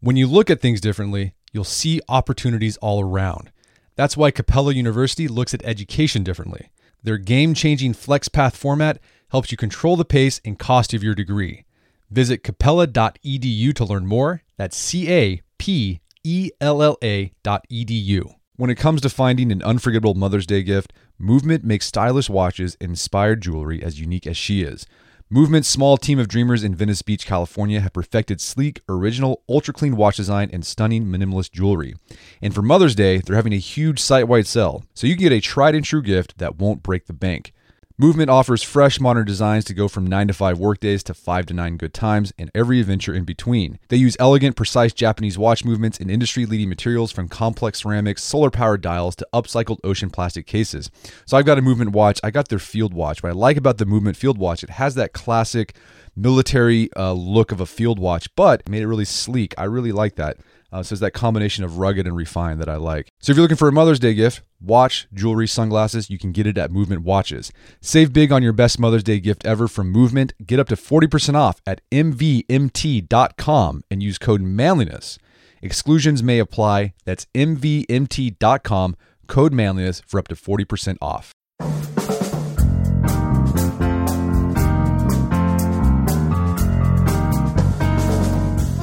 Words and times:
When 0.00 0.16
you 0.16 0.28
look 0.28 0.48
at 0.48 0.60
things 0.60 0.80
differently, 0.80 1.34
you'll 1.52 1.64
see 1.64 2.00
opportunities 2.08 2.76
all 2.76 3.00
around. 3.00 3.50
That's 3.96 4.16
why 4.16 4.30
Capella 4.30 4.72
University 4.72 5.26
looks 5.26 5.54
at 5.54 5.64
education 5.64 6.22
differently. 6.22 6.70
Their 7.02 7.18
game 7.18 7.52
changing 7.52 7.94
FlexPath 7.94 8.54
format 8.54 9.00
helps 9.30 9.50
you 9.50 9.56
control 9.56 9.96
the 9.96 10.04
pace 10.04 10.40
and 10.44 10.56
cost 10.56 10.94
of 10.94 11.02
your 11.02 11.16
degree. 11.16 11.64
Visit 12.10 12.44
capella.edu 12.44 13.74
to 13.74 13.84
learn 13.84 14.06
more. 14.06 14.42
That's 14.56 14.76
C 14.76 15.10
A 15.10 15.42
P 15.58 16.00
E 16.22 16.50
L 16.60 16.80
L 16.80 16.96
A 17.02 17.32
dot 17.42 17.66
edu. 17.68 18.34
When 18.54 18.70
it 18.70 18.76
comes 18.76 19.00
to 19.00 19.10
finding 19.10 19.50
an 19.50 19.62
unforgettable 19.62 20.14
Mother's 20.14 20.46
Day 20.46 20.62
gift, 20.62 20.92
Movement 21.20 21.64
makes 21.64 21.86
stylish 21.86 22.30
watches 22.30 22.76
and 22.80 22.90
inspired 22.90 23.40
jewelry 23.40 23.82
as 23.82 23.98
unique 23.98 24.28
as 24.28 24.36
she 24.36 24.62
is. 24.62 24.86
Movement's 25.30 25.68
small 25.68 25.98
team 25.98 26.18
of 26.18 26.26
dreamers 26.26 26.64
in 26.64 26.74
Venice 26.74 27.02
Beach, 27.02 27.26
California 27.26 27.80
have 27.80 27.92
perfected 27.92 28.40
sleek, 28.40 28.80
original, 28.88 29.42
ultra 29.46 29.74
clean 29.74 29.94
watch 29.94 30.16
design 30.16 30.48
and 30.54 30.64
stunning 30.64 31.04
minimalist 31.04 31.52
jewelry. 31.52 31.94
And 32.40 32.54
for 32.54 32.62
Mother's 32.62 32.94
Day, 32.94 33.18
they're 33.18 33.36
having 33.36 33.52
a 33.52 33.58
huge 33.58 34.00
site 34.00 34.26
wide 34.26 34.46
sale, 34.46 34.84
so 34.94 35.06
you 35.06 35.16
can 35.16 35.24
get 35.24 35.32
a 35.32 35.40
tried 35.40 35.74
and 35.74 35.84
true 35.84 36.00
gift 36.00 36.38
that 36.38 36.56
won't 36.56 36.82
break 36.82 37.08
the 37.08 37.12
bank. 37.12 37.52
Movement 38.00 38.30
offers 38.30 38.62
fresh 38.62 39.00
modern 39.00 39.26
designs 39.26 39.64
to 39.64 39.74
go 39.74 39.88
from 39.88 40.06
9 40.06 40.28
to 40.28 40.32
5 40.32 40.56
workdays 40.56 41.02
to 41.02 41.14
5 41.14 41.46
to 41.46 41.52
9 41.52 41.76
good 41.76 41.92
times 41.92 42.32
and 42.38 42.48
every 42.54 42.78
adventure 42.78 43.12
in 43.12 43.24
between. 43.24 43.80
They 43.88 43.96
use 43.96 44.16
elegant, 44.20 44.54
precise 44.54 44.92
Japanese 44.92 45.36
watch 45.36 45.64
movements 45.64 45.98
and 45.98 46.08
industry 46.08 46.46
leading 46.46 46.68
materials 46.68 47.10
from 47.10 47.28
complex 47.28 47.80
ceramics, 47.80 48.22
solar 48.22 48.52
powered 48.52 48.82
dials 48.82 49.16
to 49.16 49.26
upcycled 49.34 49.80
ocean 49.82 50.10
plastic 50.10 50.46
cases. 50.46 50.92
So 51.26 51.36
I've 51.36 51.44
got 51.44 51.58
a 51.58 51.60
movement 51.60 51.90
watch. 51.90 52.20
I 52.22 52.30
got 52.30 52.50
their 52.50 52.60
field 52.60 52.94
watch. 52.94 53.20
What 53.20 53.30
I 53.30 53.32
like 53.32 53.56
about 53.56 53.78
the 53.78 53.84
movement 53.84 54.16
field 54.16 54.38
watch, 54.38 54.62
it 54.62 54.70
has 54.70 54.94
that 54.94 55.12
classic 55.12 55.74
military 56.14 56.92
uh, 56.94 57.14
look 57.14 57.50
of 57.50 57.60
a 57.60 57.66
field 57.66 57.98
watch, 57.98 58.32
but 58.36 58.68
made 58.68 58.82
it 58.82 58.86
really 58.86 59.06
sleek. 59.06 59.54
I 59.58 59.64
really 59.64 59.90
like 59.90 60.14
that. 60.14 60.36
Uh, 60.70 60.82
so 60.82 60.92
it's 60.92 61.00
that 61.00 61.12
combination 61.12 61.64
of 61.64 61.78
rugged 61.78 62.06
and 62.06 62.14
refined 62.14 62.60
that 62.60 62.68
I 62.68 62.76
like. 62.76 63.08
So 63.20 63.30
if 63.30 63.36
you're 63.36 63.44
looking 63.44 63.56
for 63.56 63.68
a 63.68 63.72
Mother's 63.72 63.98
Day 63.98 64.14
gift, 64.14 64.42
watch, 64.60 65.08
jewelry, 65.14 65.46
sunglasses, 65.46 66.10
you 66.10 66.18
can 66.18 66.32
get 66.32 66.46
it 66.46 66.58
at 66.58 66.70
Movement 66.70 67.02
Watches. 67.02 67.50
Save 67.80 68.12
big 68.12 68.30
on 68.32 68.42
your 68.42 68.52
best 68.52 68.78
Mother's 68.78 69.02
Day 69.02 69.18
gift 69.20 69.46
ever 69.46 69.66
from 69.66 69.90
Movement. 69.90 70.34
Get 70.44 70.60
up 70.60 70.68
to 70.68 70.76
40% 70.76 71.34
off 71.34 71.60
at 71.66 71.80
mvmt.com 71.90 73.82
and 73.90 74.02
use 74.02 74.18
code 74.18 74.42
manliness. 74.42 75.18
Exclusions 75.62 76.22
may 76.22 76.38
apply. 76.38 76.94
That's 77.04 77.26
mvmt.com, 77.34 78.96
code 79.26 79.52
manliness 79.52 80.02
for 80.06 80.18
up 80.18 80.28
to 80.28 80.34
40% 80.34 80.98
off. 81.00 81.32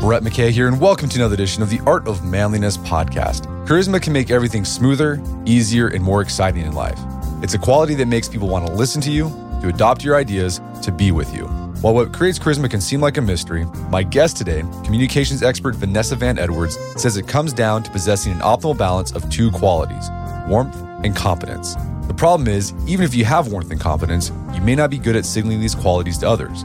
Brett 0.06 0.22
McKay 0.22 0.52
here, 0.52 0.68
and 0.68 0.80
welcome 0.80 1.10
to 1.10 1.18
another 1.18 1.34
edition 1.34 1.64
of 1.64 1.72
the 1.72 1.80
Art 1.88 2.08
of 2.08 2.24
Manliness 2.24 2.78
podcast. 2.78 3.48
Charisma 3.66 4.00
can 4.00 4.14
make 4.14 4.30
everything 4.30 4.64
smoother, 4.64 5.20
easier, 5.48 5.88
and 5.88 6.04
more 6.04 6.22
exciting 6.22 6.64
in 6.64 6.74
life. 6.74 7.00
It's 7.42 7.56
a 7.56 7.58
quality 7.58 7.96
that 7.96 8.06
makes 8.06 8.30
people 8.30 8.48
want 8.48 8.68
to 8.68 8.74
listen 8.74 9.02
to 9.02 9.12
you, 9.12 9.30
to 9.64 9.70
adopt 9.70 10.04
your 10.04 10.16
ideas, 10.16 10.62
to 10.84 10.92
be 10.92 11.10
with 11.10 11.34
you. 11.34 11.46
While 11.82 11.96
what 11.96 12.14
creates 12.14 12.38
charisma 12.38 12.70
can 12.70 12.82
seem 12.82 13.02
like 13.02 13.18
a 13.18 13.22
mystery, 13.22 13.66
my 13.90 14.04
guest 14.04 14.38
today, 14.38 14.62
communications 14.84 15.42
expert 15.42 15.74
Vanessa 15.74 16.16
Van 16.16 16.38
Edwards, 16.38 16.78
says 17.02 17.18
it 17.18 17.28
comes 17.28 17.52
down 17.52 17.82
to 17.82 17.90
possessing 17.90 18.32
an 18.32 18.42
optimal 18.42 18.78
balance 18.78 19.12
of 19.12 19.28
two 19.32 19.50
qualities 19.50 20.12
warmth 20.48 20.80
and 21.04 21.16
competence. 21.16 21.74
The 22.06 22.14
problem 22.14 22.48
is, 22.48 22.76
even 22.86 23.06
if 23.06 23.16
you 23.16 23.26
have 23.26 23.48
warmth 23.48 23.72
and 23.72 23.82
competence, 23.82 24.32
you 24.54 24.62
may 24.62 24.76
not 24.76 24.92
be 24.92 25.00
good 25.00 25.16
at 25.16 25.26
signaling 25.26 25.62
these 25.62 25.74
qualities 25.74 26.20
to 26.20 26.30
others. 26.30 26.64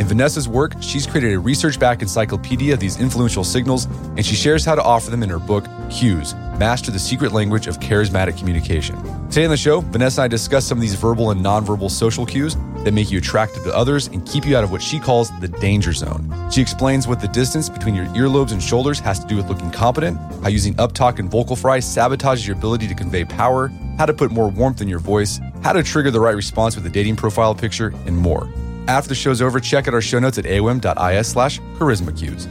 In 0.00 0.08
Vanessa's 0.08 0.48
work, 0.48 0.74
she's 0.80 1.06
created 1.06 1.34
a 1.34 1.38
research 1.38 1.78
backed 1.78 2.02
encyclopedia 2.02 2.74
of 2.74 2.80
these 2.80 2.98
influential 2.98 3.44
signals, 3.44 3.84
and 4.16 4.26
she 4.26 4.34
shares 4.34 4.64
how 4.64 4.74
to 4.74 4.82
offer 4.82 5.08
them 5.08 5.22
in 5.22 5.28
her 5.28 5.38
book, 5.38 5.66
Cues 5.88 6.34
Master 6.58 6.90
the 6.90 6.98
Secret 6.98 7.32
Language 7.32 7.66
of 7.66 7.78
Charismatic 7.78 8.36
Communication. 8.36 8.96
Today 9.28 9.44
on 9.44 9.50
the 9.50 9.56
show, 9.56 9.80
Vanessa 9.80 10.22
and 10.22 10.24
I 10.24 10.28
discuss 10.28 10.64
some 10.64 10.78
of 10.78 10.82
these 10.82 10.94
verbal 10.94 11.30
and 11.30 11.44
nonverbal 11.44 11.90
social 11.90 12.26
cues 12.26 12.56
that 12.84 12.92
make 12.92 13.10
you 13.10 13.18
attractive 13.18 13.62
to 13.64 13.74
others 13.74 14.08
and 14.08 14.26
keep 14.26 14.46
you 14.46 14.56
out 14.56 14.64
of 14.64 14.70
what 14.70 14.82
she 14.82 14.98
calls 14.98 15.30
the 15.40 15.48
danger 15.48 15.92
zone. 15.92 16.32
She 16.50 16.60
explains 16.60 17.06
what 17.06 17.20
the 17.20 17.28
distance 17.28 17.68
between 17.68 17.94
your 17.94 18.06
earlobes 18.06 18.52
and 18.52 18.62
shoulders 18.62 18.98
has 19.00 19.20
to 19.20 19.26
do 19.26 19.36
with 19.36 19.48
looking 19.48 19.70
competent, 19.70 20.18
how 20.42 20.48
using 20.48 20.74
uptalk 20.74 21.18
and 21.18 21.30
vocal 21.30 21.56
fry 21.56 21.78
sabotages 21.78 22.46
your 22.46 22.56
ability 22.56 22.88
to 22.88 22.94
convey 22.94 23.24
power, 23.24 23.68
how 23.98 24.06
to 24.06 24.14
put 24.14 24.30
more 24.30 24.48
warmth 24.48 24.80
in 24.80 24.88
your 24.88 24.98
voice, 25.00 25.40
how 25.62 25.72
to 25.72 25.82
trigger 25.82 26.10
the 26.10 26.20
right 26.20 26.36
response 26.36 26.76
with 26.76 26.86
a 26.86 26.90
dating 26.90 27.16
profile 27.16 27.54
picture, 27.54 27.92
and 28.06 28.16
more. 28.16 28.48
After 28.86 29.08
the 29.08 29.14
show's 29.14 29.40
over, 29.40 29.60
check 29.60 29.88
out 29.88 29.94
our 29.94 30.02
show 30.02 30.18
notes 30.18 30.36
at 30.36 30.44
aom.is 30.44 31.26
slash 31.26 31.58
charisma 31.78 32.16
cues. 32.16 32.46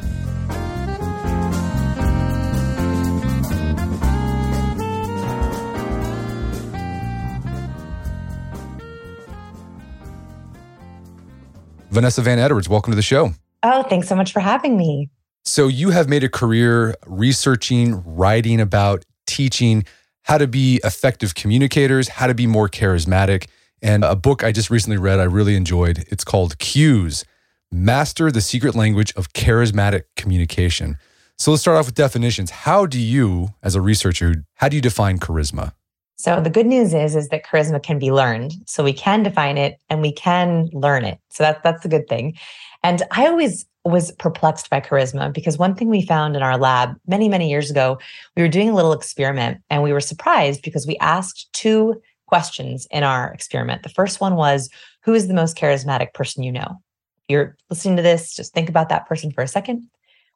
Vanessa 11.91 12.23
Van 12.23 12.39
Edwards, 12.39 12.67
welcome 12.67 12.91
to 12.91 12.95
the 12.95 13.03
show. 13.03 13.33
Oh, 13.61 13.83
thanks 13.83 14.07
so 14.07 14.15
much 14.15 14.33
for 14.33 14.39
having 14.39 14.75
me. 14.75 15.11
So, 15.45 15.67
you 15.67 15.91
have 15.91 16.09
made 16.09 16.23
a 16.23 16.29
career 16.29 16.95
researching, 17.05 18.01
writing 18.03 18.59
about, 18.59 19.05
teaching 19.27 19.85
how 20.23 20.39
to 20.39 20.47
be 20.47 20.79
effective 20.83 21.35
communicators, 21.35 22.07
how 22.07 22.25
to 22.25 22.33
be 22.33 22.47
more 22.47 22.67
charismatic. 22.67 23.45
And 23.83 24.05
a 24.05 24.15
book 24.15 24.45
I 24.45 24.53
just 24.53 24.69
recently 24.69 24.97
read, 24.97 25.19
I 25.19 25.25
really 25.25 25.57
enjoyed. 25.57 26.05
It's 26.07 26.23
called 26.23 26.57
Cues 26.57 27.25
Master 27.69 28.31
the 28.31 28.39
Secret 28.39 28.75
Language 28.75 29.13
of 29.17 29.33
Charismatic 29.33 30.03
Communication. 30.15 30.97
So 31.37 31.51
let's 31.51 31.61
start 31.61 31.77
off 31.77 31.87
with 31.87 31.95
definitions. 31.95 32.49
How 32.49 32.85
do 32.85 32.97
you, 32.97 33.49
as 33.61 33.75
a 33.75 33.81
researcher, 33.81 34.45
how 34.55 34.69
do 34.69 34.77
you 34.77 34.81
define 34.81 35.19
charisma? 35.19 35.73
So 36.15 36.39
the 36.39 36.49
good 36.49 36.67
news 36.67 36.93
is 36.93 37.15
is 37.17 37.27
that 37.29 37.45
charisma 37.45 37.83
can 37.83 37.99
be 37.99 38.09
learned. 38.09 38.53
So 38.67 38.85
we 38.85 38.93
can 38.93 39.21
define 39.21 39.57
it 39.57 39.77
and 39.89 40.01
we 40.01 40.13
can 40.13 40.69
learn 40.71 41.03
it. 41.03 41.19
So 41.29 41.43
that's 41.43 41.61
that's 41.61 41.83
the 41.83 41.89
good 41.89 42.07
thing. 42.07 42.37
And 42.83 43.03
I 43.11 43.27
always 43.27 43.65
was 43.83 44.13
perplexed 44.13 44.69
by 44.69 44.79
charisma 44.79 45.33
because 45.33 45.57
one 45.57 45.75
thing 45.75 45.89
we 45.89 46.05
found 46.05 46.37
in 46.37 46.41
our 46.41 46.57
lab 46.57 46.95
many 47.05 47.27
many 47.27 47.49
years 47.49 47.69
ago, 47.69 47.99
we 48.37 48.43
were 48.43 48.47
doing 48.47 48.69
a 48.69 48.75
little 48.75 48.93
experiment 48.93 49.61
and 49.69 49.83
we 49.83 49.91
were 49.91 49.99
surprised 49.99 50.61
because 50.61 50.87
we 50.87 50.95
asked 50.97 51.51
two 51.51 52.01
questions 52.33 52.87
in 52.89 53.03
our 53.03 53.31
experiment. 53.31 53.83
The 53.83 53.89
first 53.89 54.19
one 54.19 54.35
was 54.35 54.67
Who 55.03 55.13
is 55.13 55.27
the 55.27 55.35
most 55.35 55.55
charismatic 55.55 56.15
person 56.15 56.41
you 56.41 56.51
know? 56.51 56.79
You're 57.27 57.55
listening 57.69 57.95
to 57.97 58.01
this, 58.01 58.35
just 58.35 58.55
think 58.55 58.69
about 58.69 58.89
that 58.89 59.05
person 59.05 59.29
for 59.31 59.43
a 59.43 59.47
second. 59.47 59.87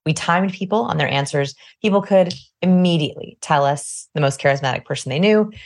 We 0.05 0.13
timed 0.13 0.53
people 0.53 0.81
on 0.81 0.97
their 0.97 1.07
answers. 1.07 1.55
People 1.81 2.03
could 2.03 2.35
immediately 2.61 3.39
tell 3.41 3.65
us 3.65 4.09
the 4.13 4.21
most 4.21 4.39
charismatic 4.39 4.85
person 4.85 5.09
they 5.09 5.17
knew. 5.17 5.49
It 5.49 5.59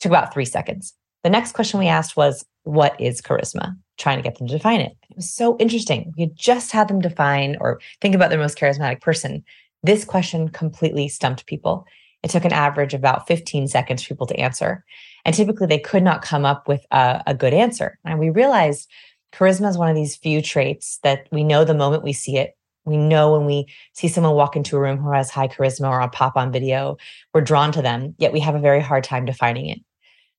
took 0.00 0.08
about 0.08 0.32
three 0.32 0.46
seconds. 0.46 0.94
The 1.24 1.28
next 1.28 1.52
question 1.52 1.78
we 1.78 1.88
asked 1.88 2.16
was, 2.16 2.46
What 2.62 2.98
is 2.98 3.20
charisma? 3.20 3.76
Trying 3.98 4.16
to 4.16 4.22
get 4.22 4.38
them 4.38 4.48
to 4.48 4.56
define 4.56 4.80
it. 4.80 4.96
It 5.10 5.16
was 5.16 5.30
so 5.30 5.58
interesting. 5.58 6.14
We 6.16 6.22
had 6.22 6.36
just 6.36 6.72
had 6.72 6.88
them 6.88 7.02
define 7.02 7.58
or 7.60 7.80
think 8.00 8.14
about 8.14 8.30
their 8.30 8.38
most 8.38 8.56
charismatic 8.56 9.02
person. 9.02 9.44
This 9.82 10.06
question 10.06 10.48
completely 10.48 11.06
stumped 11.08 11.44
people. 11.44 11.86
It 12.22 12.30
took 12.30 12.46
an 12.46 12.52
average 12.52 12.94
of 12.94 13.00
about 13.00 13.28
15 13.28 13.68
seconds 13.68 14.02
for 14.02 14.08
people 14.08 14.26
to 14.26 14.40
answer. 14.40 14.84
And 15.26 15.34
typically 15.34 15.66
they 15.66 15.80
could 15.80 16.04
not 16.04 16.22
come 16.22 16.44
up 16.44 16.68
with 16.68 16.86
a, 16.92 17.22
a 17.26 17.34
good 17.34 17.52
answer. 17.52 17.98
And 18.04 18.20
we 18.20 18.30
realized 18.30 18.88
charisma 19.34 19.68
is 19.68 19.76
one 19.76 19.90
of 19.90 19.96
these 19.96 20.16
few 20.16 20.40
traits 20.40 21.00
that 21.02 21.26
we 21.32 21.42
know 21.42 21.64
the 21.64 21.74
moment 21.74 22.04
we 22.04 22.12
see 22.12 22.38
it. 22.38 22.56
We 22.84 22.96
know 22.96 23.32
when 23.32 23.44
we 23.44 23.66
see 23.92 24.06
someone 24.06 24.34
walk 24.34 24.54
into 24.54 24.76
a 24.76 24.80
room 24.80 24.98
who 24.98 25.10
has 25.10 25.28
high 25.28 25.48
charisma 25.48 25.90
or 25.90 25.98
a 25.98 26.08
pop 26.08 26.36
on 26.36 26.52
video, 26.52 26.96
we're 27.34 27.40
drawn 27.40 27.72
to 27.72 27.82
them, 27.82 28.14
yet 28.18 28.32
we 28.32 28.38
have 28.38 28.54
a 28.54 28.60
very 28.60 28.80
hard 28.80 29.02
time 29.02 29.24
defining 29.24 29.66
it. 29.66 29.80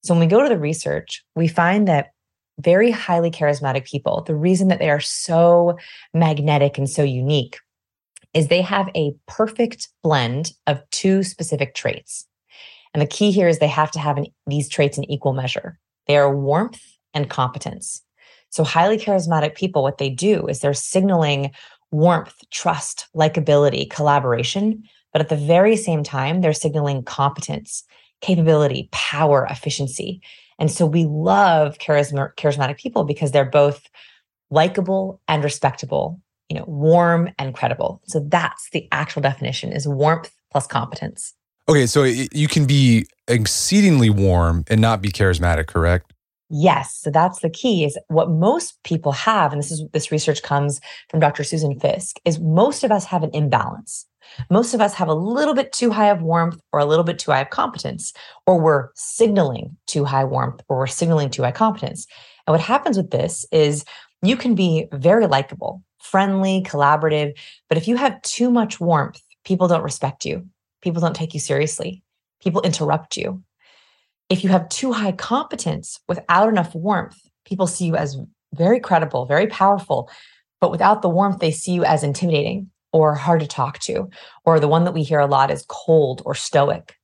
So 0.03 0.13
when 0.13 0.21
we 0.21 0.27
go 0.27 0.41
to 0.41 0.47
the 0.47 0.57
research, 0.57 1.21
we 1.35 1.49
find 1.49 1.85
that 1.89 2.11
very 2.59 2.89
highly 2.89 3.29
charismatic 3.29 3.85
people, 3.85 4.23
the 4.25 4.35
reason 4.35 4.69
that 4.69 4.79
they 4.79 4.89
are 4.89 5.01
so 5.01 5.77
magnetic 6.13 6.77
and 6.77 6.89
so 6.89 7.03
unique 7.03 7.57
is 8.33 8.47
they 8.47 8.61
have 8.61 8.89
a 8.95 9.13
perfect 9.27 9.89
blend 10.01 10.53
of 10.65 10.81
two 10.91 11.23
specific 11.23 11.75
traits. 11.75 12.26
And 12.97 13.01
the 13.03 13.15
key 13.15 13.29
here 13.29 13.47
is 13.47 13.59
they 13.59 13.67
have 13.67 13.91
to 13.91 13.99
have 13.99 14.17
an, 14.17 14.25
these 14.47 14.67
traits 14.67 14.97
in 14.97 15.03
equal 15.03 15.33
measure. 15.33 15.77
They 16.07 16.17
are 16.17 16.35
warmth 16.35 16.81
and 17.13 17.29
competence. 17.29 18.01
So, 18.49 18.63
highly 18.63 18.97
charismatic 18.97 19.53
people, 19.53 19.83
what 19.83 19.99
they 19.99 20.09
do 20.09 20.47
is 20.47 20.61
they're 20.61 20.73
signaling 20.73 21.51
warmth, 21.91 22.33
trust, 22.49 23.05
likability, 23.15 23.87
collaboration. 23.87 24.81
But 25.13 25.21
at 25.21 25.29
the 25.29 25.35
very 25.35 25.75
same 25.75 26.01
time, 26.01 26.41
they're 26.41 26.53
signaling 26.53 27.03
competence, 27.03 27.83
capability, 28.21 28.89
power, 28.91 29.45
efficiency. 29.47 30.19
And 30.57 30.71
so 30.71 30.87
we 30.87 31.05
love 31.05 31.77
charisma, 31.77 32.33
charismatic 32.33 32.79
people 32.79 33.03
because 33.03 33.31
they're 33.31 33.45
both 33.45 33.87
likable 34.49 35.21
and 35.27 35.43
respectable, 35.43 36.19
you 36.49 36.57
know, 36.57 36.65
warm 36.65 37.29
and 37.37 37.53
credible. 37.53 38.01
So 38.07 38.25
that's 38.27 38.71
the 38.71 38.87
actual 38.91 39.21
definition 39.21 39.71
is 39.71 39.87
warmth 39.87 40.31
plus 40.49 40.65
competence. 40.65 41.35
Okay, 41.69 41.85
so 41.85 42.03
you 42.03 42.47
can 42.47 42.65
be 42.65 43.07
exceedingly 43.27 44.09
warm 44.09 44.63
and 44.69 44.79
not 44.79 45.01
be 45.01 45.09
charismatic, 45.09 45.67
correct? 45.67 46.13
Yes. 46.49 46.95
So 46.95 47.11
that's 47.11 47.39
the 47.39 47.49
key 47.49 47.83
is 47.83 47.97
what 48.07 48.29
most 48.29 48.81
people 48.83 49.11
have, 49.11 49.51
and 49.51 49.61
this 49.61 49.69
is 49.69 49.83
this 49.91 50.11
research 50.11 50.43
comes 50.43 50.79
from 51.09 51.19
Dr. 51.19 51.43
Susan 51.43 51.77
Fiske 51.77 52.21
is 52.23 52.39
most 52.39 52.85
of 52.85 52.91
us 52.91 53.03
have 53.03 53.21
an 53.23 53.31
imbalance. 53.33 54.05
Most 54.49 54.73
of 54.73 54.79
us 54.79 54.93
have 54.93 55.09
a 55.09 55.13
little 55.13 55.53
bit 55.53 55.73
too 55.73 55.91
high 55.91 56.09
of 56.09 56.21
warmth 56.21 56.59
or 56.71 56.79
a 56.79 56.85
little 56.85 57.03
bit 57.03 57.19
too 57.19 57.31
high 57.31 57.41
of 57.41 57.49
competence, 57.49 58.13
or 58.45 58.59
we're 58.59 58.89
signaling 58.95 59.75
too 59.87 60.05
high 60.05 60.23
warmth 60.23 60.61
or 60.69 60.77
we're 60.77 60.87
signaling 60.87 61.29
too 61.29 61.43
high 61.43 61.51
competence. 61.51 62.07
And 62.45 62.53
what 62.53 62.61
happens 62.61 62.95
with 62.95 63.11
this 63.11 63.45
is 63.51 63.83
you 64.21 64.37
can 64.37 64.55
be 64.55 64.87
very 64.93 65.27
likable, 65.27 65.83
friendly, 65.99 66.63
collaborative, 66.63 67.37
but 67.67 67.77
if 67.77 67.89
you 67.89 67.97
have 67.97 68.21
too 68.21 68.49
much 68.49 68.79
warmth, 68.79 69.21
people 69.43 69.67
don't 69.67 69.83
respect 69.83 70.25
you. 70.25 70.45
People 70.81 71.01
don't 71.01 71.15
take 71.15 71.33
you 71.33 71.39
seriously. 71.39 72.03
People 72.41 72.61
interrupt 72.61 73.17
you. 73.17 73.43
If 74.29 74.43
you 74.43 74.49
have 74.49 74.69
too 74.69 74.91
high 74.91 75.13
competence 75.13 75.99
without 76.07 76.49
enough 76.49 76.75
warmth, 76.75 77.17
people 77.45 77.67
see 77.67 77.85
you 77.85 77.95
as 77.95 78.17
very 78.53 78.79
credible, 78.79 79.25
very 79.25 79.47
powerful, 79.47 80.09
but 80.59 80.71
without 80.71 81.01
the 81.01 81.09
warmth, 81.09 81.39
they 81.39 81.51
see 81.51 81.71
you 81.71 81.85
as 81.85 82.03
intimidating 82.03 82.69
or 82.93 83.13
hard 83.13 83.39
to 83.41 83.47
talk 83.47 83.79
to, 83.79 84.09
or 84.45 84.59
the 84.59 84.67
one 84.67 84.83
that 84.85 84.93
we 84.93 85.03
hear 85.03 85.19
a 85.19 85.27
lot 85.27 85.51
is 85.51 85.65
cold 85.67 86.21
or 86.25 86.33
stoic. 86.33 86.95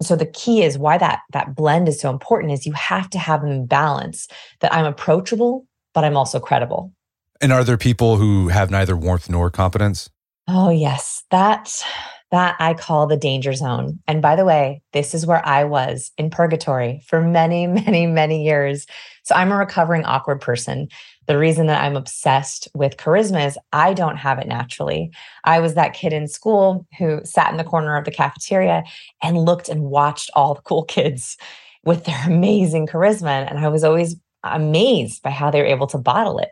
And 0.00 0.06
so 0.06 0.16
the 0.16 0.26
key 0.26 0.62
is 0.62 0.78
why 0.78 0.98
that 0.98 1.20
that 1.32 1.54
blend 1.54 1.88
is 1.88 2.00
so 2.00 2.10
important 2.10 2.52
is 2.52 2.66
you 2.66 2.72
have 2.72 3.08
to 3.10 3.18
have 3.18 3.42
them 3.42 3.64
balance 3.66 4.28
that 4.60 4.72
I'm 4.72 4.86
approachable, 4.86 5.66
but 5.94 6.04
I'm 6.04 6.16
also 6.16 6.40
credible. 6.40 6.92
And 7.40 7.52
are 7.52 7.64
there 7.64 7.78
people 7.78 8.16
who 8.16 8.48
have 8.48 8.70
neither 8.70 8.96
warmth 8.96 9.28
nor 9.30 9.50
competence? 9.50 10.10
Oh 10.48 10.70
yes, 10.70 11.24
that 11.30 11.82
that 12.30 12.56
I 12.58 12.74
call 12.74 13.06
the 13.06 13.16
danger 13.16 13.52
zone. 13.52 14.00
And 14.06 14.20
by 14.20 14.34
the 14.34 14.44
way, 14.44 14.82
this 14.92 15.14
is 15.14 15.26
where 15.26 15.44
I 15.46 15.64
was 15.64 16.10
in 16.18 16.30
purgatory 16.30 17.02
for 17.06 17.20
many, 17.20 17.66
many, 17.66 18.06
many 18.06 18.44
years. 18.44 18.86
So 19.22 19.34
I'm 19.34 19.52
a 19.52 19.56
recovering 19.56 20.04
awkward 20.04 20.40
person. 20.40 20.88
The 21.26 21.38
reason 21.38 21.66
that 21.66 21.82
I'm 21.82 21.96
obsessed 21.96 22.68
with 22.74 22.96
charisma 22.96 23.46
is 23.46 23.58
I 23.72 23.94
don't 23.94 24.16
have 24.16 24.38
it 24.38 24.46
naturally. 24.46 25.10
I 25.44 25.60
was 25.60 25.74
that 25.74 25.94
kid 25.94 26.12
in 26.12 26.28
school 26.28 26.86
who 26.98 27.20
sat 27.24 27.50
in 27.50 27.56
the 27.56 27.64
corner 27.64 27.96
of 27.96 28.04
the 28.04 28.10
cafeteria 28.12 28.84
and 29.22 29.38
looked 29.38 29.68
and 29.68 29.84
watched 29.84 30.30
all 30.34 30.54
the 30.54 30.62
cool 30.62 30.84
kids 30.84 31.36
with 31.84 32.04
their 32.04 32.20
amazing 32.26 32.86
charisma. 32.86 33.48
And 33.48 33.58
I 33.58 33.68
was 33.68 33.84
always 33.84 34.16
amazed 34.42 35.22
by 35.22 35.30
how 35.30 35.50
they 35.50 35.60
were 35.60 35.66
able 35.66 35.88
to 35.88 35.98
bottle 35.98 36.38
it. 36.38 36.50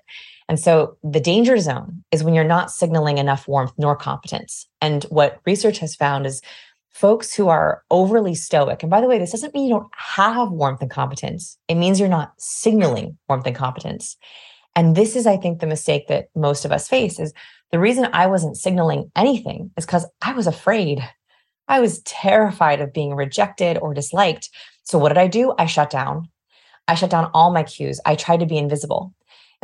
And 0.48 0.60
so 0.60 0.96
the 1.02 1.20
danger 1.20 1.58
zone 1.58 2.04
is 2.12 2.22
when 2.22 2.34
you're 2.34 2.44
not 2.44 2.70
signaling 2.70 3.18
enough 3.18 3.48
warmth 3.48 3.72
nor 3.78 3.96
competence. 3.96 4.68
And 4.80 5.04
what 5.04 5.40
research 5.46 5.78
has 5.78 5.94
found 5.94 6.26
is 6.26 6.42
folks 6.90 7.34
who 7.34 7.48
are 7.48 7.82
overly 7.90 8.34
stoic, 8.34 8.82
and 8.82 8.90
by 8.90 9.00
the 9.00 9.08
way, 9.08 9.18
this 9.18 9.32
doesn't 9.32 9.54
mean 9.54 9.64
you 9.64 9.74
don't 9.74 9.90
have 9.96 10.50
warmth 10.50 10.82
and 10.82 10.90
competence, 10.90 11.58
it 11.68 11.74
means 11.74 11.98
you're 11.98 12.08
not 12.08 12.32
signaling 12.38 13.18
warmth 13.28 13.46
and 13.46 13.56
competence. 13.56 14.16
And 14.76 14.96
this 14.96 15.16
is, 15.16 15.26
I 15.26 15.36
think, 15.36 15.60
the 15.60 15.66
mistake 15.66 16.08
that 16.08 16.28
most 16.34 16.64
of 16.64 16.72
us 16.72 16.88
face 16.88 17.18
is 17.18 17.32
the 17.70 17.78
reason 17.78 18.08
I 18.12 18.26
wasn't 18.26 18.56
signaling 18.56 19.10
anything 19.16 19.70
is 19.76 19.86
because 19.86 20.06
I 20.22 20.32
was 20.32 20.46
afraid. 20.46 21.00
I 21.68 21.80
was 21.80 22.00
terrified 22.02 22.80
of 22.80 22.92
being 22.92 23.14
rejected 23.14 23.78
or 23.78 23.94
disliked. 23.94 24.50
So 24.82 24.98
what 24.98 25.08
did 25.08 25.18
I 25.18 25.28
do? 25.28 25.54
I 25.58 25.66
shut 25.66 25.90
down. 25.90 26.28
I 26.86 26.94
shut 26.94 27.10
down 27.10 27.30
all 27.32 27.50
my 27.50 27.62
cues. 27.62 28.00
I 28.04 28.14
tried 28.14 28.40
to 28.40 28.46
be 28.46 28.58
invisible. 28.58 29.14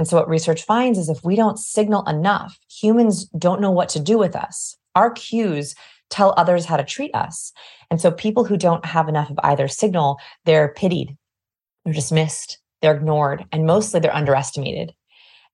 And 0.00 0.08
so, 0.08 0.16
what 0.16 0.30
research 0.30 0.64
finds 0.64 0.98
is 0.98 1.10
if 1.10 1.22
we 1.22 1.36
don't 1.36 1.58
signal 1.58 2.06
enough, 2.06 2.58
humans 2.70 3.26
don't 3.36 3.60
know 3.60 3.70
what 3.70 3.90
to 3.90 4.00
do 4.00 4.16
with 4.16 4.34
us. 4.34 4.78
Our 4.94 5.10
cues 5.10 5.74
tell 6.08 6.32
others 6.38 6.64
how 6.64 6.78
to 6.78 6.84
treat 6.84 7.14
us. 7.14 7.52
And 7.90 8.00
so, 8.00 8.10
people 8.10 8.44
who 8.44 8.56
don't 8.56 8.82
have 8.86 9.10
enough 9.10 9.28
of 9.28 9.38
either 9.42 9.68
signal, 9.68 10.18
they're 10.46 10.72
pitied, 10.72 11.18
they're 11.84 11.92
dismissed, 11.92 12.60
they're 12.80 12.96
ignored, 12.96 13.44
and 13.52 13.66
mostly 13.66 14.00
they're 14.00 14.16
underestimated. 14.16 14.94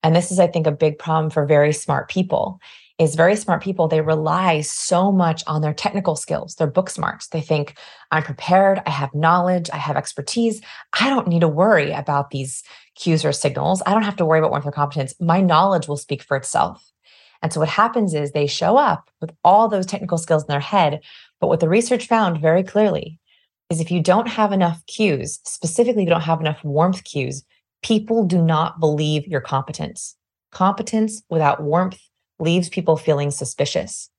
And 0.04 0.14
this 0.14 0.30
is, 0.30 0.38
I 0.38 0.46
think, 0.46 0.68
a 0.68 0.70
big 0.70 0.96
problem 0.96 1.28
for 1.28 1.44
very 1.44 1.72
smart 1.72 2.08
people 2.08 2.60
is 2.98 3.14
very 3.14 3.36
smart 3.36 3.62
people. 3.62 3.88
They 3.88 4.00
rely 4.00 4.62
so 4.62 5.12
much 5.12 5.42
on 5.46 5.60
their 5.60 5.74
technical 5.74 6.16
skills 6.16 6.54
their 6.54 6.66
book 6.66 6.88
smarts. 6.88 7.28
They 7.28 7.40
think 7.40 7.78
i'm 8.10 8.22
prepared. 8.22 8.80
I 8.86 8.90
have 8.90 9.14
knowledge. 9.14 9.68
I 9.72 9.76
have 9.76 9.96
expertise. 9.96 10.62
I 10.98 11.10
don't 11.10 11.28
need 11.28 11.40
to 11.40 11.48
worry 11.48 11.92
about 11.92 12.30
these 12.30 12.62
cues 12.94 13.24
or 13.24 13.32
signals. 13.32 13.82
I 13.84 13.92
don't 13.92 14.02
have 14.02 14.16
to 14.16 14.24
worry 14.24 14.38
about 14.38 14.50
warmth 14.50 14.66
or 14.66 14.72
competence 14.72 15.14
my 15.20 15.40
knowledge 15.40 15.88
will 15.88 15.96
speak 15.96 16.22
for 16.22 16.36
itself. 16.36 16.90
And 17.42 17.52
so 17.52 17.60
what 17.60 17.68
happens 17.68 18.14
is 18.14 18.32
they 18.32 18.46
show 18.46 18.76
up 18.78 19.10
with 19.20 19.30
all 19.44 19.68
those 19.68 19.86
technical 19.86 20.18
skills 20.18 20.42
in 20.44 20.48
their 20.48 20.60
head. 20.60 21.00
But 21.38 21.48
what 21.48 21.60
the 21.60 21.68
research 21.68 22.06
found 22.06 22.40
very 22.40 22.62
clearly 22.62 23.20
is 23.68 23.80
if 23.80 23.90
you 23.90 24.02
don't 24.02 24.28
have 24.28 24.52
enough 24.52 24.84
cues 24.86 25.40
specifically 25.44 26.02
if 26.02 26.06
you 26.06 26.14
don't 26.14 26.22
have 26.22 26.40
enough 26.40 26.64
warmth 26.64 27.04
cues 27.04 27.44
people 27.82 28.24
do 28.24 28.42
not 28.42 28.80
believe 28.80 29.26
your 29.26 29.40
competence. 29.40 30.16
Competence 30.50 31.22
without 31.28 31.62
warmth 31.62 32.00
leaves 32.38 32.68
people 32.68 32.96
feeling 32.96 33.30
suspicious. 33.30 34.10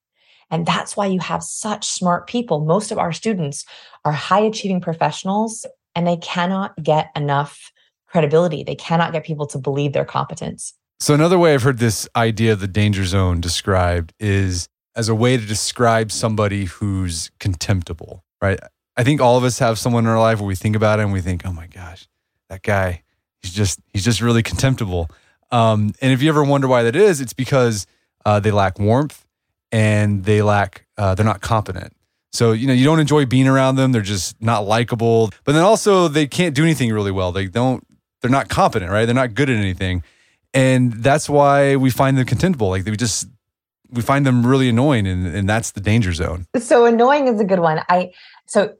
And 0.50 0.66
that's 0.66 0.96
why 0.96 1.08
you 1.08 1.20
have 1.20 1.44
such 1.44 1.86
smart 1.86 2.28
people. 2.28 2.64
Most 2.64 2.92
of 2.92 2.98
our 2.98 3.12
students 3.12 3.66
are 4.06 4.14
high 4.14 4.40
achieving 4.40 4.80
professionals 4.80 5.66
and 5.96 6.08
they 6.08 6.18
cannot 6.18 6.82
get 6.82 7.12
enough 7.16 7.72
credibility. 8.08 8.64
They 8.64 8.76
cannot 8.76 9.12
get 9.12 9.26
people 9.26 9.48
to 9.48 9.58
believe 9.58 9.94
their 9.94 10.06
competence. 10.06 10.74
So, 11.00 11.14
another 11.14 11.38
way 11.38 11.54
I've 11.54 11.64
heard 11.64 11.78
this 11.78 12.08
idea 12.16 12.54
of 12.54 12.60
the 12.60 12.68
danger 12.68 13.06
zone 13.06 13.40
described 13.40 14.14
is 14.20 14.68
as 14.96 15.10
a 15.10 15.16
way 15.16 15.38
to 15.38 15.46
describe 15.46 16.12
somebody 16.12 16.66
who's 16.66 17.30
contemptible, 17.40 18.24
right? 18.42 18.60
I 18.96 19.04
think 19.04 19.22
all 19.22 19.38
of 19.38 19.44
us 19.44 19.60
have 19.60 19.78
someone 19.78 20.06
in 20.06 20.10
our 20.10 20.20
life 20.20 20.40
where 20.40 20.48
we 20.48 20.56
think 20.56 20.76
about 20.76 21.00
it 21.00 21.04
and 21.04 21.14
we 21.14 21.22
think, 21.22 21.46
oh 21.46 21.54
my 21.54 21.68
gosh, 21.68 22.08
that 22.50 22.64
guy, 22.64 23.04
he's 23.42 23.54
just, 23.54 23.80
he's 23.94 24.04
just 24.04 24.22
really 24.22 24.42
contemptible. 24.42 25.08
Um, 25.52 25.94
and 26.02 26.12
if 26.12 26.24
you 26.24 26.30
ever 26.30 26.44
wonder 26.44 26.68
why 26.68 26.82
that 26.82 26.96
is, 26.96 27.22
it's 27.22 27.34
because 27.34 27.86
uh, 28.26 28.40
they 28.40 28.52
lack 28.52 28.80
warmth, 28.80 29.26
and 29.72 30.24
they 30.24 30.42
lack 30.42 30.86
uh, 30.98 31.16
they're 31.16 31.26
not 31.26 31.42
competent. 31.42 31.94
So 32.32 32.52
you 32.52 32.68
know 32.68 32.74
you 32.74 32.86
don't 32.86 33.00
enjoy 33.00 33.26
being 33.26 33.48
around 33.48 33.76
them. 33.76 33.92
They're 33.92 34.02
just 34.02 34.42
not 34.42 34.66
likable. 34.66 35.32
But 35.44 35.54
then 35.54 35.64
also 35.64 36.08
they 36.08 36.28
can't 36.28 36.56
do 36.56 36.64
anything 36.64 36.92
really 36.92 37.12
well. 37.12 37.32
They 37.32 37.48
don't. 37.48 37.86
They're 38.22 38.32
not 38.32 38.50
competent, 38.50 38.92
right? 38.92 39.06
They're 39.06 39.16
not 39.16 39.34
good 39.34 39.50
at 39.50 39.56
anything, 39.56 40.04
and 40.54 40.94
that's 40.94 41.30
why 41.30 41.76
we 41.76 41.90
find 41.90 42.18
them 42.18 42.26
contemptible. 42.26 42.70
Like 42.70 42.84
they 42.84 42.96
just 42.96 43.28
we 43.90 44.02
find 44.02 44.26
them 44.26 44.46
really 44.46 44.70
annoying, 44.70 45.08
and 45.08 45.28
and 45.28 45.48
that's 45.48 45.72
the 45.72 45.82
danger 45.82 46.14
zone. 46.14 46.46
So 46.60 46.86
annoying 46.86 47.28
is 47.28 47.40
a 47.40 47.46
good 47.46 47.60
one. 47.60 47.82
I 47.90 48.12
so 48.48 48.76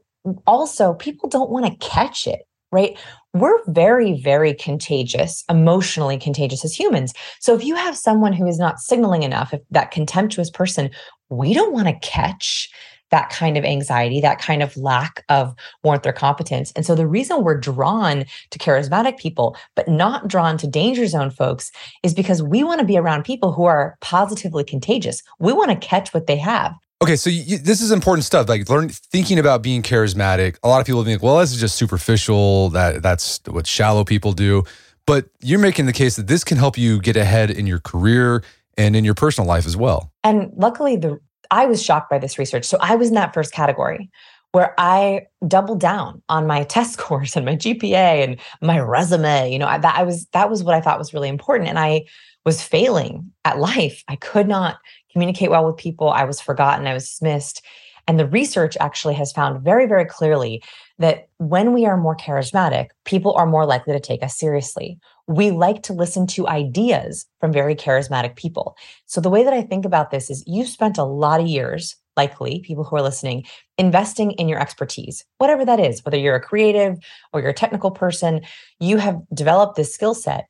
also 0.46 0.94
people 0.94 1.30
don't 1.30 1.50
want 1.50 1.66
to 1.66 1.88
catch 1.88 2.28
it 2.28 2.48
right? 2.72 2.98
We're 3.40 3.60
very, 3.68 4.20
very 4.22 4.54
contagious, 4.54 5.44
emotionally 5.50 6.18
contagious 6.18 6.66
as 6.66 6.74
humans. 6.74 7.14
So 7.40 7.56
if 7.56 7.64
you 7.64 7.76
have 7.76 7.98
someone 7.98 8.34
who 8.34 8.48
is 8.48 8.60
not 8.60 8.80
signaling 8.80 9.24
enough, 9.24 9.54
if 9.54 9.62
that 9.72 9.92
contemptuous 9.92 10.50
person, 10.50 10.90
we 11.30 11.54
don't 11.54 11.74
want 11.74 11.88
to 11.88 12.08
catch 12.08 12.70
that 13.12 13.30
kind 13.30 13.58
of 13.58 13.64
anxiety, 13.64 14.20
that 14.22 14.40
kind 14.40 14.62
of 14.62 14.76
lack 14.76 15.24
of 15.30 15.56
warmth 15.84 16.06
or 16.06 16.12
competence. 16.12 16.72
And 16.76 16.86
so 16.86 16.94
the 16.94 17.08
reason 17.08 17.44
we're 17.44 17.60
drawn 17.60 18.26
to 18.52 18.60
charismatic 18.60 19.18
people, 19.18 19.56
but 19.76 19.88
not 19.88 20.28
drawn 20.28 20.58
to 20.58 20.68
danger 20.68 21.08
zone 21.08 21.30
folks, 21.30 21.72
is 22.04 22.14
because 22.14 22.44
we 22.44 22.64
want 22.64 22.80
to 22.80 22.86
be 22.86 22.98
around 22.98 23.24
people 23.24 23.54
who 23.54 23.66
are 23.66 23.98
positively 24.02 24.64
contagious. 24.64 25.24
We 25.40 25.54
want 25.54 25.72
to 25.72 25.88
catch 25.88 26.14
what 26.14 26.28
they 26.28 26.38
have. 26.38 26.74
Okay, 27.02 27.16
so 27.16 27.30
you, 27.30 27.60
this 27.60 27.82
is 27.82 27.92
important 27.92 28.26
stuff. 28.26 28.50
Like 28.50 28.68
learn 28.70 28.90
thinking 28.90 29.38
about 29.38 29.62
being 29.62 29.84
charismatic. 29.84 30.58
A 30.64 30.68
lot 30.68 30.80
of 30.80 30.88
people 30.88 31.04
think, 31.04 31.22
well, 31.22 31.38
this 31.38 31.52
is 31.52 31.60
just 31.60 31.76
superficial. 31.76 32.70
That 32.70 33.04
that's 33.04 33.40
what 33.46 33.68
shallow 33.68 34.04
people 34.04 34.34
do. 34.34 34.64
But 35.06 35.26
you're 35.40 35.60
making 35.60 35.86
the 35.86 35.94
case 35.94 36.16
that 36.16 36.28
this 36.28 36.44
can 36.44 36.58
help 36.58 36.78
you 36.78 37.00
get 37.00 37.16
ahead 37.16 37.52
in 37.52 37.68
your 37.68 37.80
career 37.80 38.44
and 38.78 38.96
in 38.96 39.06
your 39.06 39.14
personal 39.14 39.48
life 39.48 39.66
as 39.66 39.78
well. 39.78 40.12
And 40.24 40.52
luckily, 40.56 40.98
the 40.98 41.20
I 41.52 41.68
was 41.68 41.84
shocked 41.84 42.10
by 42.10 42.18
this 42.18 42.40
research. 42.40 42.66
So 42.66 42.78
I 42.82 42.96
was 42.96 43.10
in 43.10 43.14
that 43.14 43.34
first 43.34 43.54
category 43.54 44.10
where 44.54 44.74
I 44.78 45.28
doubled 45.48 45.80
down 45.80 46.24
on 46.30 46.48
my 46.48 46.64
test 46.76 46.94
scores 46.94 47.36
and 47.36 47.46
my 47.46 47.56
GPA 47.56 48.24
and 48.24 48.38
my 48.62 48.80
resume. 48.80 49.52
You 49.52 49.60
know, 49.60 49.68
I, 49.68 49.78
that 49.78 49.96
I 49.96 50.02
was 50.02 50.26
that 50.34 50.50
was 50.50 50.64
what 50.64 50.74
I 50.74 50.82
thought 50.82 50.98
was 50.98 51.14
really 51.14 51.30
important, 51.30 51.70
and 51.70 51.78
I 51.78 52.06
was 52.44 52.62
failing 52.62 53.32
at 53.46 53.60
life. 53.60 54.04
I 54.08 54.16
could 54.16 54.48
not 54.48 54.78
communicate 55.18 55.50
well 55.50 55.66
with 55.66 55.78
people. 55.78 56.10
I 56.10 56.26
was 56.26 56.40
forgotten, 56.40 56.86
I 56.86 56.94
was 56.94 57.10
dismissed. 57.10 57.66
And 58.08 58.20
the 58.20 58.28
research 58.28 58.78
actually 58.80 59.16
has 59.16 59.32
found 59.32 59.64
very, 59.64 59.88
very 59.88 60.06
clearly 60.06 60.62
that 61.00 61.28
when 61.40 61.74
we 61.74 61.88
are 61.88 61.98
more 61.98 62.16
charismatic, 62.16 62.90
people 63.04 63.34
are 63.34 63.48
more 63.48 63.66
likely 63.66 63.94
to 63.94 64.00
take 64.00 64.22
us 64.22 64.38
seriously. 64.38 65.00
We 65.26 65.50
like 65.50 65.82
to 65.84 65.94
listen 65.94 66.28
to 66.28 66.48
ideas 66.48 67.26
from 67.40 67.52
very 67.52 67.76
charismatic 67.76 68.36
people. 68.36 68.78
So, 69.08 69.20
the 69.20 69.32
way 69.32 69.44
that 69.44 69.54
I 69.54 69.64
think 69.64 69.86
about 69.86 70.12
this 70.12 70.30
is 70.30 70.44
you've 70.46 70.70
spent 70.70 71.00
a 71.00 71.04
lot 71.04 71.42
of 71.42 71.48
years, 71.48 71.96
likely, 72.16 72.62
people 72.64 72.84
who 72.84 72.96
are 72.96 73.02
listening, 73.02 73.44
investing 73.80 74.34
in 74.34 74.48
your 74.48 74.60
expertise, 74.60 75.26
whatever 75.40 75.66
that 75.66 75.80
is, 75.80 76.06
whether 76.06 76.18
you're 76.18 76.36
a 76.36 76.42
creative 76.42 77.00
or 77.34 77.42
you're 77.42 77.50
a 77.50 77.64
technical 77.64 77.90
person, 77.90 78.42
you 78.80 78.98
have 78.98 79.20
developed 79.34 79.78
this 79.78 79.94
skill 79.94 80.14
set. 80.14 80.48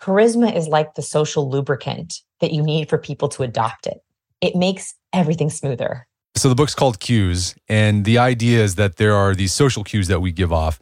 Charisma 0.00 0.54
is 0.54 0.68
like 0.68 0.94
the 0.94 1.02
social 1.02 1.50
lubricant 1.50 2.20
that 2.40 2.52
you 2.52 2.62
need 2.62 2.88
for 2.88 2.98
people 2.98 3.28
to 3.30 3.42
adopt 3.42 3.86
it. 3.86 4.02
It 4.40 4.54
makes 4.54 4.94
everything 5.12 5.50
smoother. 5.50 6.06
So 6.36 6.50
the 6.50 6.54
book's 6.54 6.74
called 6.74 7.00
Cues, 7.00 7.54
and 7.68 8.04
the 8.04 8.18
idea 8.18 8.62
is 8.62 8.74
that 8.74 8.96
there 8.96 9.14
are 9.14 9.34
these 9.34 9.54
social 9.54 9.84
cues 9.84 10.08
that 10.08 10.20
we 10.20 10.32
give 10.32 10.52
off. 10.52 10.78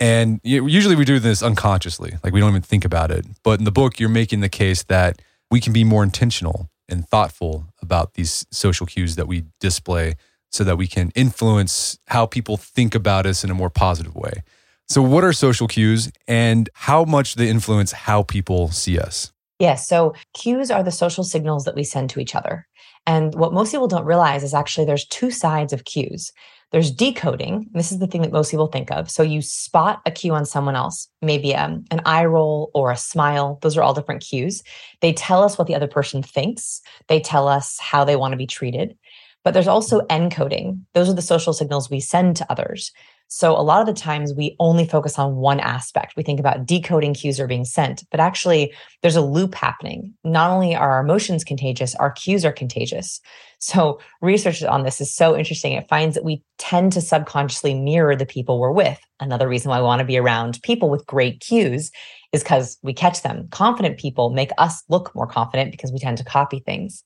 And 0.00 0.40
usually 0.42 0.96
we 0.96 1.04
do 1.04 1.18
this 1.18 1.42
unconsciously, 1.42 2.18
like 2.22 2.34
we 2.34 2.40
don't 2.40 2.50
even 2.50 2.62
think 2.62 2.84
about 2.84 3.10
it. 3.10 3.24
But 3.42 3.60
in 3.60 3.64
the 3.64 3.72
book, 3.72 3.98
you're 3.98 4.08
making 4.08 4.40
the 4.40 4.48
case 4.48 4.82
that 4.84 5.22
we 5.50 5.60
can 5.60 5.72
be 5.72 5.84
more 5.84 6.02
intentional 6.02 6.68
and 6.88 7.08
thoughtful 7.08 7.66
about 7.80 8.14
these 8.14 8.46
social 8.50 8.86
cues 8.86 9.14
that 9.14 9.26
we 9.26 9.44
display 9.60 10.14
so 10.50 10.64
that 10.64 10.76
we 10.76 10.86
can 10.86 11.12
influence 11.14 11.98
how 12.08 12.26
people 12.26 12.56
think 12.56 12.94
about 12.94 13.26
us 13.26 13.42
in 13.42 13.50
a 13.50 13.54
more 13.54 13.70
positive 13.70 14.14
way. 14.14 14.42
So, 14.88 15.02
what 15.02 15.24
are 15.24 15.32
social 15.32 15.66
cues 15.66 16.10
and 16.28 16.68
how 16.74 17.04
much 17.04 17.34
they 17.34 17.48
influence 17.48 17.92
how 17.92 18.22
people 18.22 18.70
see 18.70 18.98
us? 18.98 19.32
Yes. 19.58 19.88
so 19.88 20.14
cues 20.34 20.70
are 20.70 20.82
the 20.82 20.92
social 20.92 21.24
signals 21.24 21.64
that 21.64 21.74
we 21.74 21.82
send 21.82 22.10
to 22.10 22.20
each 22.20 22.34
other. 22.34 22.66
And 23.06 23.34
what 23.34 23.54
most 23.54 23.72
people 23.72 23.88
don't 23.88 24.04
realize 24.04 24.42
is 24.42 24.52
actually 24.52 24.84
there's 24.84 25.06
two 25.06 25.30
sides 25.30 25.72
of 25.72 25.84
cues. 25.84 26.30
There's 26.72 26.90
decoding. 26.90 27.70
This 27.72 27.92
is 27.92 28.00
the 28.00 28.06
thing 28.06 28.22
that 28.22 28.32
most 28.32 28.50
people 28.50 28.66
think 28.66 28.90
of. 28.90 29.08
So 29.10 29.22
you 29.22 29.40
spot 29.40 30.02
a 30.04 30.10
cue 30.10 30.34
on 30.34 30.44
someone 30.44 30.74
else, 30.74 31.08
maybe 31.22 31.54
um, 31.54 31.84
an 31.90 32.00
eye 32.04 32.24
roll 32.24 32.70
or 32.74 32.90
a 32.90 32.96
smile. 32.96 33.58
Those 33.62 33.76
are 33.76 33.82
all 33.82 33.94
different 33.94 34.22
cues. 34.22 34.62
They 35.00 35.12
tell 35.12 35.42
us 35.42 35.56
what 35.56 35.68
the 35.68 35.76
other 35.76 35.86
person 35.86 36.22
thinks, 36.22 36.80
they 37.08 37.20
tell 37.20 37.48
us 37.48 37.78
how 37.80 38.04
they 38.04 38.16
want 38.16 38.32
to 38.32 38.36
be 38.36 38.46
treated. 38.46 38.96
But 39.44 39.54
there's 39.54 39.68
also 39.68 40.00
encoding. 40.10 40.80
Those 40.92 41.08
are 41.08 41.14
the 41.14 41.22
social 41.22 41.52
signals 41.52 41.88
we 41.88 42.00
send 42.00 42.36
to 42.36 42.50
others. 42.50 42.90
So 43.28 43.52
a 43.56 43.62
lot 43.62 43.80
of 43.80 43.86
the 43.86 44.00
times 44.00 44.32
we 44.34 44.54
only 44.60 44.86
focus 44.86 45.18
on 45.18 45.36
one 45.36 45.58
aspect. 45.58 46.14
We 46.16 46.22
think 46.22 46.38
about 46.38 46.64
decoding 46.64 47.12
cues 47.12 47.40
are 47.40 47.48
being 47.48 47.64
sent, 47.64 48.04
but 48.10 48.20
actually 48.20 48.72
there's 49.02 49.16
a 49.16 49.20
loop 49.20 49.54
happening. 49.54 50.14
Not 50.22 50.50
only 50.50 50.76
are 50.76 50.92
our 50.92 51.00
emotions 51.00 51.42
contagious, 51.42 51.94
our 51.96 52.12
cues 52.12 52.44
are 52.44 52.52
contagious. 52.52 53.20
So 53.58 54.00
research 54.20 54.62
on 54.62 54.84
this 54.84 55.00
is 55.00 55.14
so 55.14 55.36
interesting. 55.36 55.72
It 55.72 55.88
finds 55.88 56.14
that 56.14 56.24
we 56.24 56.42
tend 56.58 56.92
to 56.92 57.00
subconsciously 57.00 57.74
mirror 57.74 58.14
the 58.14 58.26
people 58.26 58.60
we're 58.60 58.70
with. 58.70 59.00
Another 59.18 59.48
reason 59.48 59.70
why 59.70 59.80
we 59.80 59.84
want 59.84 60.00
to 60.00 60.06
be 60.06 60.18
around 60.18 60.60
people 60.62 60.88
with 60.88 61.06
great 61.06 61.40
cues 61.40 61.90
is 62.32 62.42
because 62.42 62.78
we 62.82 62.92
catch 62.92 63.22
them. 63.22 63.48
Confident 63.50 63.98
people 63.98 64.30
make 64.30 64.50
us 64.58 64.84
look 64.88 65.14
more 65.14 65.26
confident 65.26 65.72
because 65.72 65.90
we 65.90 65.98
tend 65.98 66.18
to 66.18 66.24
copy 66.24 66.60
things 66.60 67.02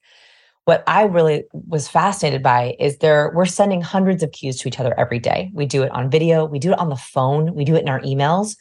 what 0.64 0.84
I 0.86 1.04
really 1.04 1.44
was 1.52 1.88
fascinated 1.88 2.42
by 2.42 2.76
is 2.78 2.98
there 2.98 3.32
we're 3.34 3.46
sending 3.46 3.80
hundreds 3.80 4.22
of 4.22 4.32
cues 4.32 4.58
to 4.58 4.68
each 4.68 4.78
other 4.78 4.98
every 4.98 5.18
day. 5.18 5.50
We 5.54 5.66
do 5.66 5.82
it 5.82 5.90
on 5.92 6.10
video, 6.10 6.44
we 6.44 6.58
do 6.58 6.72
it 6.72 6.78
on 6.78 6.90
the 6.90 6.96
phone, 6.96 7.54
we 7.54 7.64
do 7.64 7.74
it 7.74 7.82
in 7.82 7.88
our 7.88 8.00
emails. 8.00 8.56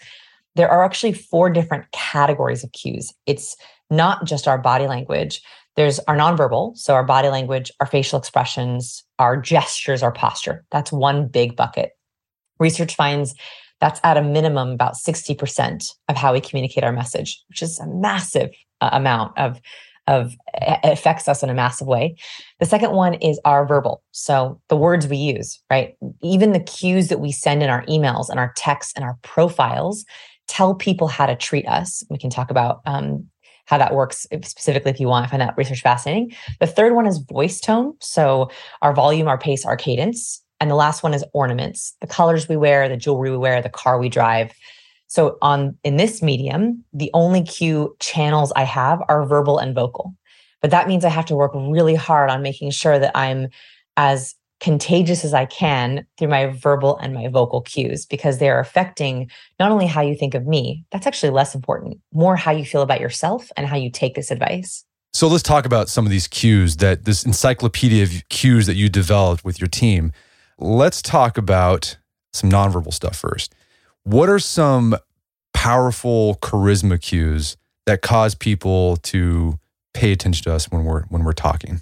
There 0.56 0.70
are 0.70 0.84
actually 0.84 1.13
four 1.13 1.50
different 1.50 1.91
categories 1.91 2.63
of 2.63 2.72
cues. 2.72 3.13
It's 3.25 3.56
not 3.89 4.25
just 4.25 4.48
our 4.48 4.58
body 4.58 4.88
language. 4.88 5.41
There's 5.75 6.00
our 6.00 6.15
nonverbal, 6.15 6.77
so 6.77 6.94
our 6.94 7.03
body 7.03 7.29
language, 7.29 7.72
our 7.79 7.86
facial 7.86 8.20
expressions, 8.20 9.03
our 9.20 9.38
gestures, 9.38 10.03
our 10.03 10.12
posture. 10.12 10.65
That's 10.72 10.91
one 10.91 11.27
big 11.27 11.56
bucket. 11.56 11.91
Research 12.60 12.96
finds 12.96 13.36
that's 13.79 14.01
at 14.03 14.18
a 14.18 14.22
minimum 14.22 14.72
about 14.72 14.96
60% 14.96 15.94
of 16.10 16.18
how 16.18 16.34
we 16.34 16.41
communicate 16.41 16.84
our 16.84 16.91
message, 16.91 17.41
which 17.48 17.62
is 17.62 17.79
a 17.79 17.88
massive 17.88 18.50
uh, 18.82 18.89
amount 18.91 19.38
of 19.38 19.62
of 20.10 20.36
affects 20.84 21.28
us 21.28 21.44
in 21.44 21.50
a 21.50 21.54
massive 21.54 21.88
way. 21.88 22.16
The 22.60 22.66
second 22.66 22.92
one 22.92 23.13
is 23.13 23.39
our 23.46 23.66
verbal. 23.66 24.01
So 24.12 24.60
the 24.68 24.75
words 24.75 25.08
we 25.08 25.18
use, 25.18 25.62
right? 25.70 25.96
Even 26.24 26.51
the 26.51 26.60
cues 26.60 27.10
that 27.10 27.20
we 27.20 27.32
send 27.32 27.62
in 27.62 27.70
our 27.70 27.86
emails 27.86 28.28
and 28.28 28.39
our 28.39 28.51
texts 28.58 28.92
and 28.96 29.06
our 29.06 29.18
profiles 29.22 30.04
tell 30.48 30.74
people 30.74 31.08
how 31.08 31.28
to 31.28 31.36
treat 31.36 31.68
us. 31.68 32.04
We 32.10 32.18
can 32.18 32.32
talk 32.32 32.50
about 32.50 32.82
um, 32.88 33.28
how 33.66 33.78
that 33.78 33.94
works 33.94 34.25
specifically 34.44 34.89
if 34.89 35.00
you 35.00 35.08
want. 35.08 35.28
I 35.28 35.30
find 35.30 35.42
that 35.42 35.56
research 35.56 35.82
fascinating. 35.82 36.34
The 36.60 36.66
third 36.66 36.96
one 36.96 37.06
is 37.06 37.20
voice 37.20 37.60
tone. 37.60 37.94
So 38.01 38.50
our 38.82 38.94
volume, 38.94 39.28
our 39.28 39.38
pace, 39.38 39.63
our 39.63 39.78
cadence. 39.78 40.44
And 40.60 40.72
the 40.72 40.75
last 40.75 41.04
one 41.04 41.13
is 41.13 41.24
ornaments, 41.34 41.96
the 42.01 42.08
colors 42.08 42.50
we 42.50 42.58
wear, 42.58 42.89
the 42.89 42.98
jewelry 42.98 43.32
we 43.32 43.38
wear, 43.38 43.62
the 43.62 43.70
car 43.70 43.98
we 44.00 44.10
drive, 44.10 44.51
so 45.10 45.38
on 45.42 45.75
in 45.84 45.98
this 45.98 46.22
medium, 46.22 46.86
the 46.94 47.10
only 47.13 47.42
cue 47.42 47.96
channels 48.00 48.54
I 48.56 48.63
have 48.63 49.01
are 49.10 49.25
verbal 49.25 49.58
and 49.58 49.74
vocal. 49.74 50.16
But 50.62 50.72
that 50.72 50.88
means 50.88 51.04
I 51.04 51.10
have 51.10 51.25
to 51.25 51.36
work 51.36 51.51
really 51.56 51.96
hard 51.96 52.30
on 52.30 52.44
making 52.44 52.72
sure 52.72 53.00
that 53.00 53.18
I'm 53.18 53.48
as 53.98 54.36
contagious 54.60 55.25
as 55.25 55.34
I 55.34 55.46
can 55.46 56.06
through 56.18 56.28
my 56.28 56.48
verbal 56.48 56.98
and 56.98 57.13
my 57.13 57.28
vocal 57.28 57.62
cues 57.62 58.06
because 58.06 58.38
they're 58.38 58.60
affecting 58.60 59.32
not 59.60 59.72
only 59.72 59.88
how 59.88 60.01
you 60.01 60.16
think 60.16 60.36
of 60.36 60.46
me, 60.46 60.86
that's 60.92 61.08
actually 61.08 61.32
less 61.32 61.56
important, 61.56 61.98
more 62.13 62.36
how 62.36 62.51
you 62.51 62.66
feel 62.66 62.82
about 62.82 63.00
yourself 63.00 63.51
and 63.58 63.66
how 63.66 63.78
you 63.78 63.89
take 63.89 64.16
this 64.16 64.32
advice. 64.32 64.86
So 65.12 65.28
let's 65.28 65.44
talk 65.44 65.66
about 65.66 65.89
some 65.89 66.06
of 66.06 66.12
these 66.12 66.28
cues 66.28 66.78
that 66.78 67.06
this 67.06 67.25
encyclopedia 67.25 68.04
of 68.04 68.12
cues 68.30 68.68
that 68.68 68.75
you 68.75 68.89
developed 68.89 69.44
with 69.44 69.60
your 69.60 69.70
team. 69.70 70.12
Let's 70.60 71.01
talk 71.01 71.38
about 71.38 71.98
some 72.32 72.51
nonverbal 72.51 72.94
stuff 72.94 73.18
first. 73.18 73.56
What 74.03 74.29
are 74.29 74.39
some 74.39 74.96
powerful 75.53 76.36
charisma 76.41 77.01
cues 77.01 77.58
that 77.86 78.01
cause 78.01 78.36
people 78.36 78.98
to 78.98 79.60
pay 79.94 80.12
attention 80.12 80.44
to 80.46 80.53
us 80.53 80.72
when 80.72 80.84
we're 80.86 81.03
when 81.03 81.24
we're 81.24 81.34
talking? 81.34 81.82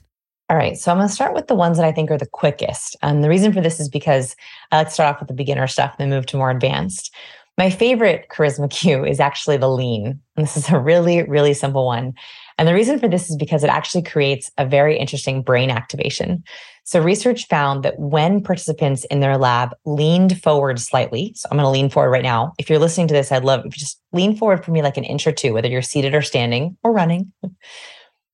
All 0.50 0.56
right, 0.56 0.78
so 0.78 0.92
I'm 0.92 0.98
going 0.98 1.10
to 1.10 1.14
start 1.14 1.34
with 1.34 1.48
the 1.48 1.56
ones 1.56 1.78
that 1.78 1.86
I 1.86 1.92
think 1.92 2.10
are 2.10 2.18
the 2.18 2.26
quickest. 2.26 2.96
And 3.02 3.22
the 3.22 3.28
reason 3.28 3.52
for 3.52 3.60
this 3.60 3.82
is 3.82 3.90
because 3.90 4.34
I 4.72 4.78
like 4.78 4.88
to 4.88 4.94
start 4.94 5.14
off 5.14 5.20
with 5.20 5.28
the 5.28 5.34
beginner 5.34 5.68
stuff 5.68 5.96
and 6.00 6.10
then 6.10 6.18
move 6.18 6.26
to 6.28 6.38
more 6.38 6.50
advanced. 6.50 7.14
My 7.58 7.70
favorite 7.70 8.28
charisma 8.30 8.70
cue 8.72 9.04
is 9.04 9.20
actually 9.20 9.58
the 9.58 9.70
lean. 9.70 10.22
And 10.38 10.46
this 10.46 10.56
is 10.56 10.70
a 10.70 10.80
really, 10.80 11.24
really 11.24 11.54
simple 11.54 11.86
one. 11.86 12.14
And 12.58 12.68
the 12.68 12.74
reason 12.74 13.00
for 13.00 13.08
this 13.08 13.30
is 13.30 13.36
because 13.36 13.64
it 13.64 13.70
actually 13.70 14.02
creates 14.02 14.50
a 14.58 14.66
very 14.66 14.98
interesting 14.98 15.44
brain 15.44 15.70
activation. 15.70 16.44
So, 16.84 17.02
research 17.02 17.48
found 17.48 17.84
that 17.84 18.00
when 18.00 18.42
participants 18.42 19.06
in 19.06 19.20
their 19.20 19.38
lab 19.38 19.76
leaned 19.86 20.42
forward 20.42 20.80
slightly, 20.80 21.34
so 21.36 21.48
I'm 21.52 21.58
going 21.58 21.66
to 21.66 21.70
lean 21.70 21.90
forward 21.90 22.12
right 22.12 22.24
now. 22.24 22.54
If 22.58 22.70
you're 22.70 22.80
listening 22.80 23.08
to 23.10 23.14
this, 23.14 23.32
I'd 23.32 23.44
love 23.44 23.60
if 23.60 23.66
you 23.66 23.72
just 23.72 24.02
lean 24.14 24.36
forward 24.36 24.64
for 24.64 24.72
me 24.72 24.82
like 24.82 24.98
an 24.98 25.04
inch 25.04 25.28
or 25.28 25.32
two, 25.32 25.54
whether 25.54 25.68
you're 25.68 25.82
seated 25.82 26.16
or 26.16 26.22
standing 26.22 26.78
or 26.84 26.94
running. 26.94 27.32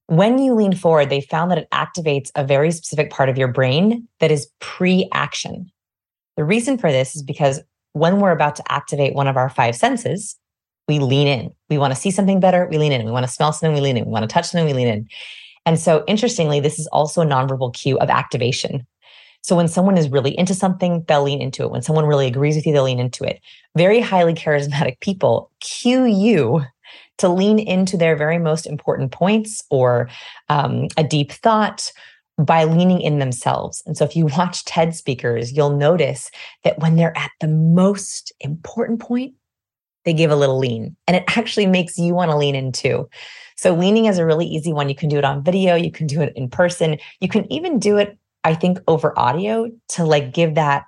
When 0.08 0.38
you 0.38 0.54
lean 0.54 0.76
forward, 0.76 1.10
they 1.10 1.22
found 1.22 1.50
that 1.52 1.58
it 1.58 1.68
activates 1.74 2.30
a 2.36 2.46
very 2.46 2.72
specific 2.72 3.10
part 3.10 3.30
of 3.30 3.38
your 3.38 3.48
brain 3.48 4.08
that 4.20 4.32
is 4.32 4.48
pre 4.60 5.10
action. 5.14 5.72
The 6.38 6.44
reason 6.44 6.78
for 6.78 6.92
this 6.92 7.16
is 7.16 7.24
because 7.24 7.62
when 7.94 8.20
we're 8.20 8.32
about 8.32 8.56
to 8.58 8.72
activate 8.72 9.16
one 9.16 9.28
of 9.28 9.38
our 9.38 9.50
five 9.50 9.76
senses, 9.76 10.36
we 10.88 11.00
lean 11.00 11.28
in. 11.28 11.54
We 11.70 11.78
want 11.78 11.94
to 11.94 12.00
see 12.00 12.12
something 12.12 12.40
better, 12.40 12.68
we 12.70 12.78
lean 12.78 12.92
in. 12.92 13.06
We 13.06 13.12
want 13.12 13.26
to 13.26 13.32
smell 13.32 13.54
something, 13.54 13.74
we 13.74 13.82
lean 13.82 13.98
in. 13.98 14.06
We 14.06 14.12
want 14.12 14.24
to 14.24 14.34
touch 14.34 14.48
something, 14.48 14.66
we 14.66 14.74
lean 14.74 14.88
in. 14.88 15.08
And 15.66 15.80
so, 15.80 16.04
interestingly, 16.08 16.60
this 16.60 16.80
is 16.80 16.88
also 16.88 17.22
a 17.22 17.26
nonverbal 17.26 17.74
cue 17.74 17.98
of 18.00 18.10
activation. 18.10 18.86
So, 19.42 19.56
when 19.56 19.68
someone 19.68 19.98
is 19.98 20.10
really 20.10 20.38
into 20.38 20.54
something, 20.54 21.06
they'll 21.08 21.24
lean 21.24 21.42
into 21.42 21.64
it. 21.64 21.72
When 21.72 21.82
someone 21.82 22.06
really 22.06 22.28
agrees 22.28 22.56
with 22.56 22.66
you, 22.66 22.74
they'll 22.74 22.84
lean 22.84 23.00
into 23.00 23.24
it. 23.24 23.42
Very 23.78 24.02
highly 24.02 24.34
charismatic 24.34 25.00
people 25.00 25.52
cue 25.62 26.06
you 26.06 26.64
to 27.20 27.30
lean 27.30 27.60
into 27.60 27.96
their 27.96 28.16
very 28.16 28.40
most 28.40 28.66
important 28.66 29.12
points 29.12 29.64
or 29.70 30.10
um, 30.50 30.88
a 30.98 31.04
deep 31.04 31.32
thought 31.32 31.92
by 32.38 32.64
leaning 32.64 33.00
in 33.02 33.20
themselves. 33.20 33.84
And 33.86 33.96
so 33.96 34.04
if 34.04 34.16
you 34.16 34.26
watch 34.38 34.66
TED 34.66 34.96
speakers, 34.96 35.54
you'll 35.54 35.78
notice 35.78 36.32
that 36.64 36.80
when 36.80 36.96
they're 36.96 37.18
at 37.18 37.32
the 37.40 37.48
most 37.48 38.34
important 38.40 39.00
point, 39.00 39.36
they 40.06 40.14
give 40.14 40.32
a 40.32 40.36
little 40.36 40.58
lean 40.58 40.96
and 41.08 41.16
it 41.18 41.24
actually 41.38 41.66
makes 41.66 41.98
you 41.98 42.14
want 42.14 42.32
to 42.32 42.38
lean 42.38 42.56
in 42.56 42.72
too. 42.72 43.10
So 43.56 43.74
leaning 43.74 44.06
is 44.06 44.18
a 44.18 44.26
really 44.26 44.46
easy 44.46 44.74
one. 44.74 44.90
You 44.90 44.96
can 44.96 45.10
do 45.10 45.18
it 45.18 45.26
on 45.26 45.44
video, 45.44 45.76
you 45.76 45.92
can 45.92 46.08
do 46.08 46.22
it 46.22 46.34
in 46.36 46.50
person. 46.50 46.98
You 47.20 47.30
can 47.30 47.52
even 47.52 47.80
do 47.80 47.98
it 47.98 48.18
I 48.44 48.56
think 48.56 48.80
over 48.88 49.18
audio 49.18 49.70
to 49.90 50.04
like 50.04 50.34
give 50.34 50.56
that 50.56 50.84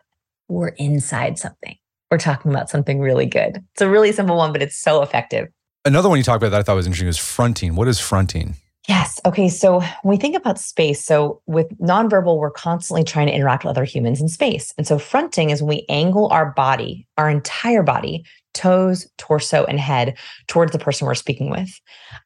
we're 0.48 0.70
inside 0.70 1.40
something. 1.40 1.78
We're 2.12 2.18
talking 2.18 2.52
about 2.52 2.70
something 2.70 3.00
really 3.00 3.26
good. 3.26 3.64
It's 3.74 3.82
a 3.82 3.90
really 3.90 4.12
simple 4.12 4.38
one, 4.38 4.52
but 4.52 4.62
it's 4.62 4.76
so 4.76 5.02
effective. 5.02 5.48
Another 5.86 6.10
one 6.10 6.18
you 6.18 6.24
talked 6.24 6.42
about 6.42 6.52
that 6.52 6.60
I 6.60 6.64
thought 6.64 6.76
was 6.76 6.86
interesting 6.86 7.08
was 7.08 7.18
fronting. 7.18 7.76
What 7.76 7.88
is 7.88 8.00
fronting? 8.00 8.56
Yes. 8.88 9.20
Okay. 9.26 9.50
So 9.50 9.80
when 9.80 9.90
we 10.04 10.18
think 10.18 10.36
about 10.36 10.60
space, 10.60 11.04
so 11.04 11.42
with 11.48 11.68
nonverbal, 11.80 12.38
we're 12.38 12.52
constantly 12.52 13.04
trying 13.04 13.28
to 13.28 13.34
interact 13.34 13.64
with 13.64 13.72
other 13.72 13.84
humans 13.84 14.22
in 14.22 14.28
space. 14.28 14.74
And 14.78 14.86
so 14.86 15.00
fronting 15.00 15.50
is 15.50 15.62
when 15.62 15.70
we 15.70 15.86
angle 15.90 16.28
our 16.28 16.52
body, 16.52 17.08
our 17.18 17.30
entire 17.30 17.82
body, 17.82 18.26
toes, 18.54 19.08
torso, 19.18 19.66
and 19.66 19.80
head 19.80 20.18
towards 20.48 20.72
the 20.72 20.80
person 20.80 21.08
we're 21.08 21.16
speaking 21.16 21.50
with. 21.50 21.70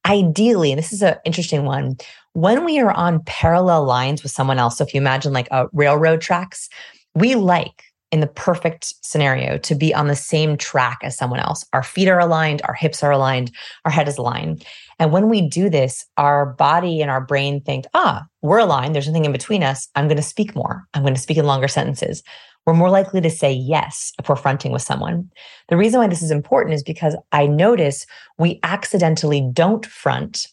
Ideally, 0.05 0.71
and 0.71 0.77
this 0.77 0.91
is 0.91 1.01
an 1.01 1.15
interesting 1.25 1.63
one, 1.63 1.97
when 2.33 2.65
we 2.65 2.79
are 2.79 2.91
on 2.91 3.23
parallel 3.25 3.85
lines 3.85 4.21
with 4.21 4.31
someone 4.31 4.59
else, 4.59 4.77
so 4.77 4.83
if 4.83 4.93
you 4.93 5.01
imagine 5.01 5.33
like 5.33 5.47
a 5.51 5.67
railroad 5.73 6.21
tracks, 6.21 6.69
we 7.15 7.35
like 7.35 7.83
in 8.11 8.19
the 8.19 8.27
perfect 8.27 8.93
scenario 9.01 9.57
to 9.59 9.75
be 9.75 9.93
on 9.93 10.07
the 10.07 10.15
same 10.15 10.57
track 10.57 10.99
as 11.03 11.15
someone 11.17 11.39
else. 11.39 11.65
Our 11.73 11.83
feet 11.83 12.07
are 12.07 12.19
aligned, 12.19 12.61
our 12.63 12.73
hips 12.73 13.03
are 13.03 13.11
aligned, 13.11 13.51
our 13.85 13.91
head 13.91 14.07
is 14.07 14.17
aligned. 14.17 14.65
And 14.99 15.11
when 15.11 15.29
we 15.29 15.47
do 15.47 15.69
this, 15.69 16.05
our 16.17 16.45
body 16.45 17.01
and 17.01 17.09
our 17.09 17.21
brain 17.21 17.61
think, 17.61 17.85
ah, 17.93 18.25
we're 18.41 18.59
aligned. 18.59 18.93
There's 18.93 19.07
nothing 19.07 19.25
in 19.25 19.31
between 19.31 19.63
us. 19.63 19.87
I'm 19.95 20.07
going 20.07 20.17
to 20.17 20.23
speak 20.23 20.55
more. 20.55 20.83
I'm 20.93 21.03
going 21.03 21.15
to 21.15 21.21
speak 21.21 21.37
in 21.37 21.45
longer 21.45 21.67
sentences. 21.67 22.21
We're 22.65 22.73
more 22.73 22.89
likely 22.89 23.21
to 23.21 23.29
say 23.29 23.51
yes 23.51 24.11
if 24.19 24.29
we're 24.29 24.35
fronting 24.35 24.71
with 24.71 24.81
someone. 24.81 25.31
The 25.69 25.77
reason 25.77 25.99
why 25.99 26.07
this 26.07 26.21
is 26.21 26.31
important 26.31 26.75
is 26.75 26.83
because 26.83 27.15
I 27.31 27.47
notice 27.47 28.05
we 28.37 28.59
accidentally 28.63 29.49
don't 29.53 29.85
front 29.85 30.47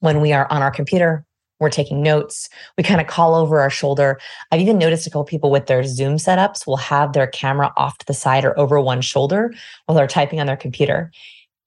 when 0.00 0.20
we 0.20 0.32
are 0.32 0.50
on 0.50 0.62
our 0.62 0.70
computer 0.70 1.24
we're 1.60 1.70
taking 1.70 2.02
notes. 2.02 2.48
We 2.76 2.84
kind 2.84 3.00
of 3.00 3.06
call 3.06 3.34
over 3.34 3.60
our 3.60 3.70
shoulder. 3.70 4.20
I've 4.50 4.60
even 4.60 4.78
noticed 4.78 5.06
a 5.06 5.10
couple 5.10 5.24
people 5.24 5.50
with 5.50 5.66
their 5.66 5.84
Zoom 5.84 6.16
setups 6.16 6.66
will 6.66 6.76
have 6.76 7.12
their 7.12 7.26
camera 7.26 7.72
off 7.76 7.98
to 7.98 8.06
the 8.06 8.14
side 8.14 8.44
or 8.44 8.58
over 8.58 8.80
one 8.80 9.00
shoulder 9.00 9.52
while 9.86 9.96
they're 9.96 10.06
typing 10.06 10.40
on 10.40 10.46
their 10.46 10.56
computer. 10.56 11.10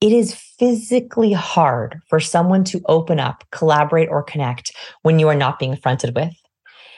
It 0.00 0.12
is 0.12 0.40
physically 0.58 1.32
hard 1.32 2.00
for 2.08 2.20
someone 2.20 2.64
to 2.64 2.80
open 2.86 3.20
up, 3.20 3.44
collaborate, 3.52 4.08
or 4.08 4.22
connect 4.22 4.72
when 5.02 5.18
you 5.18 5.28
are 5.28 5.34
not 5.34 5.58
being 5.58 5.76
fronted 5.76 6.14
with. 6.14 6.34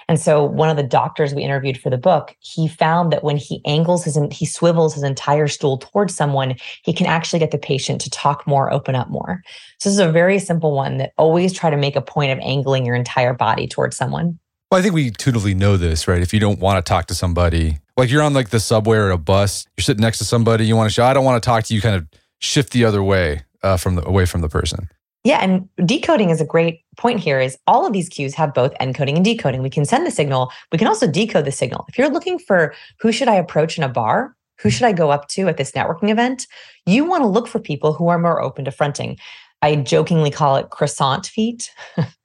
And 0.08 0.18
so 0.18 0.42
one 0.42 0.68
of 0.68 0.76
the 0.76 0.82
doctors 0.82 1.34
we 1.34 1.44
interviewed 1.44 1.78
for 1.78 1.88
the 1.88 1.96
book, 1.96 2.34
he 2.40 2.66
found 2.66 3.12
that 3.12 3.22
when 3.22 3.36
he 3.36 3.62
angles 3.64 4.02
his, 4.02 4.18
he 4.32 4.44
swivels 4.44 4.92
his 4.94 5.04
entire 5.04 5.46
stool 5.46 5.78
towards 5.78 6.16
someone, 6.16 6.56
he 6.82 6.92
can 6.92 7.06
actually 7.06 7.38
get 7.38 7.52
the 7.52 7.58
patient 7.58 8.00
to 8.00 8.10
talk 8.10 8.44
more, 8.44 8.72
open 8.72 8.96
up 8.96 9.08
more. 9.08 9.40
So 9.78 9.88
this 9.88 9.94
is 9.94 10.00
a 10.00 10.10
very 10.10 10.40
simple 10.40 10.74
one 10.74 10.96
that 10.96 11.12
always 11.16 11.52
try 11.52 11.70
to 11.70 11.76
make 11.76 11.94
a 11.94 12.02
point 12.02 12.32
of 12.32 12.40
angling 12.40 12.84
your 12.84 12.96
entire 12.96 13.34
body 13.34 13.68
towards 13.68 13.96
someone. 13.96 14.40
Well, 14.72 14.80
I 14.80 14.82
think 14.82 14.94
we 14.94 15.08
intuitively 15.08 15.54
know 15.54 15.76
this, 15.76 16.08
right? 16.08 16.20
If 16.20 16.34
you 16.34 16.40
don't 16.40 16.58
want 16.58 16.84
to 16.84 16.88
talk 16.88 17.06
to 17.06 17.14
somebody, 17.14 17.78
like 17.96 18.10
you're 18.10 18.22
on 18.22 18.34
like 18.34 18.50
the 18.50 18.58
subway 18.58 18.96
or 18.96 19.10
a 19.10 19.18
bus, 19.18 19.64
you're 19.76 19.82
sitting 19.82 20.02
next 20.02 20.18
to 20.18 20.24
somebody, 20.24 20.66
you 20.66 20.74
want 20.74 20.90
to 20.90 20.92
show, 20.92 21.04
I 21.04 21.12
don't 21.12 21.24
want 21.24 21.40
to 21.40 21.46
talk 21.46 21.62
to 21.64 21.74
you, 21.74 21.80
kind 21.80 21.94
of 21.94 22.08
shift 22.40 22.72
the 22.72 22.84
other 22.84 23.02
way 23.02 23.44
uh, 23.62 23.76
from 23.76 23.94
the 23.96 24.06
away 24.06 24.26
from 24.26 24.40
the 24.40 24.48
person. 24.48 24.88
Yeah, 25.22 25.38
and 25.38 25.68
decoding 25.84 26.30
is 26.30 26.40
a 26.40 26.46
great 26.46 26.80
point 26.96 27.20
here 27.20 27.40
is 27.40 27.58
all 27.66 27.86
of 27.86 27.92
these 27.92 28.08
cues 28.08 28.34
have 28.34 28.54
both 28.54 28.72
encoding 28.80 29.16
and 29.16 29.24
decoding. 29.24 29.62
We 29.62 29.68
can 29.68 29.84
send 29.84 30.06
the 30.06 30.10
signal, 30.10 30.50
we 30.72 30.78
can 30.78 30.88
also 30.88 31.06
decode 31.06 31.44
the 31.44 31.52
signal. 31.52 31.84
If 31.88 31.98
you're 31.98 32.08
looking 32.08 32.38
for 32.38 32.74
who 33.00 33.12
should 33.12 33.28
I 33.28 33.34
approach 33.34 33.76
in 33.76 33.84
a 33.84 33.88
bar, 33.88 34.34
who 34.60 34.70
should 34.70 34.86
I 34.86 34.92
go 34.92 35.10
up 35.10 35.28
to 35.28 35.48
at 35.48 35.56
this 35.56 35.72
networking 35.72 36.10
event, 36.10 36.46
you 36.86 37.04
want 37.04 37.22
to 37.22 37.28
look 37.28 37.48
for 37.48 37.58
people 37.58 37.92
who 37.92 38.08
are 38.08 38.18
more 38.18 38.40
open 38.40 38.64
to 38.64 38.70
fronting. 38.70 39.18
I 39.62 39.76
jokingly 39.76 40.30
call 40.30 40.56
it 40.56 40.70
croissant 40.70 41.26
feet. 41.26 41.70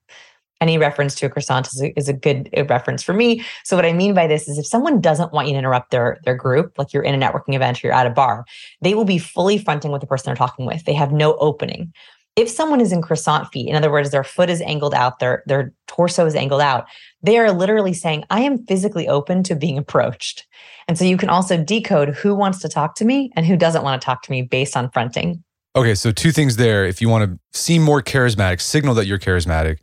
Any 0.65 0.79
reference 0.79 1.13
to 1.15 1.27
a 1.27 1.29
croissant 1.29 1.67
is 1.67 1.79
a, 1.79 1.95
is 1.95 2.09
a 2.09 2.13
good 2.13 2.49
reference 2.69 3.03
for 3.03 3.13
me. 3.13 3.45
So 3.63 3.75
what 3.75 3.85
I 3.85 3.93
mean 3.93 4.15
by 4.15 4.25
this 4.25 4.47
is 4.47 4.57
if 4.57 4.65
someone 4.65 4.99
doesn't 4.99 5.31
want 5.31 5.47
you 5.47 5.53
to 5.53 5.59
interrupt 5.59 5.91
their 5.91 6.17
their 6.23 6.35
group, 6.35 6.73
like 6.79 6.91
you're 6.91 7.03
in 7.03 7.13
a 7.13 7.23
networking 7.23 7.53
event 7.53 7.83
or 7.83 7.87
you're 7.87 7.95
at 7.95 8.07
a 8.07 8.09
bar, 8.09 8.45
they 8.81 8.95
will 8.95 9.05
be 9.05 9.19
fully 9.19 9.59
fronting 9.59 9.91
with 9.91 10.01
the 10.01 10.07
person 10.07 10.25
they're 10.25 10.35
talking 10.35 10.65
with. 10.65 10.83
They 10.85 10.95
have 10.95 11.11
no 11.11 11.35
opening 11.35 11.93
if 12.35 12.49
someone 12.49 12.81
is 12.81 12.91
in 12.91 13.01
croissant 13.01 13.47
feet, 13.51 13.69
in 13.69 13.75
other 13.75 13.91
words, 13.91 14.11
their 14.11 14.23
foot 14.23 14.49
is 14.49 14.61
angled 14.61 14.93
out, 14.93 15.19
their 15.19 15.43
their 15.45 15.73
torso 15.87 16.25
is 16.25 16.35
angled 16.35 16.61
out, 16.61 16.85
they 17.21 17.37
are 17.37 17.51
literally 17.51 17.93
saying, 17.93 18.25
I 18.29 18.41
am 18.41 18.65
physically 18.65 19.07
open 19.07 19.43
to 19.43 19.55
being 19.55 19.77
approached. 19.77 20.45
And 20.87 20.97
so 20.97 21.05
you 21.05 21.17
can 21.17 21.29
also 21.29 21.61
decode 21.61 22.09
who 22.09 22.35
wants 22.35 22.59
to 22.59 22.69
talk 22.69 22.95
to 22.95 23.05
me 23.05 23.31
and 23.35 23.45
who 23.45 23.55
doesn't 23.55 23.83
want 23.83 24.01
to 24.01 24.05
talk 24.05 24.21
to 24.23 24.31
me 24.31 24.41
based 24.41 24.75
on 24.75 24.91
fronting. 24.91 25.43
Okay, 25.75 25.95
so 25.95 26.11
two 26.11 26.31
things 26.31 26.57
there. 26.57 26.85
If 26.85 27.01
you 27.01 27.09
want 27.09 27.29
to 27.29 27.59
seem 27.59 27.81
more 27.81 28.01
charismatic, 28.01 28.61
signal 28.61 28.93
that 28.95 29.07
you're 29.07 29.19
charismatic, 29.19 29.79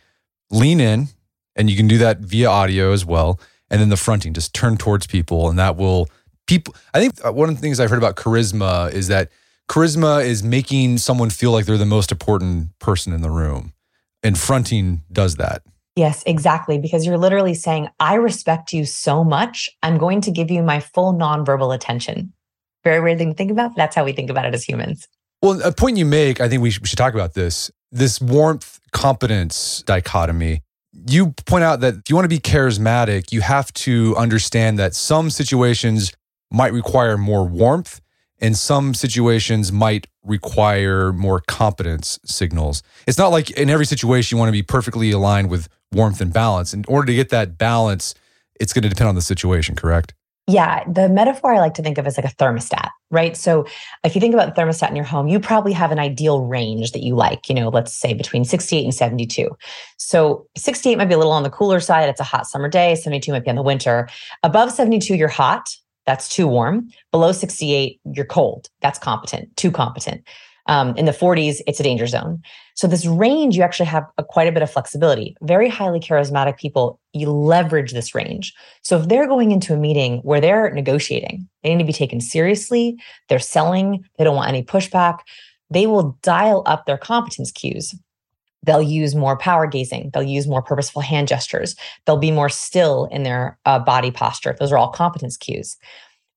lean 0.53 0.81
in, 0.81 1.09
and 1.57 1.69
you 1.69 1.77
can 1.77 1.89
do 1.89 1.99
that 1.99 2.19
via 2.19 2.49
audio 2.49 2.93
as 2.93 3.05
well. 3.05 3.41
And 3.71 3.81
then 3.81 3.89
the 3.89 3.97
fronting, 3.97 4.35
just 4.35 4.55
turn 4.55 4.77
towards 4.77 5.07
people, 5.07 5.49
and 5.49 5.59
that 5.59 5.77
will 5.77 6.09
people. 6.47 6.75
I 6.95 7.01
think 7.01 7.15
uh, 7.25 7.33
one 7.33 7.49
of 7.49 7.55
the 7.55 7.61
things 7.61 7.81
I've 7.81 7.91
heard 7.91 7.99
about 7.99 8.17
charisma 8.17 8.93
is 8.93 9.09
that 9.09 9.31
charisma 9.69 10.25
is 10.25 10.43
making 10.43 10.99
someone 10.99 11.31
feel 11.31 11.53
like 11.53 11.65
they're 11.65 11.79
the 11.79 11.87
most 11.87 12.13
important 12.13 12.79
person 12.79 13.13
in 13.13 13.23
the 13.23 13.31
room. 13.31 13.73
And 14.23 14.39
fronting 14.39 15.03
does 15.11 15.37
that. 15.37 15.63
Yes, 15.97 16.23
exactly. 16.27 16.79
Because 16.79 17.05
you're 17.05 17.19
literally 17.19 17.55
saying, 17.55 17.89
I 17.99 18.15
respect 18.15 18.73
you 18.73 18.85
so 18.85 19.25
much. 19.25 19.69
I'm 19.83 19.99
going 19.99 20.21
to 20.23 20.31
give 20.31 20.51
you 20.51 20.63
my 20.63 20.81
full 20.81 21.13
nonverbal 21.13 21.75
attention. 21.75 22.33
Very 22.85 23.01
weird 23.01 23.19
thing 23.19 23.31
to 23.31 23.35
think 23.35 23.51
about. 23.51 23.77
that's 23.77 23.95
how 23.95 24.05
we 24.05 24.13
think 24.13 24.31
about 24.31 24.45
it 24.45 24.55
as 24.55 24.65
humans. 24.65 25.09
Well, 25.43 25.61
a 25.63 25.73
point 25.73 25.97
you 25.97 26.07
make, 26.07 26.41
I 26.41 26.49
think 26.49 26.63
we 26.63 26.71
should, 26.71 26.83
we 26.83 26.89
should 26.89 26.99
talk 26.99 27.15
about 27.15 27.35
this 27.35 27.71
this 27.93 28.21
warmth 28.21 28.81
competence 28.93 29.85
dichotomy. 29.87 30.63
You 31.07 31.31
point 31.47 31.65
out 31.65 31.81
that 31.81 31.95
if 31.95 32.03
you 32.09 32.17
want 32.17 32.25
to 32.25 32.29
be 32.29 32.41
charismatic, 32.41 33.33
you 33.33 33.43
have 33.43 33.73
to 33.75 34.17
understand 34.17 34.79
that 34.79 34.95
some 34.95 35.31
situations 35.31 36.13
might 36.51 36.73
require 36.73 37.17
more 37.17 37.47
warmth 37.47 38.01
and 38.41 38.59
some 38.59 38.93
situations 38.93 39.71
might 39.71 40.07
require 40.25 41.13
more 41.13 41.41
competence 41.41 42.19
signals. 42.25 42.83
It's 43.07 43.19
not 43.19 43.29
like 43.29 43.51
in 43.51 43.71
every 43.71 43.87
situation 43.87 44.37
you 44.37 44.39
want 44.41 44.49
to 44.49 44.53
be 44.53 44.63
perfectly 44.63 45.13
aligned 45.13 45.49
with 45.49 45.69
warmth 45.93 46.21
and 46.21 46.33
balance. 46.33 46.75
In 46.75 46.85
order 46.89 47.07
to 47.07 47.15
get 47.15 47.29
that 47.31 47.57
balance, 47.57 48.15
it's 48.59 48.73
going 48.73 48.83
to 48.83 48.89
depend 48.89 49.09
on 49.09 49.15
the 49.15 49.23
situation, 49.23 49.77
correct? 49.77 50.15
Yeah, 50.49 50.83
the 50.91 51.09
metaphor 51.09 51.55
I 51.55 51.61
like 51.61 51.75
to 51.75 51.83
think 51.83 51.99
of 51.99 52.07
is 52.07 52.17
like 52.17 52.27
a 52.27 52.35
thermostat, 52.35 52.89
right? 53.13 53.37
So 53.37 53.65
if 54.03 54.17
you 54.17 54.21
think 54.21 54.35
about 54.35 54.53
the 54.53 54.61
thermostat 54.61 54.91
in 54.91 54.97
your 54.97 55.05
home, 55.05 55.29
you 55.29 55.39
probably 55.39 55.73
have 55.73 55.93
an 55.93 56.01
ideal 56.01 56.45
range 56.45 56.91
that 56.93 57.03
you 57.03 57.15
like, 57.15 57.49
you 57.49 57.55
know, 57.55 57.69
let's 57.69 57.93
say 57.93 58.13
between 58.13 58.45
68 58.45 58.83
and 58.83 58.95
72. 58.95 59.49
So 59.99 60.47
68 60.57 60.99
might 60.99 61.05
be 61.05 61.15
a 61.15 61.19
little 61.19 61.33
on 61.33 61.45
the 61.45 61.51
cooler 61.51 61.79
side. 61.79 62.09
It's 62.09 62.21
a 62.21 62.25
hot 62.25 62.49
summer 62.49 62.69
day. 62.69 62.97
72 62.97 63.31
might 63.31 63.45
be 63.45 63.51
in 63.51 63.57
the 63.57 63.63
winter. 63.63 64.09
Above 64.43 64.73
72, 64.73 65.15
you're 65.15 65.29
hot. 65.29 65.69
That's 66.07 66.29
too 66.29 66.49
warm. 66.49 66.89
Below 67.13 67.31
68, 67.31 68.01
you're 68.13 68.27
cold. 68.27 68.69
That's 68.81 68.99
competent, 68.99 69.57
too 69.57 69.71
competent. 69.71 70.23
Um, 70.67 70.97
in 70.97 71.07
the 71.07 71.13
40s, 71.13 71.61
it's 71.67 71.81
a 71.81 71.83
danger 71.83 72.07
zone. 72.07 72.41
So 72.75 72.87
this 72.87 73.05
range, 73.05 73.57
you 73.57 73.63
actually 73.63 73.87
have 73.87 74.07
a, 74.17 74.25
quite 74.25 74.49
a 74.49 74.53
bit 74.53 74.63
of 74.63 74.71
flexibility. 74.71 75.37
Very 75.43 75.69
highly 75.69 75.99
charismatic 75.99 76.57
people, 76.57 77.01
you 77.13 77.31
leverage 77.31 77.93
this 77.93 78.15
range. 78.15 78.55
So 78.83 78.99
if 79.01 79.09
they're 79.09 79.27
going 79.27 79.51
into 79.51 79.75
a 79.75 79.77
meeting 79.77 80.19
where 80.19 80.41
they're 80.41 80.71
negotiating, 80.71 81.49
they 81.63 81.71
need 81.71 81.83
to 81.83 81.87
be 81.87 81.93
taken 81.93 82.21
seriously. 82.21 82.97
They're 83.29 83.39
selling. 83.39 84.05
They 84.19 84.25
don't 84.25 84.37
want 84.37 84.49
any 84.49 84.63
pushback. 84.63 85.19
They 85.71 85.87
will 85.87 86.17
dial 86.23 86.63
up 86.67 86.87
their 86.87 86.99
competence 86.99 87.51
cues. 87.51 87.95
They'll 88.65 88.83
use 88.83 89.15
more 89.15 89.37
power 89.37 89.67
gazing. 89.67 90.11
They'll 90.15 90.23
use 90.23 90.47
more 90.47 90.63
purposeful 90.63 91.03
hand 91.03 91.29
gestures. 91.29 91.75
They'll 92.07 92.17
be 92.17 92.31
more 92.31 92.49
still 92.49 93.07
in 93.07 93.25
their 93.25 93.59
uh, 93.67 93.81
body 93.81 94.11
posture. 94.11 94.55
Those 94.59 94.71
are 94.71 94.79
all 94.79 94.91
competence 94.91 95.37
cues. 95.37 95.77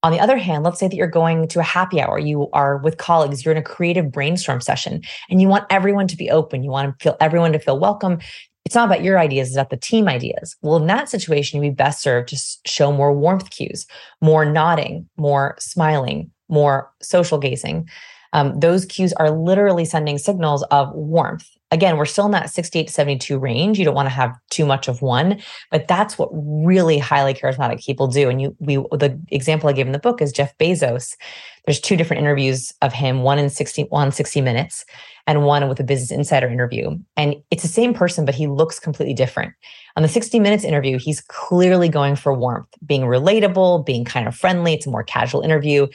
On 0.05 0.11
the 0.11 0.19
other 0.19 0.37
hand, 0.37 0.63
let's 0.63 0.79
say 0.79 0.87
that 0.87 0.95
you're 0.95 1.07
going 1.07 1.47
to 1.47 1.59
a 1.59 1.63
happy 1.63 1.99
hour, 1.99 2.19
you 2.19 2.47
are 2.53 2.77
with 2.77 2.99
colleagues, 2.99 3.43
you're 3.43 3.51
in 3.51 3.57
a 3.57 3.63
creative 3.63 4.11
brainstorm 4.11 4.61
session, 4.61 5.01
and 5.31 5.41
you 5.41 5.47
want 5.47 5.65
everyone 5.71 6.07
to 6.09 6.15
be 6.15 6.29
open. 6.29 6.61
You 6.61 6.69
want 6.69 6.99
to 6.99 7.03
feel 7.03 7.17
everyone 7.19 7.53
to 7.53 7.59
feel 7.59 7.79
welcome. 7.79 8.19
It's 8.65 8.75
not 8.75 8.85
about 8.85 9.01
your 9.01 9.17
ideas, 9.17 9.47
it's 9.47 9.57
about 9.57 9.71
the 9.71 9.77
team 9.77 10.07
ideas. 10.07 10.55
Well, 10.61 10.75
in 10.75 10.85
that 10.85 11.09
situation, 11.09 11.63
you'd 11.63 11.71
be 11.71 11.73
best 11.73 12.03
served 12.03 12.29
to 12.29 12.37
show 12.67 12.91
more 12.91 13.13
warmth 13.13 13.49
cues, 13.49 13.87
more 14.21 14.45
nodding, 14.45 15.09
more 15.17 15.55
smiling, 15.57 16.29
more 16.49 16.91
social 17.01 17.39
gazing. 17.39 17.89
Um, 18.31 18.59
those 18.59 18.85
cues 18.85 19.11
are 19.13 19.31
literally 19.31 19.85
sending 19.85 20.19
signals 20.19 20.61
of 20.69 20.93
warmth 20.93 21.49
again, 21.71 21.97
we're 21.97 22.05
still 22.05 22.25
in 22.25 22.31
that 22.31 22.49
68 22.49 22.87
to 22.87 22.93
72 22.93 23.37
range. 23.37 23.79
You 23.79 23.85
don't 23.85 23.95
want 23.95 24.07
to 24.07 24.13
have 24.13 24.35
too 24.49 24.65
much 24.65 24.87
of 24.87 25.01
one, 25.01 25.41
but 25.71 25.87
that's 25.87 26.17
what 26.17 26.29
really 26.31 26.99
highly 26.99 27.33
charismatic 27.33 27.83
people 27.83 28.07
do. 28.07 28.29
And 28.29 28.41
you, 28.41 28.55
we, 28.59 28.75
the 28.75 29.19
example 29.29 29.69
I 29.69 29.73
gave 29.73 29.87
in 29.87 29.91
the 29.91 29.99
book 29.99 30.21
is 30.21 30.31
Jeff 30.31 30.57
Bezos. 30.57 31.15
There's 31.65 31.79
two 31.79 31.95
different 31.95 32.21
interviews 32.21 32.71
of 32.81 32.93
him, 32.93 33.23
one 33.23 33.39
in 33.39 33.49
60, 33.49 33.83
one 33.83 34.11
60 34.11 34.41
minutes 34.41 34.85
and 35.27 35.43
one 35.43 35.67
with 35.67 35.79
a 35.79 35.83
business 35.83 36.11
insider 36.11 36.47
interview. 36.47 36.97
And 37.17 37.35
it's 37.49 37.63
the 37.63 37.69
same 37.69 37.93
person, 37.93 38.25
but 38.25 38.35
he 38.35 38.45
looks 38.45 38.79
completely 38.79 39.15
different. 39.15 39.53
On 39.95 40.03
the 40.03 40.09
60 40.09 40.39
minutes 40.39 40.63
interview, 40.63 40.99
he's 40.99 41.21
clearly 41.21 41.89
going 41.89 42.15
for 42.15 42.33
warmth, 42.33 42.67
being 42.85 43.01
relatable, 43.01 43.85
being 43.85 44.05
kind 44.05 44.27
of 44.27 44.35
friendly. 44.35 44.73
It's 44.73 44.85
a 44.85 44.91
more 44.91 45.03
casual 45.03 45.41
interview 45.41 45.87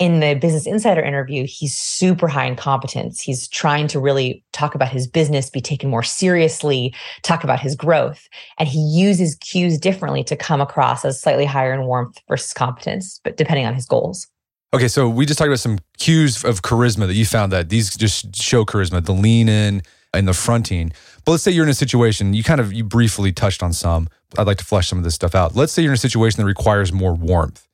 in 0.00 0.20
the 0.20 0.34
Business 0.34 0.66
Insider 0.66 1.02
interview, 1.02 1.46
he's 1.46 1.76
super 1.76 2.26
high 2.26 2.46
in 2.46 2.56
competence. 2.56 3.20
He's 3.20 3.46
trying 3.46 3.86
to 3.88 4.00
really 4.00 4.42
talk 4.52 4.74
about 4.74 4.88
his 4.88 5.06
business, 5.06 5.50
be 5.50 5.60
taken 5.60 5.90
more 5.90 6.02
seriously, 6.02 6.94
talk 7.22 7.44
about 7.44 7.60
his 7.60 7.76
growth. 7.76 8.26
And 8.58 8.66
he 8.66 8.80
uses 8.80 9.34
cues 9.36 9.78
differently 9.78 10.24
to 10.24 10.36
come 10.36 10.62
across 10.62 11.04
as 11.04 11.20
slightly 11.20 11.44
higher 11.44 11.74
in 11.74 11.84
warmth 11.84 12.18
versus 12.28 12.54
competence, 12.54 13.20
but 13.22 13.36
depending 13.36 13.66
on 13.66 13.74
his 13.74 13.84
goals. 13.84 14.26
Okay, 14.72 14.88
so 14.88 15.06
we 15.06 15.26
just 15.26 15.38
talked 15.38 15.48
about 15.48 15.60
some 15.60 15.78
cues 15.98 16.44
of 16.44 16.62
charisma 16.62 17.06
that 17.06 17.14
you 17.14 17.26
found 17.26 17.52
that 17.52 17.68
these 17.68 17.94
just 17.94 18.34
show 18.34 18.64
charisma, 18.64 19.04
the 19.04 19.12
lean 19.12 19.50
in 19.50 19.82
and 20.14 20.26
the 20.26 20.32
fronting. 20.32 20.92
But 21.26 21.32
let's 21.32 21.42
say 21.42 21.50
you're 21.50 21.64
in 21.64 21.70
a 21.70 21.74
situation, 21.74 22.32
you 22.32 22.42
kind 22.42 22.60
of 22.60 22.72
you 22.72 22.84
briefly 22.84 23.32
touched 23.32 23.62
on 23.62 23.74
some. 23.74 24.08
I'd 24.38 24.46
like 24.46 24.58
to 24.58 24.64
flesh 24.64 24.88
some 24.88 24.96
of 24.96 25.04
this 25.04 25.14
stuff 25.14 25.34
out. 25.34 25.54
Let's 25.54 25.72
say 25.72 25.82
you're 25.82 25.92
in 25.92 25.96
a 25.96 25.98
situation 25.98 26.40
that 26.40 26.46
requires 26.46 26.90
more 26.90 27.12
warmth. 27.12 27.66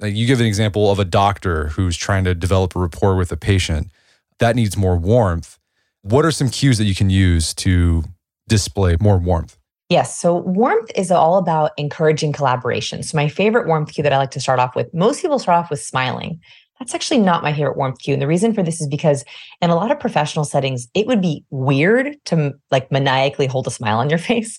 Like 0.00 0.14
you 0.14 0.26
give 0.26 0.40
an 0.40 0.46
example 0.46 0.90
of 0.90 0.98
a 0.98 1.04
doctor 1.04 1.68
who's 1.68 1.96
trying 1.96 2.24
to 2.24 2.34
develop 2.34 2.74
a 2.74 2.80
rapport 2.80 3.16
with 3.16 3.30
a 3.32 3.36
patient 3.36 3.90
that 4.38 4.56
needs 4.56 4.76
more 4.76 4.96
warmth. 4.96 5.58
What 6.02 6.24
are 6.24 6.30
some 6.30 6.50
cues 6.50 6.78
that 6.78 6.84
you 6.84 6.94
can 6.94 7.10
use 7.10 7.54
to 7.54 8.04
display 8.48 8.96
more 9.00 9.18
warmth? 9.18 9.56
Yes. 9.88 10.18
So 10.18 10.36
warmth 10.38 10.90
is 10.96 11.10
all 11.10 11.38
about 11.38 11.72
encouraging 11.76 12.32
collaboration. 12.32 13.02
So 13.02 13.16
my 13.16 13.28
favorite 13.28 13.66
warmth 13.66 13.92
cue 13.92 14.02
that 14.02 14.12
I 14.12 14.18
like 14.18 14.30
to 14.32 14.40
start 14.40 14.58
off 14.58 14.74
with, 14.74 14.92
most 14.92 15.22
people 15.22 15.38
start 15.38 15.62
off 15.62 15.70
with 15.70 15.80
smiling. 15.80 16.40
That's 16.78 16.94
actually 16.94 17.20
not 17.20 17.42
my 17.42 17.52
favorite 17.52 17.76
warmth 17.76 18.00
cue. 18.00 18.14
And 18.14 18.22
the 18.22 18.26
reason 18.26 18.52
for 18.52 18.62
this 18.62 18.80
is 18.80 18.88
because 18.88 19.24
in 19.60 19.70
a 19.70 19.76
lot 19.76 19.90
of 19.90 20.00
professional 20.00 20.44
settings, 20.44 20.88
it 20.94 21.06
would 21.06 21.20
be 21.20 21.44
weird 21.50 22.16
to 22.26 22.54
like 22.70 22.90
maniacally 22.90 23.46
hold 23.46 23.66
a 23.66 23.70
smile 23.70 23.98
on 23.98 24.10
your 24.10 24.18
face. 24.30 24.58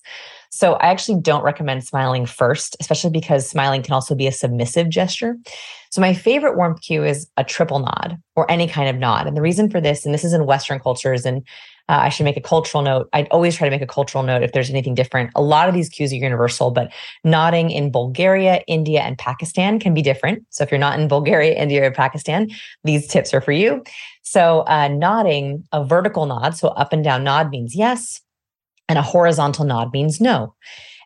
So 0.55 0.73
I 0.83 0.87
actually 0.93 1.19
don't 1.21 1.43
recommend 1.43 1.83
smiling 1.83 2.25
first, 2.25 2.77
especially 2.79 3.13
because 3.19 3.49
smiling 3.55 3.83
can 3.83 3.93
also 3.93 4.15
be 4.15 4.27
a 4.27 4.31
submissive 4.31 4.87
gesture. 4.89 5.37
So 5.91 6.01
my 6.01 6.13
favorite 6.13 6.55
warmth 6.57 6.81
cue 6.87 7.03
is 7.03 7.27
a 7.35 7.43
triple 7.43 7.79
nod 7.79 8.17
or 8.37 8.49
any 8.49 8.67
kind 8.75 8.89
of 8.89 8.95
nod. 8.95 9.27
And 9.27 9.35
the 9.35 9.41
reason 9.49 9.69
for 9.69 9.81
this, 9.81 10.05
and 10.05 10.13
this 10.13 10.23
is 10.23 10.33
in 10.33 10.45
Western 10.45 10.79
cultures, 10.79 11.25
and 11.25 11.37
Uh, 11.87 12.01
I 12.07 12.09
should 12.09 12.27
make 12.29 12.41
a 12.43 12.49
cultural 12.53 12.81
note. 12.81 13.05
I'd 13.13 13.31
always 13.35 13.55
try 13.55 13.65
to 13.69 13.75
make 13.75 13.87
a 13.89 13.95
cultural 13.97 14.23
note 14.29 14.41
if 14.41 14.51
there's 14.53 14.71
anything 14.71 14.95
different. 14.95 15.29
A 15.35 15.45
lot 15.53 15.69
of 15.69 15.75
these 15.75 15.89
cues 15.95 16.11
are 16.13 16.25
universal, 16.29 16.67
but 16.71 16.87
nodding 17.23 17.69
in 17.69 17.91
Bulgaria, 17.91 18.55
India, 18.77 19.01
and 19.07 19.15
Pakistan 19.29 19.77
can 19.83 19.93
be 19.93 20.01
different. 20.01 20.37
So 20.49 20.63
if 20.63 20.71
you're 20.71 20.85
not 20.87 20.97
in 20.99 21.07
Bulgaria, 21.07 21.53
India, 21.65 21.79
or 21.85 21.91
Pakistan, 21.91 22.49
these 22.89 23.05
tips 23.13 23.35
are 23.35 23.43
for 23.47 23.55
you. 23.61 23.83
So 24.23 24.41
uh, 24.75 24.87
nodding, 24.87 25.45
a 25.71 25.85
vertical 25.95 26.25
nod, 26.33 26.57
so 26.57 26.69
up 26.69 26.91
and 26.91 27.03
down 27.03 27.23
nod 27.23 27.51
means 27.51 27.75
yes, 27.85 28.01
and 28.88 29.00
a 29.00 29.04
horizontal 29.04 29.65
nod 29.65 29.91
means 29.93 30.21
no. 30.21 30.54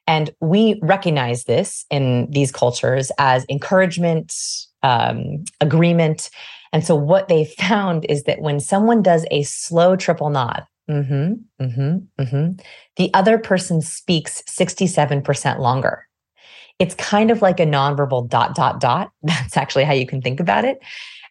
And 0.07 0.31
we 0.41 0.79
recognize 0.81 1.43
this 1.43 1.85
in 1.91 2.29
these 2.31 2.51
cultures 2.51 3.11
as 3.19 3.45
encouragement, 3.47 4.33
um, 4.81 5.43
agreement. 5.61 6.31
And 6.73 6.83
so 6.83 6.95
what 6.95 7.27
they 7.27 7.45
found 7.59 8.05
is 8.05 8.23
that 8.23 8.41
when 8.41 8.59
someone 8.59 9.03
does 9.03 9.25
a 9.29 9.43
slow 9.43 9.95
triple 9.95 10.31
nod, 10.31 10.65
mm-hmm, 10.89 11.33
mm-hmm, 11.63 11.97
mm-hmm, 12.21 12.51
the 12.95 13.13
other 13.13 13.37
person 13.37 13.81
speaks 13.81 14.41
67% 14.49 15.59
longer. 15.59 16.07
It's 16.79 16.95
kind 16.95 17.29
of 17.29 17.41
like 17.41 17.59
a 17.59 17.65
nonverbal 17.65 18.29
dot, 18.29 18.55
dot, 18.55 18.79
dot. 18.79 19.11
That's 19.23 19.57
actually 19.57 19.83
how 19.83 19.93
you 19.93 20.07
can 20.07 20.21
think 20.21 20.39
about 20.39 20.65
it. 20.65 20.79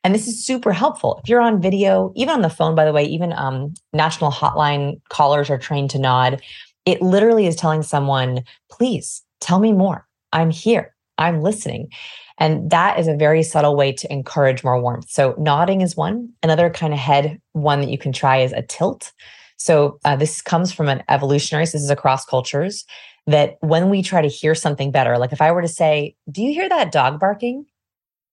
And 0.09 0.14
this 0.14 0.27
is 0.27 0.42
super 0.42 0.73
helpful. 0.73 1.21
If 1.23 1.29
you're 1.29 1.42
on 1.42 1.61
video, 1.61 2.14
even 2.16 2.33
on 2.33 2.40
the 2.40 2.49
phone, 2.49 2.75
by 2.75 2.87
the 2.87 2.94
way, 2.94 3.05
even 3.05 3.35
um, 3.35 3.75
national 3.92 4.31
hotline 4.31 5.03
callers 5.11 5.51
are 5.51 5.59
trained 5.59 5.90
to 5.90 5.99
nod. 5.99 6.40
It 6.87 7.03
literally 7.03 7.47
is 7.47 7.55
telling 7.55 7.83
someone, 7.83 8.42
please 8.71 9.23
tell 9.42 9.59
me 9.59 9.75
more. 9.75 10.09
I'm 10.33 10.49
here. 10.49 10.94
I'm 11.18 11.42
listening. 11.42 11.90
And 12.38 12.71
that 12.71 12.99
is 12.99 13.07
a 13.07 13.16
very 13.16 13.42
subtle 13.42 13.77
way 13.77 13.92
to 13.92 14.11
encourage 14.11 14.64
more 14.64 14.81
warmth. 14.81 15.11
So, 15.11 15.35
nodding 15.37 15.83
is 15.83 15.94
one. 15.94 16.31
Another 16.42 16.71
kind 16.71 16.94
of 16.94 16.99
head 16.99 17.38
one 17.53 17.83
that 17.83 17.90
you 17.90 17.99
can 17.99 18.14
try 18.14 18.38
is 18.38 18.55
a 18.55 18.62
tilt. 18.62 19.12
So, 19.59 19.99
uh, 20.07 20.16
this 20.16 20.40
comes 20.40 20.73
from 20.73 20.88
an 20.88 21.03
evolutionary, 21.11 21.66
so 21.66 21.77
this 21.77 21.85
is 21.85 21.90
across 21.90 22.25
cultures, 22.25 22.87
that 23.27 23.59
when 23.61 23.90
we 23.90 24.03
try 24.03 24.23
to 24.23 24.29
hear 24.29 24.55
something 24.55 24.90
better, 24.90 25.18
like 25.18 25.33
if 25.33 25.42
I 25.42 25.53
were 25.53 25.61
to 25.61 25.68
say, 25.68 26.16
Do 26.31 26.42
you 26.42 26.55
hear 26.55 26.71
that 26.71 26.92
dog 26.92 27.21
barking? 27.21 27.66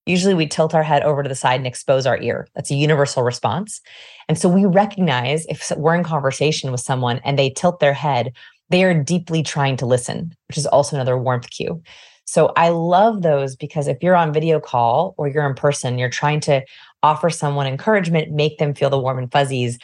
Usually 0.06 0.34
we 0.34 0.48
tilt 0.48 0.76
our 0.76 0.84
head 0.84 1.04
over 1.04 1.24
to 1.24 1.30
the 1.30 1.36
side 1.36 1.60
and 1.60 1.68
expose 1.68 2.06
our 2.06 2.22
ear. 2.22 2.48
That's 2.56 2.72
a 2.72 2.76
universal 2.76 3.24
response. 3.24 3.82
And 4.28 4.38
so 4.38 4.48
we 4.48 4.66
recognize 4.66 5.46
if 5.48 5.72
we're 5.78 5.96
in 5.96 6.04
conversation 6.04 6.72
with 6.72 6.82
someone 6.82 7.20
and 7.24 7.38
they 7.38 7.50
tilt 7.50 7.80
their 7.80 7.94
head, 7.94 8.34
they 8.70 8.84
are 8.84 8.94
deeply 9.04 9.44
trying 9.44 9.78
to 9.78 9.86
listen, 9.86 10.36
which 10.48 10.58
is 10.58 10.66
also 10.66 10.96
another 10.96 11.18
warmth 11.18 11.50
cue. 11.50 11.82
So 12.26 12.52
I 12.56 12.70
love 12.70 13.22
those 13.22 13.56
because 13.56 13.88
if 13.88 13.98
you're 14.02 14.16
on 14.16 14.34
video 14.34 14.60
call 14.60 15.14
or 15.18 15.28
you're 15.28 15.48
in 15.48 15.56
person, 15.56 16.00
you're 16.00 16.10
trying 16.10 16.40
to 16.42 16.64
offer 17.04 17.30
someone 17.30 17.68
encouragement, 17.68 18.32
make 18.32 18.58
them 18.58 18.74
feel 18.74 18.90
the 18.90 19.00
warm 19.00 19.20
and 19.20 19.32
fuzzies. 19.32 19.78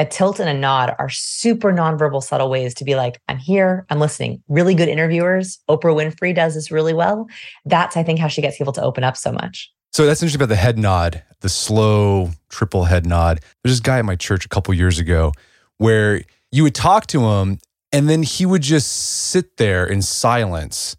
A 0.00 0.04
tilt 0.04 0.38
and 0.38 0.48
a 0.48 0.54
nod 0.54 0.94
are 0.98 1.08
super 1.08 1.72
nonverbal, 1.72 2.22
subtle 2.22 2.50
ways 2.50 2.72
to 2.74 2.84
be 2.84 2.94
like, 2.94 3.20
I'm 3.28 3.38
here, 3.38 3.84
I'm 3.90 3.98
listening. 3.98 4.42
Really 4.48 4.74
good 4.74 4.88
interviewers. 4.88 5.58
Oprah 5.68 5.94
Winfrey 5.94 6.34
does 6.34 6.54
this 6.54 6.70
really 6.70 6.94
well. 6.94 7.26
That's, 7.64 7.96
I 7.96 8.04
think, 8.04 8.20
how 8.20 8.28
she 8.28 8.40
gets 8.40 8.58
people 8.58 8.72
to 8.74 8.82
open 8.82 9.02
up 9.02 9.16
so 9.16 9.32
much. 9.32 9.72
So 9.92 10.06
that's 10.06 10.22
interesting 10.22 10.38
about 10.38 10.50
the 10.50 10.56
head 10.56 10.78
nod, 10.78 11.24
the 11.40 11.48
slow 11.48 12.30
triple 12.48 12.84
head 12.84 13.06
nod. 13.06 13.40
There's 13.62 13.74
this 13.74 13.80
guy 13.80 13.98
at 13.98 14.04
my 14.04 14.14
church 14.14 14.44
a 14.44 14.48
couple 14.48 14.72
years 14.74 14.98
ago 15.00 15.32
where 15.78 16.22
you 16.52 16.62
would 16.62 16.74
talk 16.74 17.06
to 17.08 17.26
him 17.26 17.58
and 17.92 18.08
then 18.08 18.22
he 18.22 18.46
would 18.46 18.62
just 18.62 18.92
sit 18.92 19.56
there 19.56 19.84
in 19.86 20.02
silence 20.02 20.96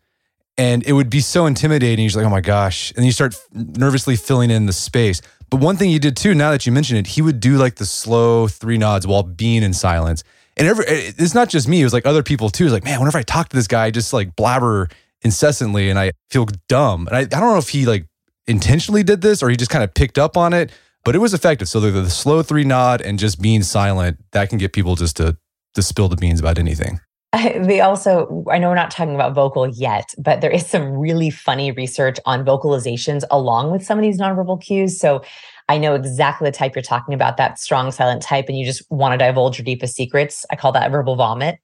and 0.58 0.86
it 0.86 0.92
would 0.92 1.10
be 1.10 1.22
so 1.22 1.46
intimidating. 1.46 2.04
He's 2.04 2.18
like, 2.18 2.26
oh 2.26 2.30
my 2.30 2.42
gosh. 2.42 2.92
And 2.98 3.06
you 3.06 3.14
start 3.14 3.36
nervously 3.54 4.18
filling 4.18 4.52
in 4.52 4.66
the 4.66 4.74
space. 4.74 5.22
But 5.50 5.62
one 5.62 5.78
thing 5.78 5.90
he 5.90 6.00
did 6.00 6.16
too, 6.16 6.36
now 6.36 6.52
that 6.52 6.66
you 6.66 6.72
mention 6.72 6.98
it, 6.98 7.08
he 7.08 7.22
would 7.22 7.40
do 7.40 7.58
like 7.58 7.76
the 7.76 7.86
slow 7.86 8.48
three 8.48 8.78
nods 8.78 9.08
while 9.08 9.24
being 9.24 9.64
in 9.64 9.74
silence. 9.74 10.24
And 10.58 10.68
every, 10.68 10.86
eh, 10.86 10.92
eh, 10.92 11.12
it's 11.18 11.34
not 11.34 11.50
just 11.50 11.68
me, 11.68 11.82
it 11.82 11.84
was 11.84 11.94
like 11.94 12.06
other 12.06 12.24
people 12.24 12.50
too. 12.50 12.66
It's 12.66 12.74
like, 12.74 12.84
man, 12.84 13.00
whenever 13.00 13.18
I 13.18 13.24
talk 13.24 13.50
to 13.50 13.56
this 13.56 13.68
guy, 13.68 13.86
I 13.86 13.92
just 13.92 14.14
like 14.14 14.36
blabber 14.36 14.90
incessantly 15.22 15.90
and 15.90 15.98
I 15.98 16.12
feel 16.30 16.48
dumb. 16.68 17.08
And 17.08 17.16
I, 17.16 17.22
I 17.22 17.40
don't 17.40 17.54
know 17.54 17.58
if 17.58 17.70
he 17.70 17.86
like 17.86 18.06
intentionally 18.48 19.04
did 19.04 19.22
this 19.22 19.42
or 19.42 19.50
he 19.50 19.58
just 19.58 19.72
kind 19.72 19.84
of 19.84 19.94
picked 19.94 20.18
up 20.18 20.38
on 20.38 20.54
it, 20.54 20.72
but 21.04 21.16
it 21.16 21.20
was 21.20 21.34
effective. 21.34 21.68
So 21.68 21.80
the, 21.80 21.92
the 21.92 22.10
slow 22.10 22.44
three 22.44 22.64
nod 22.64 23.02
and 23.02 23.18
just 23.18 23.42
being 23.42 23.64
silent, 23.64 24.20
that 24.32 24.50
can 24.50 24.58
get 24.58 24.74
people 24.74 24.96
just 24.96 25.18
to, 25.18 25.38
to 25.74 25.82
spill 25.82 26.10
the 26.10 26.16
beans 26.16 26.40
about 26.40 26.60
anything. 26.60 27.00
They 27.34 27.80
also, 27.80 28.44
I 28.50 28.58
know 28.58 28.70
we're 28.70 28.76
not 28.76 28.90
talking 28.90 29.14
about 29.14 29.36
vocal 29.36 29.68
yet, 29.68 30.14
but 30.18 30.42
there 30.42 30.50
is 30.50 30.66
some 30.66 30.94
really 30.94 31.30
funny 31.30 31.72
research 31.72 32.18
on 32.26 32.44
vocalizations 32.44 33.24
along 33.30 33.72
with 33.72 33.84
some 33.84 34.00
of 34.00 34.02
these 34.02 34.20
nonverbal 34.20 34.60
cues. 34.62 35.00
So 35.00 35.22
I 35.68 35.78
know 35.78 35.94
exactly 35.94 36.50
the 36.50 36.56
type 36.58 36.76
you're 36.76 36.82
talking 36.82 37.14
about, 37.14 37.38
that 37.38 37.60
strong 37.60 37.92
silent 37.92 38.24
type, 38.24 38.46
and 38.50 38.58
you 38.58 38.66
just 38.66 38.90
want 38.90 39.14
to 39.14 39.24
divulge 39.24 39.60
your 39.60 39.66
deepest 39.66 39.96
secrets. 39.96 40.44
I 40.52 40.56
call 40.56 40.72
that 40.72 40.90
verbal 40.90 41.16
vomit, 41.16 41.60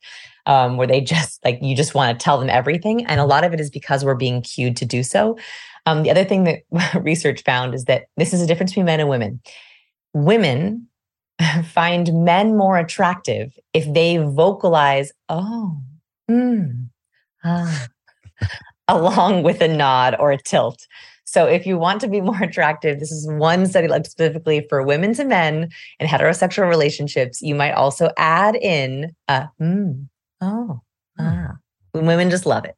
um, 0.46 0.78
where 0.78 0.86
they 0.86 1.02
just 1.16 1.44
like, 1.44 1.58
you 1.62 1.76
just 1.76 1.96
want 1.96 2.18
to 2.18 2.24
tell 2.24 2.40
them 2.40 2.50
everything. 2.50 3.04
And 3.08 3.20
a 3.20 3.26
lot 3.26 3.44
of 3.44 3.52
it 3.52 3.60
is 3.60 3.72
because 3.72 4.06
we're 4.06 4.14
being 4.14 4.44
cued 4.44 4.78
to 4.78 4.86
do 4.86 5.02
so. 5.02 5.36
Um, 5.88 6.04
the 6.04 6.12
other 6.12 6.26
thing 6.26 6.44
that 6.44 6.60
research 7.02 7.42
found 7.44 7.74
is 7.74 7.86
that 7.86 8.04
this 8.18 8.34
is 8.34 8.42
a 8.42 8.48
difference 8.48 8.72
between 8.72 8.86
men 8.86 9.00
and 9.00 9.10
women. 9.10 9.42
Women 10.14 10.88
find 11.74 12.14
men 12.26 12.58
more 12.58 12.78
attractive 12.78 13.58
if 13.74 13.92
they 13.94 14.18
vocalize, 14.18 15.12
oh, 15.30 15.78
mm, 16.30 16.88
ah, 17.44 17.88
along 18.88 19.44
with 19.44 19.62
a 19.62 19.68
nod 19.68 20.16
or 20.20 20.32
a 20.32 20.42
tilt. 20.42 20.88
So 21.26 21.46
if 21.46 21.66
you 21.66 21.78
want 21.78 22.02
to 22.02 22.08
be 22.08 22.22
more 22.22 22.42
attractive, 22.42 23.00
this 23.00 23.12
is 23.12 23.28
one 23.28 23.66
study 23.66 23.88
like 23.88 24.06
specifically 24.06 24.66
for 24.70 24.84
women 24.84 25.14
to 25.16 25.26
men 25.26 25.70
in 26.00 26.08
heterosexual 26.08 26.70
relationships. 26.70 27.42
You 27.42 27.56
might 27.56 27.74
also 27.74 28.12
add 28.18 28.56
in 28.56 29.16
a 29.28 29.50
mm, 29.62 30.08
oh, 30.42 30.82
ah. 31.20 31.54
Women 31.94 32.30
just 32.30 32.46
love 32.46 32.66
it. 32.66 32.76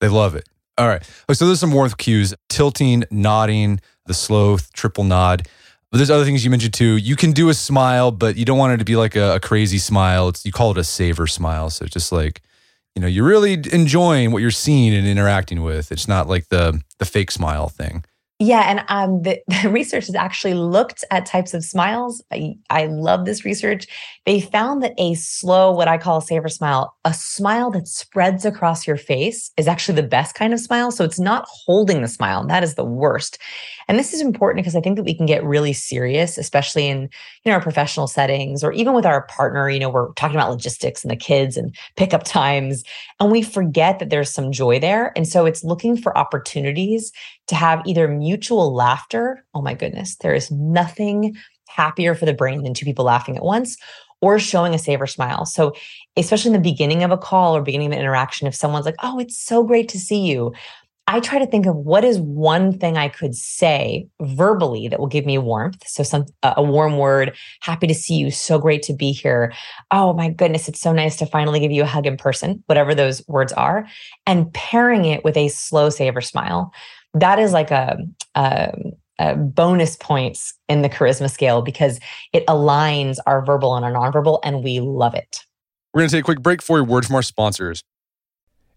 They 0.00 0.08
love 0.08 0.34
it. 0.34 0.46
All 0.76 0.86
right. 0.86 1.02
So 1.32 1.46
there's 1.46 1.60
some 1.60 1.72
warmth 1.72 1.96
cues: 1.96 2.34
tilting, 2.48 3.04
nodding, 3.10 3.80
the 4.06 4.14
slow 4.14 4.58
triple 4.72 5.04
nod. 5.04 5.48
But 5.90 5.98
there's 5.98 6.10
other 6.10 6.24
things 6.24 6.44
you 6.44 6.50
mentioned 6.50 6.74
too. 6.74 6.96
You 6.96 7.16
can 7.16 7.32
do 7.32 7.48
a 7.48 7.54
smile, 7.54 8.10
but 8.10 8.36
you 8.36 8.44
don't 8.44 8.58
want 8.58 8.74
it 8.74 8.76
to 8.78 8.84
be 8.84 8.96
like 8.96 9.16
a, 9.16 9.36
a 9.36 9.40
crazy 9.40 9.78
smile. 9.78 10.28
It's 10.28 10.44
you 10.44 10.52
call 10.52 10.72
it 10.72 10.78
a 10.78 10.84
savor 10.84 11.26
smile. 11.26 11.70
So 11.70 11.86
just 11.86 12.12
like, 12.12 12.42
you 12.94 13.00
know, 13.00 13.08
you're 13.08 13.26
really 13.26 13.54
enjoying 13.72 14.32
what 14.32 14.42
you're 14.42 14.50
seeing 14.50 14.94
and 14.94 15.06
interacting 15.06 15.62
with. 15.62 15.90
It's 15.90 16.06
not 16.06 16.28
like 16.28 16.48
the 16.48 16.82
the 16.98 17.06
fake 17.06 17.30
smile 17.30 17.68
thing. 17.68 18.04
Yeah, 18.40 18.60
and 18.68 18.84
um, 18.88 19.22
the, 19.22 19.40
the, 19.62 19.68
research 19.68 20.06
has 20.06 20.14
actually 20.14 20.54
looked 20.54 21.04
at 21.10 21.26
types 21.26 21.54
of 21.54 21.64
smiles. 21.64 22.22
I, 22.32 22.54
I 22.70 22.86
love 22.86 23.24
this 23.24 23.44
research. 23.44 23.86
They 24.26 24.40
found 24.40 24.82
that 24.82 24.94
a 24.96 25.14
slow, 25.14 25.72
what 25.72 25.88
I 25.88 25.98
call 25.98 26.18
a 26.18 26.22
savor 26.22 26.48
smile, 26.48 26.94
a 27.04 27.12
smile 27.12 27.70
that 27.72 27.88
spreads 27.88 28.44
across 28.44 28.86
your 28.86 28.96
face, 28.96 29.50
is 29.56 29.66
actually 29.66 29.96
the 29.96 30.06
best 30.06 30.36
kind 30.36 30.52
of 30.52 30.60
smile. 30.60 30.92
So 30.92 31.04
it's 31.04 31.18
not 31.18 31.48
holding 31.48 32.00
the 32.00 32.08
smile. 32.08 32.46
That 32.46 32.62
is 32.62 32.76
the 32.76 32.84
worst. 32.84 33.38
And 33.88 33.98
this 33.98 34.12
is 34.12 34.20
important 34.20 34.62
because 34.62 34.76
I 34.76 34.80
think 34.80 34.96
that 34.96 35.04
we 35.04 35.14
can 35.14 35.24
get 35.24 35.42
really 35.42 35.72
serious, 35.72 36.36
especially 36.36 36.88
in 36.88 37.02
you 37.02 37.50
know 37.50 37.52
our 37.52 37.60
professional 37.60 38.06
settings 38.06 38.62
or 38.62 38.72
even 38.72 38.92
with 38.92 39.06
our 39.06 39.22
partner. 39.26 39.70
You 39.70 39.80
know, 39.80 39.88
we're 39.88 40.12
talking 40.12 40.36
about 40.36 40.50
logistics 40.50 41.02
and 41.02 41.10
the 41.10 41.16
kids 41.16 41.56
and 41.56 41.74
pickup 41.96 42.24
times, 42.24 42.84
and 43.18 43.32
we 43.32 43.42
forget 43.42 43.98
that 43.98 44.10
there's 44.10 44.30
some 44.30 44.52
joy 44.52 44.78
there. 44.78 45.12
And 45.16 45.26
so 45.26 45.46
it's 45.46 45.64
looking 45.64 45.96
for 45.96 46.16
opportunities 46.16 47.12
to 47.46 47.54
have 47.54 47.82
either 47.86 48.06
mutual 48.08 48.74
laughter. 48.74 49.44
Oh 49.54 49.62
my 49.62 49.74
goodness, 49.74 50.16
there 50.16 50.34
is 50.34 50.50
nothing 50.50 51.34
happier 51.68 52.14
for 52.14 52.26
the 52.26 52.34
brain 52.34 52.62
than 52.62 52.74
two 52.74 52.84
people 52.84 53.04
laughing 53.04 53.36
at 53.36 53.44
once 53.44 53.76
or 54.20 54.38
showing 54.38 54.74
a 54.74 54.78
savor 54.78 55.06
smile. 55.06 55.46
So, 55.46 55.74
especially 56.16 56.48
in 56.48 56.60
the 56.60 56.70
beginning 56.70 57.04
of 57.04 57.10
a 57.10 57.18
call 57.18 57.56
or 57.56 57.62
beginning 57.62 57.88
of 57.88 57.92
an 57.92 58.00
interaction, 58.00 58.46
if 58.46 58.54
someone's 58.54 58.86
like, 58.86 58.96
Oh, 59.02 59.18
it's 59.18 59.38
so 59.38 59.62
great 59.62 59.88
to 59.90 59.98
see 59.98 60.20
you, 60.20 60.52
I 61.08 61.20
try 61.20 61.38
to 61.38 61.46
think 61.46 61.64
of 61.64 61.74
what 61.74 62.04
is 62.04 62.20
one 62.20 62.78
thing 62.78 62.98
I 62.98 63.08
could 63.08 63.34
say 63.34 64.06
verbally 64.20 64.88
that 64.88 65.00
will 65.00 65.06
give 65.06 65.24
me 65.24 65.38
warmth. 65.38 65.82
So 65.88 66.02
some 66.02 66.26
a 66.42 66.62
warm 66.62 66.98
word, 66.98 67.34
happy 67.60 67.86
to 67.86 67.94
see 67.94 68.16
you, 68.16 68.30
so 68.30 68.58
great 68.58 68.82
to 68.82 68.92
be 68.92 69.10
here. 69.10 69.54
Oh 69.90 70.12
my 70.12 70.28
goodness, 70.28 70.68
it's 70.68 70.82
so 70.82 70.92
nice 70.92 71.16
to 71.16 71.26
finally 71.26 71.60
give 71.60 71.72
you 71.72 71.82
a 71.82 71.86
hug 71.86 72.06
in 72.06 72.18
person, 72.18 72.62
whatever 72.66 72.94
those 72.94 73.26
words 73.26 73.54
are, 73.54 73.88
and 74.26 74.52
pairing 74.52 75.06
it 75.06 75.24
with 75.24 75.38
a 75.38 75.48
slow 75.48 75.88
savor 75.88 76.20
smile. 76.20 76.74
That 77.14 77.38
is 77.38 77.54
like 77.54 77.70
a, 77.70 77.96
a, 78.34 78.74
bonus 79.34 79.96
points 79.96 80.52
in 80.68 80.82
the 80.82 80.90
charisma 80.90 81.30
scale 81.30 81.62
because 81.62 81.98
it 82.34 82.46
aligns 82.46 83.16
our 83.26 83.42
verbal 83.42 83.74
and 83.74 83.84
our 83.84 83.92
nonverbal, 83.92 84.40
and 84.44 84.62
we 84.62 84.80
love 84.80 85.14
it. 85.14 85.40
We're 85.94 86.02
going 86.02 86.10
to 86.10 86.16
take 86.16 86.22
a 86.22 86.26
quick 86.26 86.42
break 86.42 86.60
for 86.60 86.78
a 86.78 86.84
word 86.84 87.06
from 87.06 87.16
our 87.16 87.22
sponsors. 87.22 87.82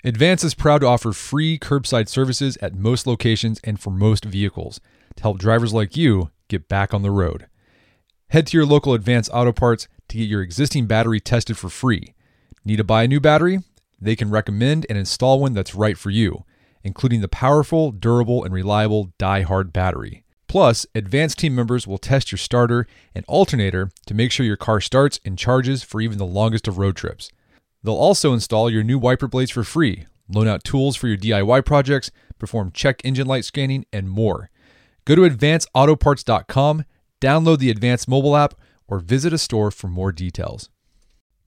Advance 0.03 0.43
is 0.43 0.55
proud 0.55 0.79
to 0.79 0.87
offer 0.87 1.11
free 1.11 1.59
curbside 1.59 2.09
services 2.09 2.57
at 2.57 2.73
most 2.73 3.05
locations 3.05 3.59
and 3.63 3.79
for 3.79 3.91
most 3.91 4.25
vehicles 4.25 4.81
to 5.15 5.21
help 5.21 5.37
drivers 5.37 5.73
like 5.73 5.95
you 5.95 6.31
get 6.47 6.67
back 6.67 6.91
on 6.91 7.03
the 7.03 7.11
road. 7.11 7.45
Head 8.29 8.47
to 8.47 8.57
your 8.57 8.65
local 8.65 8.95
Advance 8.95 9.29
Auto 9.31 9.51
Parts 9.51 9.87
to 10.07 10.17
get 10.17 10.27
your 10.27 10.41
existing 10.41 10.87
battery 10.87 11.19
tested 11.19 11.55
for 11.55 11.69
free. 11.69 12.15
Need 12.65 12.77
to 12.77 12.83
buy 12.83 13.03
a 13.03 13.07
new 13.07 13.19
battery? 13.19 13.59
They 13.99 14.15
can 14.15 14.31
recommend 14.31 14.87
and 14.89 14.97
install 14.97 15.39
one 15.39 15.53
that's 15.53 15.75
right 15.75 15.97
for 15.97 16.09
you, 16.09 16.45
including 16.83 17.21
the 17.21 17.27
powerful, 17.27 17.91
durable, 17.91 18.43
and 18.43 18.51
reliable 18.51 19.13
DieHard 19.19 19.71
battery. 19.71 20.23
Plus, 20.47 20.87
Advance 20.95 21.35
team 21.35 21.53
members 21.53 21.85
will 21.85 21.99
test 21.99 22.31
your 22.31 22.39
starter 22.39 22.87
and 23.13 23.23
alternator 23.27 23.91
to 24.07 24.15
make 24.15 24.31
sure 24.31 24.47
your 24.47 24.57
car 24.57 24.81
starts 24.81 25.19
and 25.23 25.37
charges 25.37 25.83
for 25.83 26.01
even 26.01 26.17
the 26.17 26.25
longest 26.25 26.67
of 26.67 26.79
road 26.79 26.95
trips. 26.95 27.29
They'll 27.83 27.95
also 27.95 28.33
install 28.33 28.69
your 28.69 28.83
new 28.83 28.99
wiper 28.99 29.27
blades 29.27 29.51
for 29.51 29.63
free, 29.63 30.05
loan 30.29 30.47
out 30.47 30.63
tools 30.63 30.95
for 30.95 31.07
your 31.07 31.17
DIY 31.17 31.65
projects, 31.65 32.11
perform 32.37 32.71
check 32.71 33.01
engine 33.03 33.27
light 33.27 33.45
scanning, 33.45 33.85
and 33.91 34.09
more. 34.09 34.49
Go 35.05 35.15
to 35.15 35.21
advancedautoparts.com, 35.21 36.85
download 37.19 37.59
the 37.59 37.71
Advanced 37.71 38.07
mobile 38.07 38.35
app, 38.35 38.53
or 38.87 38.99
visit 38.99 39.33
a 39.33 39.37
store 39.37 39.71
for 39.71 39.87
more 39.87 40.11
details. 40.11 40.69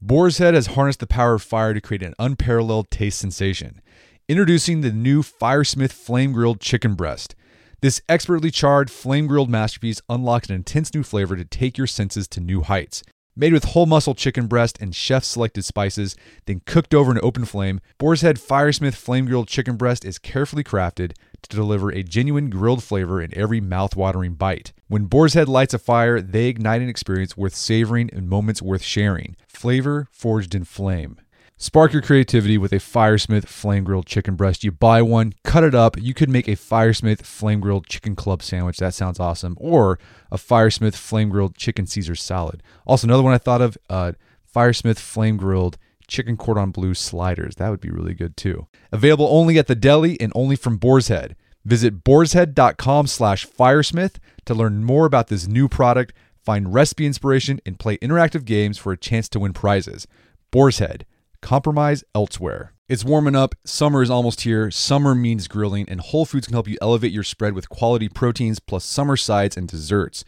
Boar's 0.01 0.39
Head 0.39 0.55
has 0.55 0.69
harnessed 0.69 1.01
the 1.01 1.07
power 1.07 1.35
of 1.35 1.43
fire 1.43 1.73
to 1.73 1.81
create 1.81 2.03
an 2.03 2.15
unparalleled 2.19 2.91
taste 2.91 3.19
sensation. 3.19 3.81
Introducing 4.29 4.81
the 4.81 4.93
new 4.93 5.23
Firesmith 5.23 5.93
Flame 5.93 6.33
Grilled 6.33 6.61
Chicken 6.61 6.95
Breast. 6.95 7.35
This 7.81 8.01
expertly 8.09 8.51
charred, 8.51 8.91
flame 8.91 9.27
grilled 9.27 9.51
masterpiece 9.51 10.01
unlocks 10.09 10.49
an 10.49 10.55
intense 10.55 10.95
new 10.95 11.03
flavor 11.03 11.37
to 11.37 11.45
take 11.45 11.77
your 11.77 11.87
senses 11.87 12.27
to 12.29 12.41
new 12.41 12.63
heights. 12.63 13.03
Made 13.37 13.53
with 13.53 13.65
whole 13.65 13.87
muscle 13.87 14.15
chicken 14.15 14.47
breast 14.47 14.79
and 14.81 14.95
chef 14.95 15.25
selected 15.25 15.65
spices, 15.65 16.15
then 16.47 16.61
cooked 16.67 16.95
over 16.95 17.11
an 17.11 17.19
open 17.21 17.45
flame, 17.45 17.81
Boar's 17.99 18.21
Head 18.21 18.37
Firesmith 18.37 18.95
Flame 18.95 19.27
Grilled 19.27 19.49
Chicken 19.49 19.77
Breast 19.77 20.05
is 20.05 20.21
carefully 20.21 20.63
crafted 20.63 21.15
to 21.43 21.57
deliver 21.57 21.91
a 21.91 22.05
genuine 22.05 22.49
grilled 22.49 22.85
flavor 22.85 23.21
in 23.21 23.37
every 23.37 23.61
mouth-watering 23.61 24.35
bite. 24.35 24.73
When 24.87 25.07
Boar's 25.07 25.35
Head 25.35 25.49
lights 25.49 25.75
a 25.75 25.81
fire, 25.81 26.21
they 26.21 26.47
ignite 26.47 26.81
an 26.81 26.89
experience 26.89 27.37
worth 27.37 27.57
savoring 27.57 28.09
and 28.13 28.29
moments 28.29 28.63
worth 28.63 28.85
sharing. 28.85 29.35
Flavor 29.49 30.07
forged 30.13 30.55
in 30.55 30.63
flame. 30.63 31.19
Spark 31.57 31.93
your 31.93 32.03
creativity 32.03 32.59
with 32.59 32.73
a 32.73 32.79
Firesmith 32.79 33.47
flame 33.47 33.85
grilled 33.85 34.07
chicken 34.07 34.35
breast. 34.35 34.65
You 34.65 34.73
buy 34.73 35.03
one, 35.03 35.35
cut 35.45 35.63
it 35.63 35.75
up. 35.75 35.97
You 35.97 36.13
could 36.13 36.29
make 36.29 36.49
a 36.49 36.57
Firesmith 36.57 37.23
flame 37.23 37.61
grilled 37.61 37.87
chicken 37.87 38.17
club 38.17 38.43
sandwich. 38.43 38.79
That 38.79 38.93
sounds 38.93 39.21
awesome. 39.21 39.57
Or 39.61 40.01
a 40.33 40.37
Firesmith 40.37 40.97
flame 40.97 41.29
grilled 41.29 41.57
chicken 41.57 41.87
Caesar 41.87 42.17
salad. 42.17 42.61
Also, 42.87 43.07
another 43.07 43.23
one 43.23 43.35
I 43.35 43.39
thought 43.39 43.63
of 43.63 43.79
uh, 43.89 44.13
Firesmith 44.53 44.99
flame 44.99 45.37
grilled 45.37 45.79
chicken 46.09 46.37
cordon 46.37 46.73
bleu 46.73 46.93
sliders. 46.93 47.55
That 47.55 47.71
would 47.71 47.81
be 47.81 47.91
really 47.91 48.15
good 48.15 48.37
too. 48.37 48.67
Available 48.91 49.29
only 49.31 49.57
at 49.57 49.69
the 49.69 49.77
deli 49.77 50.21
and 50.21 50.33
only 50.35 50.57
from 50.57 50.77
Boar's 50.77 51.07
Head. 51.07 51.37
Visit 51.65 52.03
boarshead.com 52.03 53.07
slash 53.07 53.47
firesmith 53.47 54.17
to 54.45 54.55
learn 54.55 54.85
more 54.85 55.07
about 55.07 55.29
this 55.29 55.47
new 55.47 55.69
product, 55.69 56.13
find 56.45 56.75
recipe 56.75 57.07
inspiration, 57.07 57.61
and 57.65 57.79
play 57.79 57.97
interactive 57.99 58.45
games 58.45 58.77
for 58.77 58.93
a 58.93 58.99
chance 58.99 59.29
to 59.31 59.39
win 59.39 59.53
prizes. 59.53 60.07
Boar's 60.51 60.79
Head 60.79 61.07
compromise 61.45 62.03
elsewhere. 62.15 62.73
It's 62.89 63.05
warming 63.05 63.37
up. 63.37 63.55
Summer 63.67 64.03
is 64.03 64.09
almost 64.09 64.41
here. 64.41 64.71
Summer 64.71 65.15
means 65.15 65.47
grilling, 65.47 65.87
and 65.91 66.01
Whole 66.01 66.25
Foods 66.25 66.47
can 66.47 66.55
help 66.55 66.67
you 66.67 66.79
elevate 66.81 67.13
your 67.13 67.23
spread 67.23 67.53
with 67.53 67.69
quality 67.69 68.09
proteins 68.09 68.61
plus 68.61 68.85
summer 68.85 69.17
sides 69.17 69.55
and 69.55 69.69
desserts. 69.69 70.25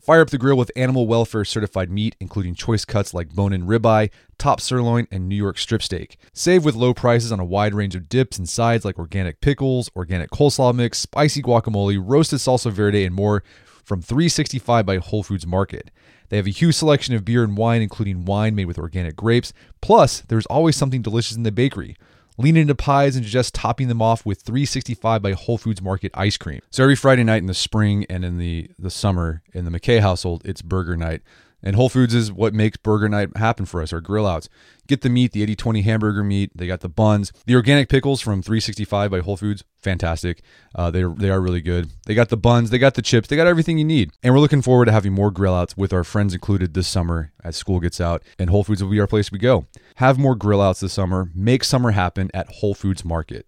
Fire 0.00 0.22
up 0.22 0.30
the 0.30 0.38
grill 0.38 0.56
with 0.56 0.72
animal 0.74 1.06
welfare 1.06 1.44
certified 1.44 1.90
meat, 1.90 2.16
including 2.18 2.54
choice 2.54 2.86
cuts 2.86 3.12
like 3.12 3.34
bone 3.34 3.52
in 3.52 3.66
ribeye, 3.66 4.10
top 4.38 4.58
sirloin, 4.58 5.06
and 5.10 5.28
New 5.28 5.36
York 5.36 5.58
strip 5.58 5.82
steak. 5.82 6.16
Save 6.32 6.64
with 6.64 6.74
low 6.74 6.94
prices 6.94 7.30
on 7.30 7.40
a 7.40 7.44
wide 7.44 7.74
range 7.74 7.94
of 7.94 8.08
dips 8.08 8.38
and 8.38 8.48
sides 8.48 8.86
like 8.86 8.98
organic 8.98 9.42
pickles, 9.42 9.90
organic 9.94 10.30
coleslaw 10.30 10.74
mix, 10.74 10.98
spicy 10.98 11.42
guacamole, 11.42 12.02
roasted 12.02 12.38
salsa 12.38 12.72
verde, 12.72 13.04
and 13.04 13.14
more 13.14 13.44
from 13.84 14.00
365 14.00 14.86
by 14.86 14.96
Whole 14.96 15.22
Foods 15.22 15.46
Market. 15.46 15.90
They 16.28 16.36
have 16.36 16.46
a 16.46 16.50
huge 16.50 16.74
selection 16.74 17.14
of 17.14 17.24
beer 17.24 17.44
and 17.44 17.56
wine, 17.56 17.82
including 17.82 18.24
wine 18.24 18.54
made 18.54 18.66
with 18.66 18.78
organic 18.78 19.16
grapes. 19.16 19.52
Plus, 19.80 20.20
there's 20.22 20.46
always 20.46 20.76
something 20.76 21.02
delicious 21.02 21.36
in 21.36 21.42
the 21.42 21.52
bakery. 21.52 21.96
Lean 22.36 22.56
into 22.56 22.74
pies 22.74 23.14
and 23.14 23.24
just 23.24 23.54
topping 23.54 23.86
them 23.86 24.02
off 24.02 24.26
with 24.26 24.40
365 24.40 25.22
by 25.22 25.32
Whole 25.32 25.56
Foods 25.56 25.80
Market 25.80 26.10
ice 26.14 26.36
cream. 26.36 26.60
So 26.70 26.82
every 26.82 26.96
Friday 26.96 27.22
night 27.22 27.36
in 27.36 27.46
the 27.46 27.54
spring 27.54 28.04
and 28.10 28.24
in 28.24 28.38
the, 28.38 28.70
the 28.76 28.90
summer 28.90 29.42
in 29.52 29.64
the 29.64 29.70
McKay 29.70 30.00
household, 30.00 30.42
it's 30.44 30.60
burger 30.60 30.96
night. 30.96 31.22
And 31.64 31.76
Whole 31.76 31.88
Foods 31.88 32.14
is 32.14 32.30
what 32.30 32.52
makes 32.52 32.76
burger 32.76 33.08
night 33.08 33.34
happen 33.38 33.64
for 33.64 33.80
us, 33.80 33.90
our 33.92 34.02
grill 34.02 34.26
outs. 34.26 34.50
Get 34.86 35.00
the 35.00 35.08
meat, 35.08 35.32
the 35.32 35.42
80 35.42 35.56
20 35.56 35.80
hamburger 35.80 36.22
meat. 36.22 36.52
They 36.54 36.66
got 36.66 36.80
the 36.80 36.90
buns. 36.90 37.32
The 37.46 37.54
organic 37.54 37.88
pickles 37.88 38.20
from 38.20 38.42
365 38.42 39.10
by 39.10 39.20
Whole 39.20 39.38
Foods, 39.38 39.64
fantastic. 39.80 40.42
Uh, 40.74 40.90
they, 40.90 41.02
they 41.02 41.30
are 41.30 41.40
really 41.40 41.62
good. 41.62 41.90
They 42.04 42.14
got 42.14 42.28
the 42.28 42.36
buns, 42.36 42.68
they 42.68 42.76
got 42.78 42.94
the 42.94 43.02
chips, 43.02 43.28
they 43.28 43.36
got 43.36 43.46
everything 43.46 43.78
you 43.78 43.84
need. 43.84 44.10
And 44.22 44.34
we're 44.34 44.40
looking 44.40 44.60
forward 44.60 44.84
to 44.84 44.92
having 44.92 45.14
more 45.14 45.30
grill 45.30 45.54
outs 45.54 45.74
with 45.74 45.94
our 45.94 46.04
friends 46.04 46.34
included 46.34 46.74
this 46.74 46.86
summer 46.86 47.32
as 47.42 47.56
school 47.56 47.80
gets 47.80 47.98
out. 47.98 48.22
And 48.38 48.50
Whole 48.50 48.64
Foods 48.64 48.82
will 48.82 48.90
be 48.90 49.00
our 49.00 49.06
place 49.06 49.32
we 49.32 49.38
go. 49.38 49.64
Have 49.96 50.18
more 50.18 50.34
grill 50.34 50.60
outs 50.60 50.80
this 50.80 50.92
summer. 50.92 51.30
Make 51.34 51.64
summer 51.64 51.92
happen 51.92 52.30
at 52.34 52.46
Whole 52.48 52.74
Foods 52.74 53.06
Market. 53.06 53.46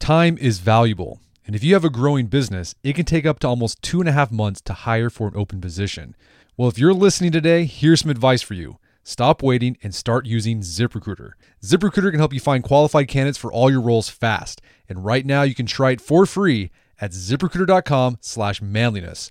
Time 0.00 0.36
is 0.38 0.58
valuable. 0.58 1.20
And 1.46 1.54
if 1.54 1.62
you 1.62 1.74
have 1.74 1.84
a 1.84 1.90
growing 1.90 2.26
business, 2.26 2.74
it 2.82 2.94
can 2.94 3.04
take 3.04 3.24
up 3.24 3.38
to 3.38 3.46
almost 3.46 3.80
two 3.80 4.00
and 4.00 4.08
a 4.08 4.12
half 4.12 4.32
months 4.32 4.60
to 4.62 4.72
hire 4.72 5.08
for 5.08 5.28
an 5.28 5.36
open 5.36 5.60
position. 5.60 6.16
Well, 6.58 6.70
if 6.70 6.78
you're 6.78 6.94
listening 6.94 7.32
today, 7.32 7.66
here's 7.66 8.00
some 8.00 8.10
advice 8.10 8.40
for 8.40 8.54
you. 8.54 8.78
Stop 9.02 9.42
waiting 9.42 9.76
and 9.82 9.94
start 9.94 10.24
using 10.24 10.60
ZipRecruiter. 10.60 11.32
ZipRecruiter 11.62 12.10
can 12.10 12.18
help 12.18 12.32
you 12.32 12.40
find 12.40 12.64
qualified 12.64 13.08
candidates 13.08 13.36
for 13.36 13.52
all 13.52 13.70
your 13.70 13.82
roles 13.82 14.08
fast. 14.08 14.62
And 14.88 15.04
right 15.04 15.26
now 15.26 15.42
you 15.42 15.54
can 15.54 15.66
try 15.66 15.90
it 15.90 16.00
for 16.00 16.24
free 16.24 16.70
at 16.98 17.10
ziprecruiter.com 17.10 18.20
slash 18.22 18.62
manliness. 18.62 19.30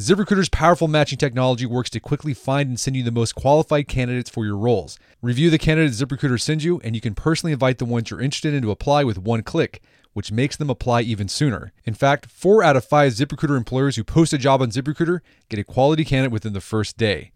ZipRecruiter's 0.00 0.48
powerful 0.48 0.88
matching 0.88 1.16
technology 1.16 1.64
works 1.64 1.90
to 1.90 2.00
quickly 2.00 2.34
find 2.34 2.70
and 2.70 2.80
send 2.80 2.96
you 2.96 3.04
the 3.04 3.12
most 3.12 3.36
qualified 3.36 3.86
candidates 3.86 4.28
for 4.28 4.44
your 4.44 4.56
roles. 4.56 4.98
Review 5.22 5.50
the 5.50 5.58
candidates 5.58 6.02
ZipRecruiter 6.02 6.40
sends 6.40 6.64
you, 6.64 6.80
and 6.82 6.96
you 6.96 7.00
can 7.00 7.14
personally 7.14 7.52
invite 7.52 7.78
the 7.78 7.84
ones 7.84 8.10
you're 8.10 8.20
interested 8.20 8.52
in 8.52 8.62
to 8.62 8.72
apply 8.72 9.04
with 9.04 9.18
one 9.18 9.44
click 9.44 9.80
which 10.14 10.32
makes 10.32 10.56
them 10.56 10.70
apply 10.70 11.02
even 11.02 11.28
sooner. 11.28 11.72
In 11.84 11.92
fact, 11.92 12.30
four 12.30 12.62
out 12.62 12.76
of 12.76 12.84
five 12.84 13.12
ZipRecruiter 13.12 13.56
employers 13.56 13.96
who 13.96 14.04
post 14.04 14.32
a 14.32 14.38
job 14.38 14.62
on 14.62 14.70
ZipRecruiter 14.70 15.20
get 15.50 15.60
a 15.60 15.64
quality 15.64 16.04
candidate 16.04 16.32
within 16.32 16.54
the 16.54 16.60
first 16.60 16.96
day. 16.96 17.32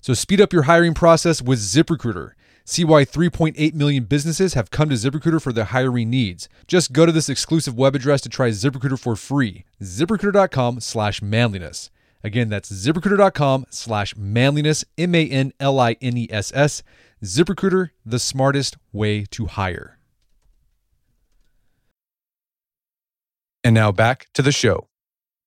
So 0.00 0.14
speed 0.14 0.40
up 0.40 0.52
your 0.52 0.62
hiring 0.62 0.94
process 0.94 1.40
with 1.40 1.60
ZipRecruiter. 1.60 2.32
See 2.64 2.84
why 2.84 3.04
3.8 3.04 3.74
million 3.74 4.04
businesses 4.04 4.54
have 4.54 4.70
come 4.70 4.88
to 4.88 4.94
ZipRecruiter 4.94 5.40
for 5.40 5.52
their 5.52 5.64
hiring 5.64 6.10
needs. 6.10 6.48
Just 6.66 6.92
go 6.92 7.06
to 7.06 7.12
this 7.12 7.28
exclusive 7.28 7.76
web 7.76 7.94
address 7.94 8.20
to 8.22 8.28
try 8.28 8.48
ZipRecruiter 8.48 8.98
for 8.98 9.16
free. 9.16 9.64
ZipRecruiter.com 9.80 10.80
slash 10.80 11.22
manliness. 11.22 11.90
Again, 12.24 12.48
that's 12.48 12.70
ziprecruiter.com 12.70 13.66
slash 13.70 14.16
manliness, 14.16 14.84
M 14.96 15.14
A 15.14 15.28
N 15.28 15.52
L 15.58 15.80
I 15.80 15.96
N 16.00 16.16
E 16.16 16.28
S 16.30 16.52
S. 16.54 16.82
ZipRecruiter, 17.22 17.90
the 18.06 18.18
smartest 18.18 18.76
way 18.92 19.24
to 19.30 19.46
hire. 19.46 19.98
And 23.64 23.74
now 23.74 23.92
back 23.92 24.28
to 24.34 24.42
the 24.42 24.52
show. 24.52 24.88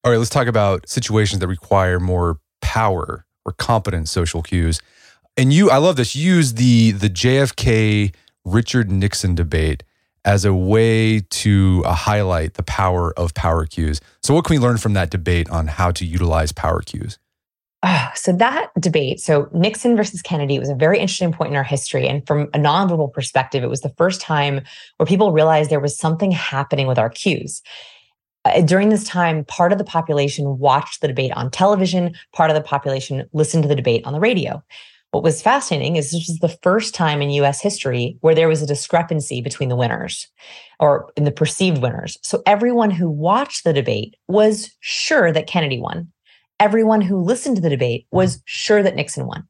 All 0.04 0.12
right, 0.12 0.18
let's 0.18 0.30
talk 0.30 0.48
about 0.48 0.88
situations 0.88 1.40
that 1.40 1.48
require 1.48 2.00
more 2.00 2.40
power 2.62 3.26
or 3.46 3.52
competent 3.54 4.08
social 4.08 4.42
cues. 4.42 4.80
And 5.38 5.52
you, 5.52 5.70
I 5.70 5.78
love 5.78 5.96
this. 5.96 6.16
Use 6.16 6.54
the 6.54 6.92
the 6.92 7.10
JFK 7.10 8.14
Richard 8.46 8.92
Nixon 8.92 9.36
debate 9.36 9.84
as 10.24 10.44
a 10.46 10.54
way 10.54 11.20
to 11.20 11.84
uh, 11.86 11.94
highlight 11.94 12.56
the 12.56 12.64
power 12.64 13.14
of 13.18 13.34
power 13.34 13.66
cues. 13.66 14.02
So, 14.24 14.34
what 14.34 14.46
can 14.46 14.56
we 14.56 14.60
learn 14.60 14.78
from 14.78 14.94
that 14.94 15.10
debate 15.10 15.50
on 15.50 15.68
how 15.68 15.92
to 15.92 16.06
utilize 16.06 16.52
power 16.52 16.82
cues? 16.82 17.20
Oh, 17.88 18.10
so 18.16 18.32
that 18.34 18.72
debate, 18.80 19.20
so 19.20 19.48
Nixon 19.54 19.96
versus 19.96 20.24
Kennedy 20.24 20.58
was 20.58 20.70
a 20.70 20.76
very 20.76 20.98
interesting 20.98 21.32
point 21.32 21.52
in 21.52 21.56
our 21.56 21.64
history. 21.64 22.08
And 22.08 22.26
from 22.26 22.44
a 22.46 22.58
nonverbal 22.58 23.14
perspective, 23.14 23.64
it 23.64 23.70
was 23.70 23.82
the 23.82 23.94
first 23.96 24.22
time 24.22 24.62
where 24.98 25.06
people 25.06 25.32
realized 25.32 25.70
there 25.70 25.80
was 25.80 25.96
something 25.96 26.32
happening 26.32 26.88
with 26.88 26.98
our 26.98 27.12
cues. 27.12 27.62
Uh, 28.46 28.62
during 28.62 28.90
this 28.90 29.04
time, 29.04 29.44
part 29.46 29.72
of 29.72 29.78
the 29.78 29.84
population 29.84 30.58
watched 30.60 31.02
the 31.02 31.08
debate 31.08 31.32
on 31.34 31.50
television, 31.50 32.14
part 32.32 32.50
of 32.50 32.56
the 32.56 32.62
population 32.62 33.28
listened 33.34 33.64
to 33.64 33.70
the 33.70 33.76
debate 33.76 34.06
on 34.06 34.14
the 34.14 34.20
radio. 34.20 34.64
What 35.12 35.24
was 35.24 35.42
fascinating 35.42 35.96
is 35.96 36.12
this 36.12 36.28
was 36.28 36.40
the 36.40 36.58
first 36.62 36.94
time 36.94 37.22
in 37.22 37.30
US 37.32 37.62
history 37.62 38.18
where 38.22 38.36
there 38.36 38.50
was 38.50 38.62
a 38.62 38.68
discrepancy 38.68 39.42
between 39.42 39.70
the 39.70 39.76
winners 39.76 40.28
or 40.80 41.10
in 41.16 41.24
the 41.24 41.32
perceived 41.32 41.82
winners. 41.82 42.18
So 42.22 42.44
everyone 42.46 42.92
who 42.92 43.10
watched 43.10 43.64
the 43.64 43.74
debate 43.74 44.16
was 44.28 44.72
sure 44.82 45.32
that 45.32 45.48
Kennedy 45.48 45.80
won. 45.80 46.12
Everyone 46.60 47.02
who 47.02 47.22
listened 47.22 47.56
to 47.56 47.62
the 47.62 47.70
debate 47.70 48.08
was 48.12 48.42
sure 48.46 48.84
that 48.84 48.96
Nixon 48.96 49.26
won. 49.26 49.48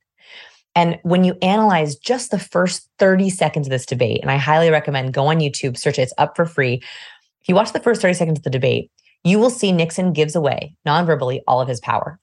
And 0.76 1.00
when 1.04 1.24
you 1.24 1.38
analyze 1.42 1.96
just 1.96 2.32
the 2.32 2.40
first 2.40 2.90
30 3.00 3.30
seconds 3.30 3.66
of 3.66 3.72
this 3.72 3.86
debate, 3.86 4.20
and 4.22 4.30
I 4.30 4.36
highly 4.36 4.70
recommend 4.70 5.14
go 5.14 5.28
on 5.28 5.40
YouTube, 5.40 5.78
search 5.78 5.98
it, 5.98 6.04
it's 6.04 6.14
up 6.18 6.36
for 6.36 6.46
free. 6.46 6.82
If 7.46 7.50
you 7.50 7.54
watch 7.54 7.74
the 7.74 7.80
first 7.80 8.02
30 8.02 8.16
seconds 8.16 8.40
of 8.40 8.44
the 8.44 8.50
debate, 8.50 8.90
you 9.24 9.38
will 9.38 9.52
see 9.52 9.72
Nixon 9.72 10.14
gives 10.14 10.36
away 10.36 10.76
non-verbally 10.84 11.44
all 11.48 11.62
of 11.62 11.68
his 11.68 11.80
power. 11.80 12.20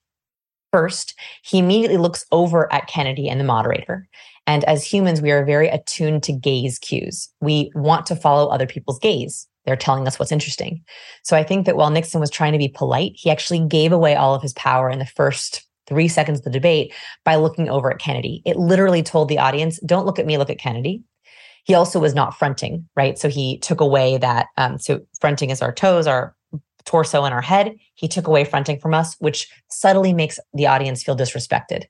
First, 0.72 1.14
he 1.44 1.60
immediately 1.60 1.96
looks 1.96 2.26
over 2.32 2.72
at 2.72 2.88
Kennedy 2.88 3.28
and 3.28 3.38
the 3.38 3.44
moderator. 3.44 4.08
And 4.48 4.64
as 4.64 4.84
humans, 4.84 5.22
we 5.22 5.30
are 5.30 5.44
very 5.44 5.68
attuned 5.68 6.24
to 6.24 6.32
gaze 6.32 6.80
cues. 6.80 7.28
We 7.40 7.70
want 7.76 8.04
to 8.06 8.16
follow 8.16 8.48
other 8.48 8.66
people's 8.66 8.98
gaze. 8.98 9.46
They're 9.64 9.76
telling 9.76 10.08
us 10.08 10.18
what's 10.18 10.32
interesting. 10.32 10.82
So 11.22 11.36
I 11.36 11.44
think 11.44 11.66
that 11.66 11.76
while 11.76 11.90
Nixon 11.90 12.20
was 12.20 12.28
trying 12.28 12.50
to 12.50 12.58
be 12.58 12.66
polite, 12.66 13.12
he 13.14 13.30
actually 13.30 13.60
gave 13.60 13.92
away 13.92 14.16
all 14.16 14.34
of 14.34 14.42
his 14.42 14.54
power 14.54 14.90
in 14.90 14.98
the 14.98 15.06
first 15.06 15.64
three 15.86 16.08
seconds 16.08 16.40
of 16.40 16.44
the 16.44 16.50
debate 16.50 16.92
by 17.24 17.36
looking 17.36 17.68
over 17.68 17.92
at 17.92 18.00
Kennedy. 18.00 18.42
It 18.44 18.56
literally 18.56 19.04
told 19.04 19.28
the 19.28 19.38
audience, 19.38 19.78
don't 19.86 20.04
look 20.04 20.18
at 20.18 20.26
me, 20.26 20.36
look 20.36 20.50
at 20.50 20.58
Kennedy. 20.58 21.04
He 21.64 21.74
also 21.74 22.00
was 22.00 22.14
not 22.14 22.36
fronting, 22.36 22.88
right? 22.96 23.18
So 23.18 23.28
he 23.28 23.58
took 23.58 23.80
away 23.80 24.18
that. 24.18 24.48
Um, 24.56 24.78
so 24.78 25.00
fronting 25.20 25.50
is 25.50 25.62
our 25.62 25.72
toes, 25.72 26.06
our 26.06 26.34
torso 26.84 27.24
and 27.24 27.32
our 27.32 27.42
head. 27.42 27.76
He 27.94 28.08
took 28.08 28.26
away 28.26 28.44
fronting 28.44 28.78
from 28.78 28.94
us, 28.94 29.16
which 29.20 29.48
subtly 29.70 30.12
makes 30.12 30.38
the 30.54 30.66
audience 30.66 31.02
feel 31.02 31.16
disrespected. 31.16 31.84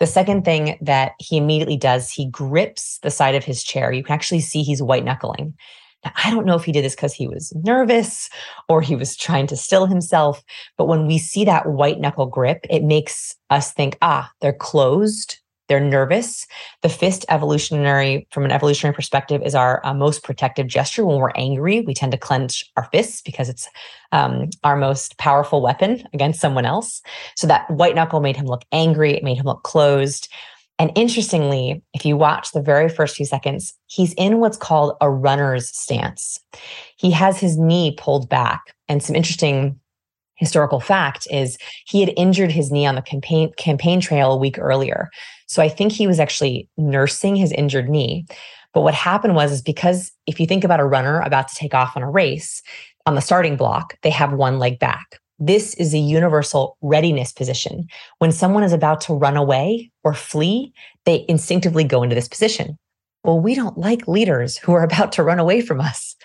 The 0.00 0.06
second 0.06 0.44
thing 0.44 0.78
that 0.82 1.12
he 1.18 1.36
immediately 1.36 1.76
does, 1.76 2.10
he 2.10 2.28
grips 2.28 2.98
the 3.02 3.10
side 3.10 3.34
of 3.34 3.44
his 3.44 3.62
chair. 3.62 3.92
You 3.92 4.02
can 4.02 4.14
actually 4.14 4.40
see 4.40 4.62
he's 4.62 4.82
white 4.82 5.04
knuckling. 5.04 5.54
Now, 6.04 6.12
I 6.24 6.30
don't 6.30 6.46
know 6.46 6.56
if 6.56 6.64
he 6.64 6.72
did 6.72 6.84
this 6.84 6.96
because 6.96 7.14
he 7.14 7.28
was 7.28 7.52
nervous 7.54 8.28
or 8.68 8.82
he 8.82 8.96
was 8.96 9.16
trying 9.16 9.46
to 9.48 9.56
still 9.56 9.86
himself. 9.86 10.42
But 10.76 10.86
when 10.86 11.06
we 11.06 11.18
see 11.18 11.44
that 11.44 11.66
white 11.66 12.00
knuckle 12.00 12.26
grip, 12.26 12.66
it 12.68 12.82
makes 12.82 13.36
us 13.50 13.72
think, 13.72 13.96
ah, 14.02 14.30
they're 14.40 14.52
closed. 14.52 15.38
They're 15.72 15.80
nervous. 15.80 16.46
The 16.82 16.90
fist, 16.90 17.24
evolutionary, 17.30 18.26
from 18.30 18.44
an 18.44 18.50
evolutionary 18.50 18.94
perspective, 18.94 19.40
is 19.42 19.54
our 19.54 19.80
uh, 19.86 19.94
most 19.94 20.22
protective 20.22 20.66
gesture. 20.66 21.06
When 21.06 21.16
we're 21.16 21.32
angry, 21.34 21.80
we 21.80 21.94
tend 21.94 22.12
to 22.12 22.18
clench 22.18 22.70
our 22.76 22.90
fists 22.92 23.22
because 23.22 23.48
it's 23.48 23.70
um, 24.12 24.50
our 24.64 24.76
most 24.76 25.16
powerful 25.16 25.62
weapon 25.62 26.06
against 26.12 26.42
someone 26.42 26.66
else. 26.66 27.00
So 27.36 27.46
that 27.46 27.70
white 27.70 27.94
knuckle 27.94 28.20
made 28.20 28.36
him 28.36 28.44
look 28.44 28.64
angry. 28.70 29.14
It 29.14 29.24
made 29.24 29.38
him 29.38 29.46
look 29.46 29.62
closed. 29.62 30.28
And 30.78 30.92
interestingly, 30.94 31.82
if 31.94 32.04
you 32.04 32.18
watch 32.18 32.52
the 32.52 32.60
very 32.60 32.90
first 32.90 33.16
few 33.16 33.24
seconds, 33.24 33.72
he's 33.86 34.12
in 34.18 34.40
what's 34.40 34.58
called 34.58 34.98
a 35.00 35.08
runner's 35.08 35.74
stance. 35.74 36.38
He 36.98 37.10
has 37.12 37.40
his 37.40 37.56
knee 37.56 37.94
pulled 37.96 38.28
back. 38.28 38.74
And 38.90 39.02
some 39.02 39.16
interesting 39.16 39.80
historical 40.42 40.80
fact 40.80 41.28
is 41.30 41.56
he 41.86 42.00
had 42.00 42.12
injured 42.16 42.50
his 42.50 42.72
knee 42.72 42.84
on 42.84 42.96
the 42.96 43.02
campaign 43.02 43.52
campaign 43.56 44.00
trail 44.00 44.32
a 44.32 44.36
week 44.36 44.58
earlier. 44.58 45.08
So 45.52 45.60
I 45.60 45.68
think 45.68 45.92
he 45.92 46.06
was 46.06 46.18
actually 46.18 46.66
nursing 46.78 47.36
his 47.36 47.52
injured 47.52 47.90
knee. 47.90 48.24
But 48.72 48.80
what 48.80 48.94
happened 48.94 49.34
was 49.34 49.52
is 49.52 49.60
because 49.60 50.10
if 50.26 50.40
you 50.40 50.46
think 50.46 50.64
about 50.64 50.80
a 50.80 50.84
runner 50.86 51.20
about 51.20 51.48
to 51.48 51.54
take 51.54 51.74
off 51.74 51.94
on 51.94 52.02
a 52.02 52.10
race, 52.10 52.62
on 53.04 53.16
the 53.16 53.20
starting 53.20 53.56
block, 53.56 53.98
they 54.00 54.08
have 54.08 54.32
one 54.32 54.58
leg 54.58 54.78
back. 54.78 55.20
This 55.38 55.74
is 55.74 55.92
a 55.92 55.98
universal 55.98 56.78
readiness 56.80 57.32
position. 57.32 57.86
When 58.18 58.32
someone 58.32 58.62
is 58.62 58.72
about 58.72 59.02
to 59.02 59.12
run 59.12 59.36
away 59.36 59.90
or 60.04 60.14
flee, 60.14 60.72
they 61.04 61.26
instinctively 61.28 61.84
go 61.84 62.02
into 62.02 62.14
this 62.14 62.28
position. 62.28 62.78
Well, 63.22 63.38
we 63.38 63.54
don't 63.54 63.76
like 63.76 64.08
leaders 64.08 64.56
who 64.56 64.72
are 64.72 64.84
about 64.84 65.12
to 65.12 65.22
run 65.22 65.38
away 65.38 65.60
from 65.60 65.82
us. 65.82 66.16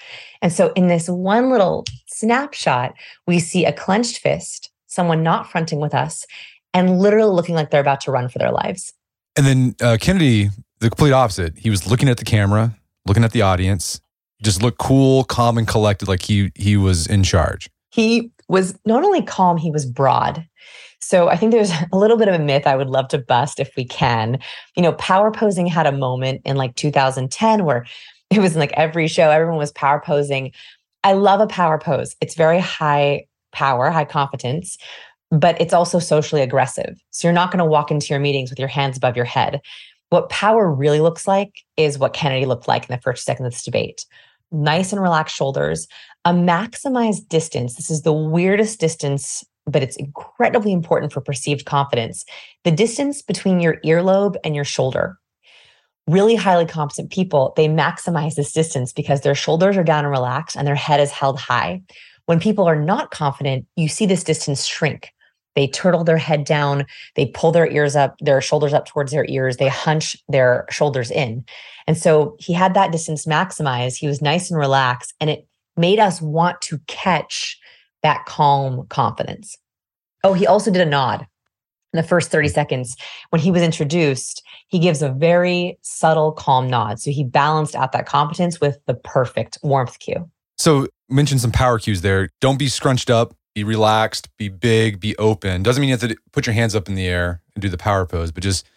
And 0.42 0.54
so, 0.54 0.72
in 0.78 0.88
this 0.88 1.10
one 1.10 1.52
little 1.52 1.84
snapshot, 2.08 2.94
we 3.28 3.40
see 3.40 3.66
a 3.66 3.74
clenched 3.74 4.20
fist, 4.20 4.72
someone 4.86 5.22
not 5.22 5.52
fronting 5.52 5.82
with 5.82 5.94
us, 5.94 6.26
and 6.74 6.98
literally 6.98 7.36
looking 7.36 7.56
like 7.56 7.72
they're 7.72 7.82
about 7.82 8.00
to 8.02 8.12
run 8.12 8.30
for 8.30 8.40
their 8.40 8.52
lives. 8.52 8.94
And 9.38 9.46
then 9.46 9.76
uh, 9.82 9.98
Kennedy, 10.02 10.50
the 10.80 10.90
complete 10.90 11.12
opposite. 11.12 11.58
He 11.58 11.70
was 11.70 11.88
looking 11.90 12.10
at 12.10 12.18
the 12.18 12.26
camera, 12.26 12.76
looking 13.06 13.24
at 13.24 13.32
the 13.32 13.44
audience, 13.44 14.02
just 14.42 14.62
looked 14.62 14.80
cool, 14.80 15.24
calm, 15.24 15.58
and 15.58 15.68
collected, 15.68 16.08
like 16.08 16.24
he 16.24 16.52
he 16.56 16.78
was 16.78 17.08
in 17.08 17.24
charge. 17.24 17.70
He 17.92 18.32
was 18.50 18.78
not 18.86 19.04
only 19.04 19.22
calm, 19.22 19.58
he 19.58 19.72
was 19.72 19.86
broad. 19.86 20.46
So 21.00 21.30
I 21.30 21.36
think 21.36 21.52
there's 21.52 21.72
a 21.92 21.98
little 21.98 22.18
bit 22.18 22.28
of 22.28 22.36
a 22.36 22.44
myth 22.44 22.68
I 22.68 22.76
would 22.76 22.90
love 22.90 23.08
to 23.10 23.18
bust 23.18 23.60
if 23.60 23.76
we 23.76 23.86
can. 23.86 24.40
You 24.76 24.84
know, 24.84 24.94
power 24.94 25.32
posing 25.32 25.68
had 25.68 25.88
a 25.88 25.92
moment 25.92 26.42
in 26.46 26.58
like 26.58 26.76
2010 26.76 27.66
where 27.66 27.86
it 28.30 28.40
was 28.40 28.54
in 28.54 28.60
like 28.60 28.74
every 28.74 29.08
show, 29.08 29.30
everyone 29.30 29.58
was 29.58 29.72
power 29.72 30.02
posing. 30.04 30.52
I 31.04 31.14
love 31.14 31.40
a 31.40 31.48
power 31.48 31.80
pose. 31.80 32.16
It's 32.20 32.36
very 32.36 32.60
high 32.60 33.28
power, 33.54 33.90
high 33.90 34.06
confidence, 34.06 34.78
but 35.32 35.60
it's 35.60 35.74
also 35.74 36.00
socially 36.00 36.42
aggressive. 36.42 37.02
So 37.12 37.28
you're 37.28 37.34
not 37.34 37.52
going 37.52 37.60
to 37.60 37.66
walk 37.66 37.92
into 37.92 38.08
your 38.08 38.20
meetings 38.20 38.50
with 38.50 38.60
your 38.60 38.68
hands 38.68 38.98
above 38.98 39.16
your 39.16 39.26
head. 39.26 39.62
What 40.10 40.30
power 40.30 40.72
really 40.72 41.02
looks 41.02 41.28
like 41.28 41.54
is 41.76 42.00
what 42.00 42.14
Kennedy 42.14 42.46
looked 42.46 42.68
like 42.68 42.84
in 42.90 42.96
the 42.96 43.02
first 43.02 43.26
second 43.26 43.46
of 43.46 43.52
this 43.52 43.64
debate 43.64 44.06
nice 44.52 44.94
and 44.94 45.02
relaxed 45.02 45.36
shoulders, 45.36 45.88
a 46.24 46.32
maximized 46.32 47.28
distance. 47.28 47.76
This 47.76 47.90
is 47.90 48.04
the 48.04 48.14
weirdest 48.14 48.80
distance, 48.80 49.44
but 49.66 49.84
it's 49.84 49.98
incredibly 49.98 50.72
important 50.72 51.12
for 51.12 51.20
perceived 51.20 51.66
confidence. 51.66 52.24
The 52.64 52.72
distance 52.72 53.22
between 53.22 53.60
your 53.60 53.82
earlobe 53.86 54.38
and 54.46 54.56
your 54.56 54.64
shoulder. 54.64 55.18
Really 56.08 56.36
highly 56.36 56.66
competent 56.66 57.12
people, 57.12 57.54
they 57.58 57.68
maximize 57.68 58.36
this 58.36 58.54
distance 58.54 58.94
because 58.94 59.20
their 59.20 59.36
shoulders 59.36 59.76
are 59.76 59.84
down 59.84 60.06
and 60.06 60.12
relaxed 60.12 60.56
and 60.56 60.66
their 60.66 60.76
head 60.76 61.02
is 61.02 61.12
held 61.12 61.38
high. 61.38 61.82
When 62.28 62.40
people 62.40 62.66
are 62.66 62.82
not 62.82 63.12
confident, 63.12 63.68
you 63.76 63.90
see 63.90 64.06
this 64.06 64.24
distance 64.24 64.66
shrink. 64.66 65.12
They 65.58 65.68
turtle 65.68 66.04
their 66.04 66.20
head 66.20 66.44
down, 66.44 66.86
they 67.16 67.26
pull 67.26 67.52
their 67.52 67.68
ears 67.68 67.96
up, 67.96 68.16
their 68.20 68.42
shoulders 68.42 68.74
up 68.74 68.86
towards 68.86 69.12
their 69.12 69.26
ears, 69.28 69.58
they 69.58 69.68
hunch 69.68 70.16
their 70.30 70.68
shoulders 70.70 71.10
in. 71.10 71.44
And 71.88 71.98
so 71.98 72.36
he 72.38 72.54
had 72.54 72.76
that 72.76 72.92
distance 72.92 73.26
maximized. 73.26 73.98
He 73.98 74.06
was 74.06 74.22
nice 74.22 74.52
and 74.52 74.60
relaxed, 74.60 75.16
and 75.20 75.32
it 75.32 75.48
made 75.76 75.98
us 75.98 76.22
want 76.22 76.62
to 76.62 76.78
catch 76.86 77.58
that 78.04 78.24
calm 78.28 78.86
confidence. 78.90 79.58
Oh, 80.24 80.34
he 80.34 80.46
also 80.46 80.70
did 80.70 80.84
a 80.84 80.86
nod 80.86 81.26
in 81.92 81.98
the 81.98 82.04
first 82.04 82.30
30 82.30 82.50
seconds. 82.50 82.96
When 83.32 83.42
he 83.42 83.50
was 83.50 83.64
introduced, 83.64 84.44
he 84.68 84.78
gives 84.78 85.02
a 85.02 85.10
very 85.10 85.80
subtle, 85.82 86.34
calm 86.34 86.70
nod. 86.70 87.00
So 87.00 87.10
he 87.10 87.24
balanced 87.24 87.74
out 87.74 87.94
that 87.94 88.06
competence 88.06 88.62
with 88.62 88.78
the 88.86 88.94
perfect 88.94 89.58
warmth 89.64 89.98
cue. 89.98 90.30
So, 90.60 90.88
mention 91.10 91.40
some 91.40 91.52
power 91.52 91.80
cues 91.80 92.02
there. 92.02 92.30
Don't 92.42 92.60
be 92.60 92.68
scrunched 92.68 93.10
up, 93.10 93.34
be 93.58 93.64
relaxed, 93.64 94.30
be 94.38 94.50
big, 94.50 95.00
be 95.00 95.18
open. 95.18 95.64
Doesn't 95.64 95.82
mean 95.82 95.90
you 95.90 95.98
have 95.98 96.08
to 96.08 96.16
put 96.32 96.46
your 96.46 96.54
hands 96.54 96.76
up 96.76 96.88
in 96.88 96.94
the 96.94 97.08
air 97.08 97.42
and 97.56 97.62
do 97.64 97.70
the 97.70 97.78
power 97.78 98.06
pose, 98.06 98.32
but 98.32 98.44
just 98.44 98.68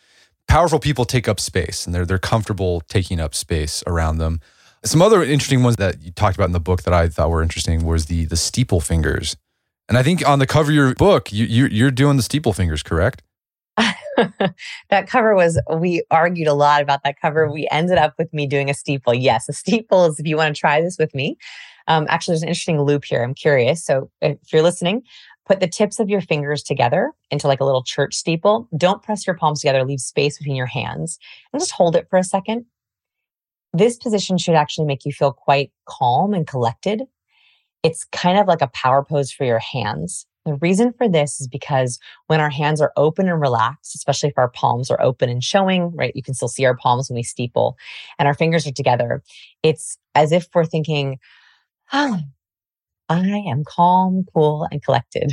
powerful 0.49 0.79
people 0.79 1.05
take 1.05 1.29
up 1.29 1.39
space 1.39 1.85
and 1.85 1.95
they're 1.95 2.07
they're 2.07 2.19
comfortable 2.19 2.81
taking 2.89 3.21
up 3.21 3.35
space 3.35 3.85
around 3.87 4.17
them. 4.17 4.41
Some 4.83 5.03
other 5.03 5.23
interesting 5.23 5.63
ones 5.63 5.77
that 5.77 6.01
you 6.01 6.13
talked 6.13 6.35
about 6.35 6.47
in 6.47 6.53
the 6.53 6.61
book 6.61 6.85
that 6.85 6.95
I 6.95 7.11
thought 7.11 7.29
were 7.29 7.43
interesting 7.43 7.85
was 7.85 8.07
the 8.07 8.25
the 8.25 8.39
steeple 8.39 8.81
fingers. 8.81 9.37
And 9.87 9.99
I 9.99 10.03
think 10.03 10.27
on 10.27 10.39
the 10.39 10.47
cover 10.47 10.71
of 10.71 10.75
your 10.75 10.95
book, 10.95 11.31
you, 11.31 11.45
you 11.45 11.67
you're 11.67 11.91
doing 11.91 12.17
the 12.17 12.23
steeple 12.23 12.55
fingers, 12.55 12.83
correct? 12.83 13.23
that 14.89 15.07
cover 15.07 15.35
was 15.35 15.61
we 15.77 16.03
argued 16.11 16.49
a 16.49 16.55
lot 16.55 16.81
about 16.81 17.05
that 17.05 17.21
cover 17.21 17.53
we 17.53 17.69
ended 17.71 17.99
up 17.99 18.15
with 18.19 18.33
me 18.33 18.47
doing 18.47 18.69
a 18.69 18.75
steeple 18.75 19.15
yes 19.15 19.49
a 19.49 19.53
steeple 19.53 20.07
is 20.07 20.19
if 20.19 20.27
you 20.27 20.37
want 20.37 20.55
to 20.55 20.59
try 20.59 20.81
this 20.81 20.99
with 20.99 21.15
me 21.15 21.39
um, 21.91 22.07
actually 22.09 22.33
there's 22.33 22.43
an 22.43 22.49
interesting 22.49 22.81
loop 22.81 23.05
here 23.05 23.23
i'm 23.23 23.35
curious 23.35 23.85
so 23.85 24.11
if 24.23 24.53
you're 24.53 24.63
listening 24.63 25.03
Put 25.51 25.59
the 25.59 25.67
tips 25.67 25.99
of 25.99 26.09
your 26.09 26.21
fingers 26.21 26.63
together 26.63 27.13
into 27.33 27.49
like 27.49 27.59
a 27.59 27.65
little 27.65 27.83
church 27.83 28.15
steeple. 28.15 28.69
Don't 28.77 29.03
press 29.03 29.27
your 29.27 29.35
palms 29.35 29.63
together, 29.63 29.83
leave 29.83 29.99
space 29.99 30.39
between 30.39 30.55
your 30.55 30.67
hands 30.67 31.19
and 31.53 31.61
just 31.61 31.73
hold 31.73 31.97
it 31.97 32.07
for 32.09 32.21
a 32.21 32.23
second. 32.23 32.67
This 33.73 33.97
position 33.97 34.39
should 34.39 34.55
actually 34.55 34.87
make 34.87 35.05
you 35.05 35.11
feel 35.11 35.33
quite 35.33 35.73
calm 35.87 36.35
and 36.35 36.47
collected. 36.47 37.03
It's 37.83 38.05
kind 38.13 38.39
of 38.39 38.47
like 38.47 38.63
a 38.63 38.69
power 38.69 39.03
pose 39.03 39.33
for 39.33 39.45
your 39.45 39.59
hands. 39.59 40.25
The 40.47 40.55
reason 40.55 40.93
for 40.93 41.09
this 41.09 41.41
is 41.41 41.49
because 41.49 41.99
when 42.29 42.41
our 42.41 42.51
hands 42.51 42.81
are 42.81 42.93
open 42.97 43.29
and 43.29 43.41
relaxed, 43.41 43.97
especially 43.97 44.29
if 44.29 44.39
our 44.39 44.51
palms 44.51 44.89
are 44.89 45.03
open 45.03 45.29
and 45.29 45.43
showing, 45.43 45.91
right? 45.97 46.15
You 46.15 46.23
can 46.23 46.35
still 46.35 46.47
see 46.47 46.65
our 46.65 46.77
palms 46.77 47.11
when 47.11 47.17
we 47.17 47.25
steeple 47.25 47.77
and 48.21 48.29
our 48.29 48.35
fingers 48.35 48.69
are 48.69 48.73
together. 48.73 49.21
It's 49.65 49.99
as 50.15 50.31
if 50.31 50.47
we're 50.55 50.65
thinking, 50.65 51.19
oh, 51.93 52.21
I 53.09 53.43
am 53.49 53.65
calm, 53.67 54.25
cool, 54.35 54.67
and 54.71 54.83
collected. 54.83 55.33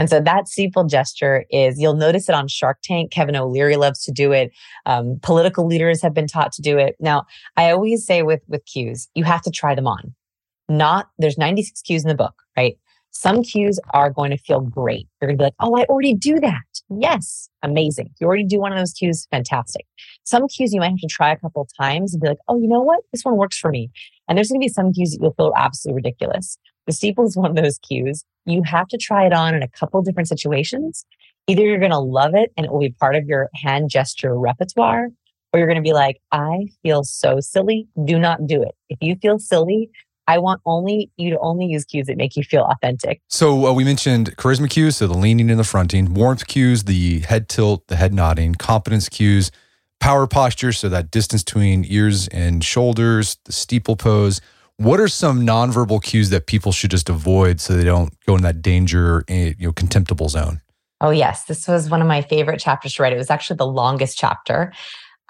And 0.00 0.08
so 0.08 0.18
that 0.18 0.48
steeple 0.48 0.84
gesture 0.84 1.44
is, 1.50 1.78
you'll 1.78 1.94
notice 1.94 2.30
it 2.30 2.34
on 2.34 2.48
Shark 2.48 2.78
Tank. 2.82 3.10
Kevin 3.10 3.36
O'Leary 3.36 3.76
loves 3.76 4.02
to 4.04 4.12
do 4.12 4.32
it. 4.32 4.50
Um, 4.86 5.18
political 5.22 5.66
leaders 5.66 6.00
have 6.00 6.14
been 6.14 6.26
taught 6.26 6.52
to 6.52 6.62
do 6.62 6.78
it. 6.78 6.96
Now, 7.00 7.26
I 7.58 7.70
always 7.70 8.06
say 8.06 8.22
with, 8.22 8.40
with 8.48 8.64
cues, 8.64 9.08
you 9.14 9.24
have 9.24 9.42
to 9.42 9.50
try 9.50 9.74
them 9.74 9.86
on. 9.86 10.14
Not, 10.70 11.10
there's 11.18 11.36
96 11.36 11.82
cues 11.82 12.02
in 12.02 12.08
the 12.08 12.14
book, 12.14 12.34
right? 12.56 12.78
Some 13.12 13.42
cues 13.42 13.78
are 13.92 14.10
going 14.10 14.30
to 14.30 14.38
feel 14.38 14.60
great. 14.60 15.06
You're 15.20 15.28
going 15.28 15.36
to 15.36 15.42
be 15.42 15.44
like, 15.44 15.54
oh, 15.60 15.76
I 15.76 15.84
already 15.84 16.14
do 16.14 16.38
that. 16.40 16.62
Yes, 16.88 17.48
amazing. 17.62 18.10
You 18.20 18.26
already 18.26 18.44
do 18.44 18.60
one 18.60 18.72
of 18.72 18.78
those 18.78 18.92
cues, 18.92 19.26
fantastic. 19.30 19.84
Some 20.24 20.48
cues 20.48 20.72
you 20.72 20.80
might 20.80 20.90
have 20.90 20.98
to 20.98 21.08
try 21.08 21.32
a 21.32 21.36
couple 21.36 21.68
times 21.78 22.14
and 22.14 22.22
be 22.22 22.28
like, 22.28 22.38
oh, 22.48 22.58
you 22.58 22.68
know 22.68 22.80
what? 22.80 23.00
This 23.12 23.24
one 23.24 23.36
works 23.36 23.58
for 23.58 23.70
me. 23.70 23.90
And 24.28 24.38
there's 24.38 24.48
going 24.48 24.60
to 24.60 24.64
be 24.64 24.68
some 24.68 24.92
cues 24.92 25.10
that 25.10 25.18
you'll 25.20 25.34
feel 25.34 25.52
absolutely 25.56 25.96
ridiculous. 25.96 26.56
The 26.86 26.92
steeple 26.92 27.26
is 27.26 27.36
one 27.36 27.50
of 27.50 27.56
those 27.56 27.78
cues. 27.78 28.24
You 28.46 28.62
have 28.64 28.88
to 28.88 28.96
try 28.96 29.26
it 29.26 29.32
on 29.32 29.54
in 29.54 29.62
a 29.62 29.68
couple 29.68 30.00
different 30.02 30.28
situations. 30.28 31.04
Either 31.46 31.62
you're 31.62 31.78
going 31.78 31.90
to 31.90 31.98
love 31.98 32.34
it 32.34 32.52
and 32.56 32.64
it 32.64 32.72
will 32.72 32.80
be 32.80 32.90
part 32.90 33.16
of 33.16 33.26
your 33.26 33.50
hand 33.54 33.90
gesture 33.90 34.38
repertoire, 34.38 35.08
or 35.52 35.58
you're 35.58 35.66
going 35.66 35.76
to 35.76 35.82
be 35.82 35.92
like, 35.92 36.20
I 36.32 36.68
feel 36.82 37.02
so 37.02 37.40
silly. 37.40 37.88
Do 38.04 38.18
not 38.18 38.46
do 38.46 38.62
it. 38.62 38.74
If 38.88 38.98
you 39.00 39.16
feel 39.20 39.38
silly, 39.38 39.90
I 40.26 40.38
want 40.38 40.60
only 40.64 41.10
you 41.16 41.30
to 41.30 41.38
only 41.40 41.66
use 41.66 41.84
cues 41.84 42.06
that 42.06 42.16
make 42.16 42.36
you 42.36 42.44
feel 42.44 42.62
authentic. 42.62 43.20
So 43.28 43.66
uh, 43.66 43.72
we 43.72 43.84
mentioned 43.84 44.36
charisma 44.36 44.70
cues, 44.70 44.96
so 44.96 45.06
the 45.06 45.18
leaning 45.18 45.50
and 45.50 45.58
the 45.58 45.64
fronting, 45.64 46.14
warmth 46.14 46.46
cues, 46.46 46.84
the 46.84 47.20
head 47.20 47.48
tilt, 47.48 47.86
the 47.88 47.96
head 47.96 48.14
nodding, 48.14 48.54
confidence 48.54 49.08
cues, 49.08 49.50
power 49.98 50.26
posture, 50.26 50.72
so 50.72 50.88
that 50.88 51.10
distance 51.10 51.42
between 51.42 51.84
ears 51.88 52.28
and 52.28 52.64
shoulders, 52.64 53.38
the 53.44 53.52
steeple 53.52 53.96
pose. 53.96 54.40
What 54.76 54.98
are 54.98 55.08
some 55.08 55.46
nonverbal 55.46 56.02
cues 56.02 56.30
that 56.30 56.46
people 56.46 56.72
should 56.72 56.90
just 56.90 57.10
avoid 57.10 57.60
so 57.60 57.76
they 57.76 57.84
don't 57.84 58.14
go 58.24 58.36
in 58.36 58.42
that 58.42 58.62
danger, 58.62 59.24
eh, 59.28 59.52
you 59.58 59.66
know, 59.66 59.72
contemptible 59.72 60.28
zone? 60.30 60.62
Oh, 61.02 61.10
yes. 61.10 61.44
This 61.44 61.66
was 61.66 61.88
one 61.88 62.02
of 62.02 62.08
my 62.08 62.22
favorite 62.22 62.60
chapters 62.60 62.94
to 62.94 63.02
write. 63.02 63.12
It 63.12 63.16
was 63.16 63.30
actually 63.30 63.56
the 63.56 63.66
longest 63.66 64.18
chapter. 64.18 64.72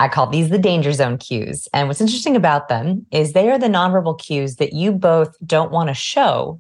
I 0.01 0.09
call 0.09 0.27
these 0.27 0.49
the 0.49 0.59
danger 0.59 0.95
zone 0.95 1.19
cues. 1.19 1.69
And 1.75 1.87
what's 1.87 2.01
interesting 2.01 2.35
about 2.35 2.69
them 2.69 3.05
is 3.13 3.33
they 3.33 3.51
are 3.51 3.59
the 3.59 3.67
nonverbal 3.67 4.19
cues 4.19 4.57
that 4.57 4.73
you 4.73 4.93
both 4.93 5.37
don't 5.45 5.71
want 5.71 5.89
to 5.89 5.95
show, 5.95 6.59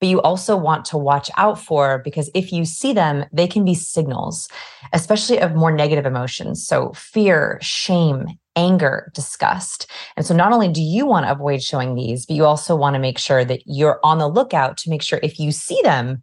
but 0.00 0.08
you 0.08 0.22
also 0.22 0.56
want 0.56 0.86
to 0.86 0.96
watch 0.96 1.30
out 1.36 1.60
for 1.60 1.98
because 1.98 2.30
if 2.34 2.50
you 2.52 2.64
see 2.64 2.94
them, 2.94 3.26
they 3.34 3.46
can 3.46 3.66
be 3.66 3.74
signals, 3.74 4.48
especially 4.94 5.38
of 5.38 5.54
more 5.54 5.70
negative 5.70 6.06
emotions. 6.06 6.66
So 6.66 6.94
fear, 6.94 7.58
shame, 7.60 8.26
anger, 8.56 9.12
disgust. 9.14 9.90
And 10.16 10.24
so 10.24 10.34
not 10.34 10.52
only 10.52 10.68
do 10.68 10.80
you 10.80 11.04
want 11.04 11.26
to 11.26 11.32
avoid 11.32 11.62
showing 11.62 11.94
these, 11.94 12.24
but 12.24 12.34
you 12.34 12.46
also 12.46 12.74
want 12.74 12.94
to 12.94 13.00
make 13.00 13.18
sure 13.18 13.44
that 13.44 13.60
you're 13.66 14.00
on 14.02 14.16
the 14.16 14.28
lookout 14.28 14.78
to 14.78 14.90
make 14.90 15.02
sure 15.02 15.20
if 15.22 15.38
you 15.38 15.52
see 15.52 15.78
them, 15.84 16.22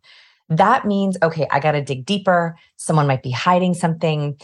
that 0.50 0.86
means, 0.86 1.18
okay, 1.22 1.46
I 1.52 1.60
got 1.60 1.74
to 1.74 1.84
dig 1.84 2.04
deeper. 2.04 2.58
Someone 2.78 3.06
might 3.06 3.22
be 3.22 3.32
hiding 3.32 3.76
something. 3.76 4.40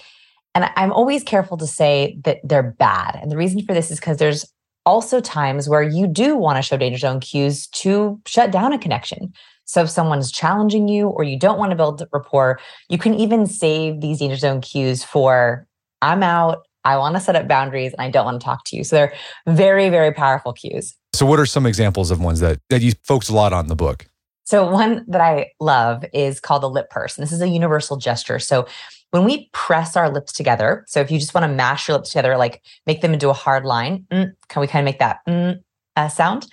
And 0.56 0.70
I'm 0.76 0.92
always 0.92 1.24
careful 1.24 1.58
to 1.58 1.68
say 1.68 2.20
that 2.24 2.40
they're 2.44 2.64
bad. 2.64 3.18
And 3.22 3.32
the 3.32 3.38
reason 3.38 3.66
for 3.66 3.74
this 3.74 3.90
is 3.90 4.00
because 4.00 4.18
there's 4.18 4.46
also 4.86 5.20
times 5.20 5.68
where 5.68 5.82
you 5.82 6.08
do 6.08 6.36
want 6.36 6.58
to 6.58 6.62
show 6.62 6.78
danger 6.78 7.00
zone 7.00 7.20
cues 7.20 7.68
to 7.68 8.20
shut 8.26 8.52
down 8.52 8.74
a 8.74 8.78
connection. 8.78 9.34
So 9.66 9.84
if 9.84 9.90
someone's 9.90 10.32
challenging 10.32 10.88
you 10.88 11.08
or 11.08 11.24
you 11.24 11.40
don't 11.40 11.58
want 11.58 11.72
to 11.72 11.76
build 11.76 12.04
rapport, 12.12 12.60
you 12.90 12.98
can 12.98 13.14
even 13.14 13.48
save 13.48 14.02
these 14.02 14.20
danger 14.20 14.36
zone 14.36 14.62
cues 14.62 15.04
for 15.04 15.68
I'm 16.02 16.22
out, 16.22 16.68
I 16.84 16.98
want 16.98 17.16
to 17.16 17.22
set 17.22 17.36
up 17.36 17.48
boundaries 17.48 17.94
and 17.94 18.02
I 18.02 18.10
don't 18.10 18.26
want 18.26 18.42
to 18.42 18.44
talk 18.44 18.66
to 18.66 18.76
you. 18.76 18.84
So 18.84 18.98
they're 18.98 19.14
very, 19.48 19.90
very 19.90 20.12
powerful 20.12 20.52
cues. 20.52 20.96
So 21.14 21.26
what 21.26 21.40
are 21.40 21.46
some 21.46 21.66
examples 21.66 22.12
of 22.12 22.20
ones 22.20 22.42
that 22.42 22.60
that 22.70 22.82
you 22.82 22.92
focus 23.04 23.30
a 23.30 23.34
lot 23.34 23.54
on 23.54 23.66
in 23.66 23.70
the 23.70 23.76
book? 23.76 24.06
So 24.46 24.70
one 24.70 25.06
that 25.08 25.22
I 25.22 25.52
love 25.62 26.04
is 26.14 26.42
called 26.42 26.64
the 26.64 26.70
lip 26.70 26.90
purse. 26.90 27.18
And 27.18 27.24
this 27.24 27.32
is 27.32 27.42
a 27.42 27.48
universal 27.48 27.96
gesture. 27.96 28.40
So 28.40 28.68
when 29.14 29.26
we 29.26 29.48
press 29.54 29.96
our 29.96 30.10
lips 30.10 30.34
together, 30.34 30.84
so 30.88 31.00
if 31.00 31.12
you 31.12 31.20
just 31.20 31.36
want 31.36 31.44
to 31.44 31.48
mash 31.48 31.88
your 31.88 31.96
lips 31.96 32.10
together, 32.10 32.36
like 32.36 32.64
make 32.88 33.02
them 33.02 33.14
into 33.14 33.30
a 33.30 33.34
hard 33.34 33.64
line, 33.64 34.08
mm, 34.12 34.34
can 34.50 34.60
we 34.60 34.66
kind 34.66 34.82
of 34.82 34.86
make 34.86 34.98
that 34.98 35.20
mm, 35.30 35.62
uh, 35.96 36.08
sound? 36.08 36.48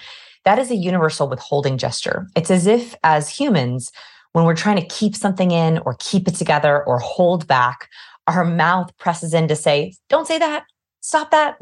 That 0.44 0.58
is 0.58 0.70
a 0.70 0.76
universal 0.76 1.26
withholding 1.26 1.78
gesture. 1.78 2.26
It's 2.36 2.50
as 2.50 2.66
if, 2.66 2.94
as 3.02 3.30
humans, 3.30 3.92
when 4.32 4.44
we're 4.44 4.54
trying 4.54 4.76
to 4.76 4.86
keep 4.86 5.16
something 5.16 5.52
in 5.52 5.78
or 5.86 5.96
keep 6.00 6.28
it 6.28 6.34
together 6.34 6.84
or 6.84 6.98
hold 6.98 7.46
back, 7.46 7.88
our 8.26 8.44
mouth 8.44 8.94
presses 8.98 9.32
in 9.32 9.48
to 9.48 9.56
say, 9.56 9.94
Don't 10.10 10.26
say 10.26 10.38
that, 10.38 10.64
stop 11.00 11.30
that. 11.30 11.58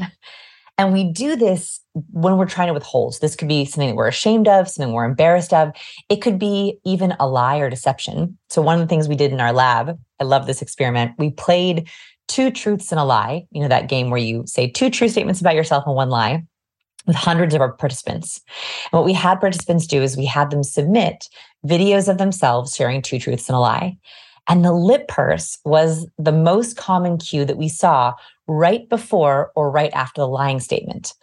And 0.79 0.93
we 0.93 1.05
do 1.05 1.35
this 1.35 1.81
when 2.13 2.37
we're 2.37 2.47
trying 2.47 2.69
to 2.69 2.73
withhold. 2.73 3.19
This 3.21 3.35
could 3.35 3.49
be 3.49 3.65
something 3.65 3.89
that 3.89 3.97
we're 3.97 4.07
ashamed 4.07 4.47
of, 4.47 4.69
something 4.69 4.95
we're 4.95 5.05
embarrassed 5.05 5.53
of. 5.53 5.73
It 6.09 6.23
could 6.23 6.39
be 6.39 6.79
even 6.85 7.15
a 7.19 7.27
lie 7.27 7.59
or 7.59 7.69
deception. 7.69 8.39
So 8.49 8.63
one 8.63 8.81
of 8.81 8.81
the 8.81 8.87
things 8.87 9.09
we 9.09 9.17
did 9.17 9.33
in 9.33 9.41
our 9.41 9.53
lab, 9.53 9.99
I 10.21 10.25
love 10.25 10.47
this 10.47 10.63
experiment. 10.63 11.13
We 11.19 11.31
played 11.31 11.89
two 12.29 12.53
truths 12.53 12.93
and 12.93 13.01
a 13.01 13.05
lie, 13.05 13.47
you 13.51 13.61
know, 13.61 13.69
that 13.69 13.89
game 13.89 14.11
where 14.11 14.21
you 14.21 14.45
say 14.47 14.69
two 14.69 14.89
true 14.89 15.09
statements 15.09 15.41
about 15.41 15.57
yourself 15.57 15.85
and 15.87 15.97
one 15.97 16.11
lie 16.11 16.45
with 17.07 17.17
hundreds 17.17 17.55
of 17.55 17.61
our 17.61 17.73
participants. 17.73 18.41
And 18.93 18.99
what 18.99 19.05
we 19.05 19.15
had 19.15 19.41
participants 19.41 19.87
do 19.87 20.03
is 20.03 20.17
we 20.17 20.27
had 20.27 20.51
them 20.51 20.63
submit 20.63 21.29
videos 21.67 22.09
of 22.09 22.19
themselves 22.19 22.77
sharing 22.77 23.03
two 23.03 23.19
truths 23.19 23.49
and 23.49 23.57
a 23.57 23.61
lie. 23.61 23.97
And 24.47 24.65
the 24.65 24.73
lip 24.73 25.09
purse 25.09 25.59
was 25.65 26.07
the 26.19 26.33
most 26.33 26.77
common 26.77 27.19
cue 27.19 27.45
that 27.45 27.57
we 27.57 27.69
saw 27.69 28.15
right 28.49 28.89
before 28.89 29.53
or 29.55 29.71
right 29.71 29.93
after 29.93 30.23
the 30.23 30.29
lying 30.29 30.59
statement. 30.59 31.15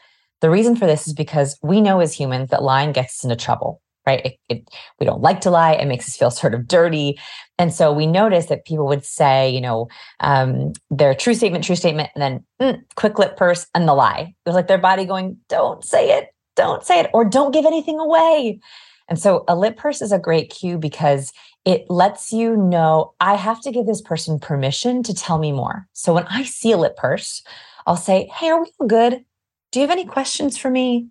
The 0.41 0.49
reason 0.49 0.75
for 0.75 0.85
this 0.85 1.07
is 1.07 1.13
because 1.13 1.57
we 1.63 1.81
know 1.81 1.99
as 1.99 2.13
humans 2.13 2.51
that 2.51 2.63
lying 2.63 2.91
gets 2.91 3.19
us 3.19 3.23
into 3.23 3.35
trouble, 3.35 3.81
right? 4.05 4.25
It, 4.25 4.37
it, 4.47 4.69
we 4.99 5.05
don't 5.05 5.21
like 5.21 5.41
to 5.41 5.49
lie. 5.49 5.73
It 5.73 5.87
makes 5.87 6.07
us 6.07 6.15
feel 6.15 6.31
sort 6.31 6.53
of 6.53 6.67
dirty. 6.67 7.19
And 7.57 7.73
so 7.73 7.91
we 7.91 8.05
notice 8.05 8.45
that 8.47 8.65
people 8.65 8.85
would 8.85 9.03
say, 9.03 9.49
you 9.49 9.61
know, 9.61 9.87
um, 10.19 10.73
their 10.89 11.15
true 11.15 11.33
statement, 11.33 11.65
true 11.65 11.75
statement, 11.75 12.09
and 12.15 12.21
then 12.21 12.45
mm, 12.75 12.81
quick 12.95 13.17
lip 13.17 13.37
purse 13.37 13.65
and 13.73 13.87
the 13.87 13.93
lie. 13.93 14.33
It 14.45 14.49
was 14.49 14.55
like 14.55 14.67
their 14.67 14.77
body 14.77 15.05
going, 15.05 15.37
don't 15.49 15.83
say 15.83 16.17
it, 16.17 16.29
don't 16.55 16.83
say 16.83 16.99
it, 16.99 17.09
or 17.13 17.25
don't 17.25 17.51
give 17.51 17.65
anything 17.65 17.99
away. 17.99 18.59
And 19.07 19.19
so 19.19 19.43
a 19.47 19.55
lip 19.55 19.77
purse 19.77 20.01
is 20.01 20.11
a 20.11 20.19
great 20.19 20.49
cue 20.49 20.77
because 20.77 21.31
it 21.65 21.89
lets 21.89 22.31
you 22.31 22.55
know 22.55 23.13
I 23.19 23.35
have 23.35 23.61
to 23.61 23.71
give 23.71 23.87
this 23.87 24.01
person 24.01 24.39
permission 24.39 25.03
to 25.03 25.13
tell 25.13 25.39
me 25.39 25.51
more. 25.51 25.87
So 25.93 26.13
when 26.13 26.25
I 26.27 26.43
see 26.43 26.71
a 26.71 26.77
lip 26.77 26.95
purse, 26.95 27.43
I'll 27.87 27.97
say, 27.97 28.29
Hey, 28.33 28.49
are 28.49 28.61
we 28.61 28.71
all 28.79 28.87
good? 28.87 29.25
Do 29.71 29.79
you 29.79 29.87
have 29.87 29.91
any 29.91 30.05
questions 30.05 30.57
for 30.57 30.69
me? 30.69 31.07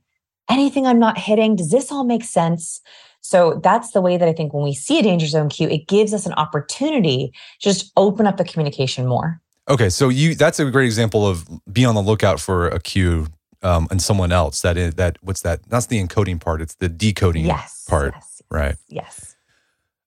Anything 0.49 0.87
I'm 0.87 0.99
not 0.99 1.19
hitting? 1.19 1.57
Does 1.57 1.71
this 1.71 1.91
all 1.91 2.05
make 2.05 2.25
sense? 2.25 2.81
So 3.21 3.61
that's 3.63 3.93
the 3.93 4.03
way 4.03 4.17
that 4.17 4.29
I 4.29 4.33
think 4.33 4.53
when 4.53 4.63
we 4.63 4.75
see 4.75 4.99
a 4.99 5.03
danger 5.03 5.27
zone 5.27 5.49
cue, 5.49 5.69
it 5.69 5.89
gives 5.89 6.13
us 6.13 6.27
an 6.27 6.35
opportunity 6.35 7.33
to 7.61 7.71
just 7.71 7.91
open 7.97 8.27
up 8.27 8.37
the 8.37 8.45
communication 8.45 9.07
more. 9.07 9.41
Okay, 9.69 9.89
so 9.89 10.11
you 10.11 10.35
that's 10.35 10.61
a 10.61 10.71
great 10.71 10.85
example 10.85 11.27
of 11.27 11.49
be 11.73 11.87
on 11.87 11.95
the 11.95 12.03
lookout 12.03 12.39
for 12.39 12.69
a 12.69 12.79
cue 12.79 13.29
um, 13.63 13.89
and 13.91 14.03
someone 14.03 14.31
else. 14.31 14.61
That 14.61 14.77
is 14.77 14.95
that 14.97 15.17
what's 15.23 15.41
that? 15.41 15.61
That's 15.69 15.87
the 15.87 16.03
encoding 16.05 16.39
part. 16.39 16.61
It's 16.61 16.75
the 16.75 16.89
decoding 16.89 17.47
yes, 17.47 17.87
part, 17.89 18.13
yes, 18.15 18.43
right? 18.51 18.77
Yes. 18.89 19.34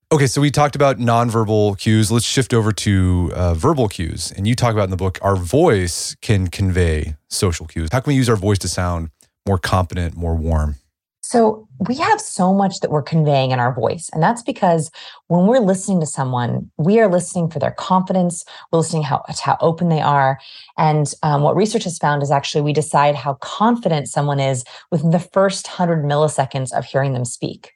Okay, 0.10 0.28
so 0.28 0.40
we 0.40 0.52
talked 0.52 0.78
about 0.78 1.00
nonverbal 1.00 1.78
cues. 1.78 2.10
Let's 2.10 2.26
shift 2.26 2.54
over 2.54 2.72
to 2.72 3.30
uh, 3.36 3.54
verbal 3.56 3.90
cues. 3.90 4.32
And 4.32 4.48
you 4.48 4.56
talk 4.56 4.72
about 4.72 4.86
in 4.86 4.90
the 4.90 4.96
book, 4.96 5.20
our 5.22 5.36
voice 5.36 6.16
can 6.22 6.48
convey 6.48 7.18
social 7.28 7.66
cues. 7.66 7.90
How 7.92 8.00
can 8.00 8.12
we 8.12 8.16
use 8.16 8.30
our 8.30 8.38
voice 8.38 8.58
to 8.60 8.70
sound 8.70 9.10
more 9.46 9.58
competent, 9.58 10.16
more 10.16 10.34
warm? 10.34 10.76
So 11.24 11.68
we 11.90 11.96
have 11.98 12.22
so 12.22 12.54
much 12.54 12.80
that 12.80 12.90
we're 12.90 13.02
conveying 13.02 13.52
in 13.52 13.60
our 13.60 13.76
voice. 13.76 14.10
And 14.14 14.24
that's 14.24 14.42
because 14.42 14.90
when 15.28 15.46
we're 15.46 15.60
listening 15.60 16.00
to 16.00 16.06
someone, 16.06 16.72
we 16.78 17.02
are 17.02 17.12
listening 17.12 17.50
for 17.50 17.60
their 17.60 17.72
confidence. 17.72 18.46
We're 18.72 18.80
listening 18.80 19.04
how, 19.04 19.18
to 19.30 19.42
how 19.42 19.58
open 19.60 19.90
they 19.90 20.00
are. 20.00 20.40
And 20.78 21.14
um, 21.22 21.42
what 21.42 21.58
research 21.58 21.84
has 21.84 21.98
found 21.98 22.24
is 22.24 22.32
actually 22.32 22.62
we 22.62 22.72
decide 22.72 23.16
how 23.16 23.34
confident 23.42 24.08
someone 24.08 24.40
is 24.40 24.64
within 24.90 25.10
the 25.10 25.20
first 25.20 25.68
100 25.68 26.06
milliseconds 26.06 26.72
of 26.72 26.86
hearing 26.86 27.12
them 27.12 27.26
speak. 27.26 27.74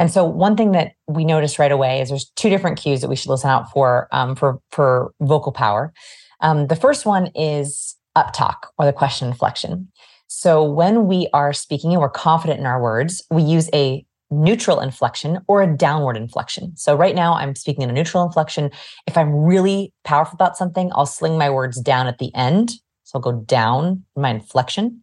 And 0.00 0.10
so 0.10 0.24
one 0.24 0.56
thing 0.56 0.72
that 0.72 0.92
we 1.08 1.26
noticed 1.26 1.58
right 1.58 1.70
away 1.70 2.00
is 2.00 2.08
there's 2.08 2.30
two 2.34 2.48
different 2.48 2.78
cues 2.78 3.02
that 3.02 3.08
we 3.08 3.16
should 3.16 3.28
listen 3.28 3.50
out 3.50 3.70
for 3.70 4.08
um, 4.12 4.34
for 4.34 4.58
for 4.70 5.12
vocal 5.20 5.52
power. 5.52 5.92
Um, 6.40 6.68
the 6.68 6.74
first 6.74 7.04
one 7.04 7.26
is 7.34 7.96
up 8.16 8.32
talk 8.32 8.72
or 8.78 8.86
the 8.86 8.94
question 8.94 9.28
inflection. 9.28 9.88
So 10.26 10.64
when 10.64 11.06
we 11.06 11.28
are 11.34 11.52
speaking 11.52 11.92
and 11.92 12.00
we're 12.00 12.08
confident 12.08 12.60
in 12.60 12.66
our 12.66 12.82
words, 12.82 13.22
we 13.30 13.42
use 13.42 13.68
a 13.74 14.06
neutral 14.30 14.80
inflection 14.80 15.40
or 15.48 15.60
a 15.60 15.76
downward 15.76 16.16
inflection. 16.16 16.74
So 16.76 16.94
right 16.94 17.14
now 17.14 17.34
I'm 17.34 17.54
speaking 17.54 17.82
in 17.82 17.90
a 17.90 17.92
neutral 17.92 18.24
inflection. 18.24 18.70
If 19.06 19.18
I'm 19.18 19.34
really 19.34 19.92
powerful 20.04 20.34
about 20.34 20.56
something, 20.56 20.90
I'll 20.94 21.04
sling 21.04 21.36
my 21.36 21.50
words 21.50 21.78
down 21.78 22.06
at 22.06 22.16
the 22.18 22.34
end. 22.34 22.72
So 23.04 23.18
I'll 23.18 23.32
go 23.32 23.40
down 23.42 24.04
my 24.16 24.30
inflection. 24.30 25.02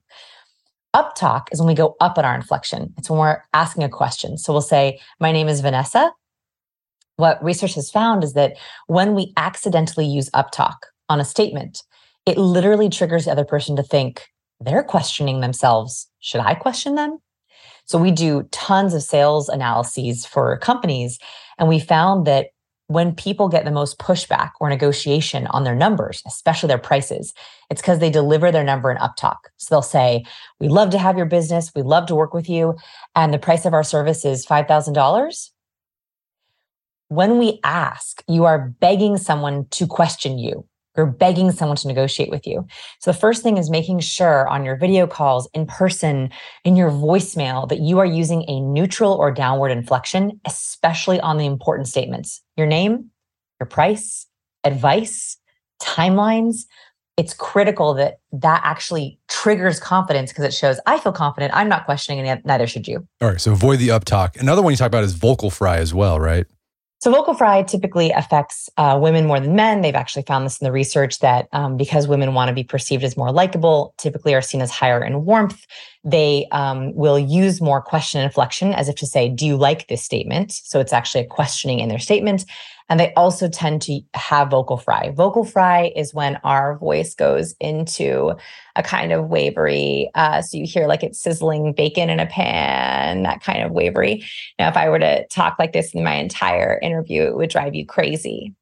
Up 0.93 1.15
talk 1.15 1.49
is 1.51 1.59
when 1.59 1.67
we 1.67 1.73
go 1.73 1.95
up 1.99 2.17
in 2.17 2.25
our 2.25 2.35
inflection. 2.35 2.93
It's 2.97 3.09
when 3.09 3.19
we're 3.19 3.41
asking 3.53 3.83
a 3.83 3.89
question. 3.89 4.37
So 4.37 4.53
we'll 4.53 4.61
say, 4.61 4.99
My 5.19 5.31
name 5.31 5.47
is 5.47 5.61
Vanessa. 5.61 6.11
What 7.17 7.43
research 7.43 7.75
has 7.75 7.91
found 7.91 8.23
is 8.23 8.33
that 8.33 8.57
when 8.87 9.15
we 9.15 9.33
accidentally 9.37 10.05
use 10.05 10.29
up 10.33 10.51
talk 10.51 10.87
on 11.09 11.19
a 11.19 11.25
statement, 11.25 11.83
it 12.25 12.37
literally 12.37 12.89
triggers 12.89 13.25
the 13.25 13.31
other 13.31 13.45
person 13.45 13.75
to 13.75 13.83
think 13.83 14.27
they're 14.59 14.83
questioning 14.83 15.39
themselves. 15.39 16.07
Should 16.19 16.41
I 16.41 16.53
question 16.53 16.95
them? 16.95 17.19
So 17.85 17.97
we 17.97 18.11
do 18.11 18.43
tons 18.51 18.93
of 18.93 19.01
sales 19.01 19.49
analyses 19.49 20.25
for 20.25 20.57
companies, 20.57 21.19
and 21.57 21.69
we 21.69 21.79
found 21.79 22.27
that 22.27 22.47
when 22.87 23.13
people 23.13 23.49
get 23.49 23.65
the 23.65 23.71
most 23.71 23.99
pushback 23.99 24.51
or 24.59 24.69
negotiation 24.69 25.45
on 25.47 25.63
their 25.63 25.75
numbers, 25.75 26.23
especially 26.25 26.67
their 26.67 26.77
prices, 26.77 27.33
it's 27.69 27.81
because 27.81 27.99
they 27.99 28.09
deliver 28.09 28.51
their 28.51 28.63
number 28.63 28.89
in 28.89 28.97
uptalk. 28.97 29.37
So 29.57 29.75
they'll 29.75 29.81
say, 29.81 30.25
We 30.59 30.69
love 30.69 30.89
to 30.91 30.97
have 30.97 31.17
your 31.17 31.25
business. 31.25 31.71
We 31.75 31.81
love 31.81 32.05
to 32.07 32.15
work 32.15 32.33
with 32.33 32.49
you. 32.49 32.77
And 33.15 33.33
the 33.33 33.39
price 33.39 33.65
of 33.65 33.73
our 33.73 33.83
service 33.83 34.23
is 34.23 34.45
$5,000. 34.45 35.49
When 37.09 37.37
we 37.37 37.59
ask, 37.63 38.23
you 38.27 38.45
are 38.45 38.73
begging 38.79 39.17
someone 39.17 39.67
to 39.71 39.87
question 39.87 40.37
you 40.37 40.65
you're 40.97 41.05
begging 41.05 41.51
someone 41.51 41.77
to 41.77 41.87
negotiate 41.87 42.29
with 42.29 42.47
you. 42.47 42.65
So 42.99 43.11
the 43.11 43.17
first 43.17 43.43
thing 43.43 43.57
is 43.57 43.69
making 43.69 43.99
sure 43.99 44.47
on 44.47 44.65
your 44.65 44.75
video 44.75 45.05
calls, 45.05 45.47
in 45.53 45.67
person, 45.67 46.31
in 46.65 46.75
your 46.75 46.89
voicemail, 46.89 47.69
that 47.69 47.79
you 47.79 47.99
are 47.99 48.05
using 48.05 48.43
a 48.49 48.59
neutral 48.59 49.13
or 49.13 49.31
downward 49.31 49.69
inflection, 49.69 50.41
especially 50.45 51.19
on 51.19 51.37
the 51.37 51.45
important 51.45 51.87
statements. 51.87 52.41
Your 52.57 52.67
name, 52.67 53.11
your 53.59 53.67
price, 53.67 54.25
advice, 54.63 55.37
timelines. 55.81 56.65
It's 57.15 57.33
critical 57.33 57.93
that 57.95 58.19
that 58.31 58.61
actually 58.63 59.19
triggers 59.27 59.79
confidence 59.79 60.31
because 60.31 60.45
it 60.45 60.53
shows 60.53 60.79
I 60.85 60.99
feel 60.99 61.11
confident. 61.11 61.51
I'm 61.55 61.69
not 61.69 61.85
questioning, 61.85 62.27
and 62.27 62.45
neither 62.45 62.67
should 62.67 62.87
you. 62.87 63.07
All 63.21 63.29
right. 63.29 63.41
So 63.41 63.51
avoid 63.53 63.79
the 63.79 63.89
up 63.89 64.05
talk. 64.05 64.37
Another 64.37 64.61
one 64.61 64.71
you 64.71 64.77
talk 64.77 64.87
about 64.87 65.03
is 65.03 65.13
vocal 65.13 65.49
fry 65.49 65.77
as 65.77 65.93
well, 65.93 66.19
right? 66.19 66.45
So, 66.99 67.11
vocal 67.11 67.35
fry 67.35 67.61
typically 67.61 68.09
affects 68.09 68.69
uh, 68.77 68.97
women 68.99 69.27
more 69.27 69.39
than 69.39 69.55
men. 69.55 69.81
They've 69.81 69.93
actually 69.93 70.23
found 70.23 70.45
this 70.45 70.59
in 70.59 70.65
the 70.65 70.71
research 70.71 71.19
that 71.19 71.47
um, 71.53 71.77
because 71.77 72.07
women 72.07 72.33
want 72.33 72.49
to 72.49 72.55
be 72.55 72.63
perceived 72.63 73.03
as 73.03 73.15
more 73.15 73.31
likable, 73.31 73.93
typically 73.97 74.33
are 74.33 74.41
seen 74.41 74.61
as 74.61 74.71
higher 74.71 75.03
in 75.03 75.23
warmth, 75.23 75.63
They 76.03 76.47
um, 76.51 76.95
will 76.95 77.19
use 77.19 77.61
more 77.61 77.81
question 77.81 78.21
inflection 78.21 78.73
as 78.73 78.89
if 78.89 78.95
to 78.95 79.05
say, 79.05 79.29
Do 79.29 79.45
you 79.45 79.57
like 79.57 79.87
this 79.87 80.03
statement? 80.03 80.51
So 80.51 80.79
it's 80.79 80.93
actually 80.93 81.25
a 81.25 81.27
questioning 81.27 81.79
in 81.79 81.89
their 81.89 81.99
statement. 81.99 82.45
And 82.89 82.99
they 82.99 83.13
also 83.15 83.49
tend 83.49 83.81
to 83.83 83.99
have 84.13 84.49
vocal 84.49 84.77
fry. 84.77 85.11
Vocal 85.11 85.43
fry 85.43 85.91
is 85.95 86.13
when 86.13 86.37
our 86.43 86.77
voice 86.77 87.13
goes 87.13 87.53
into 87.59 88.33
a 88.77 88.83
kind 88.83 89.11
of 89.11 89.27
wavery. 89.27 90.09
Uh, 90.15 90.41
so 90.41 90.57
you 90.57 90.65
hear 90.65 90.87
like 90.87 91.03
it's 91.03 91.21
sizzling 91.21 91.73
bacon 91.73 92.09
in 92.09 92.21
a 92.21 92.25
pan, 92.25 93.23
that 93.23 93.43
kind 93.43 93.61
of 93.61 93.71
wavery. 93.71 94.23
Now, 94.57 94.69
if 94.69 94.77
I 94.77 94.87
were 94.87 94.99
to 94.99 95.27
talk 95.27 95.57
like 95.59 95.73
this 95.73 95.93
in 95.93 96.03
my 96.03 96.13
entire 96.13 96.79
interview, 96.81 97.23
it 97.23 97.35
would 97.35 97.49
drive 97.49 97.75
you 97.75 97.85
crazy. 97.85 98.53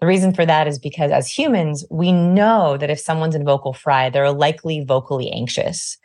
The 0.00 0.06
reason 0.06 0.34
for 0.34 0.44
that 0.44 0.66
is 0.66 0.78
because 0.78 1.10
as 1.12 1.30
humans, 1.30 1.84
we 1.88 2.12
know 2.12 2.76
that 2.76 2.90
if 2.90 2.98
someone's 2.98 3.36
in 3.36 3.44
vocal 3.44 3.72
fry, 3.72 4.10
they're 4.10 4.32
likely 4.32 4.84
vocally 4.84 5.30
anxious. 5.30 5.96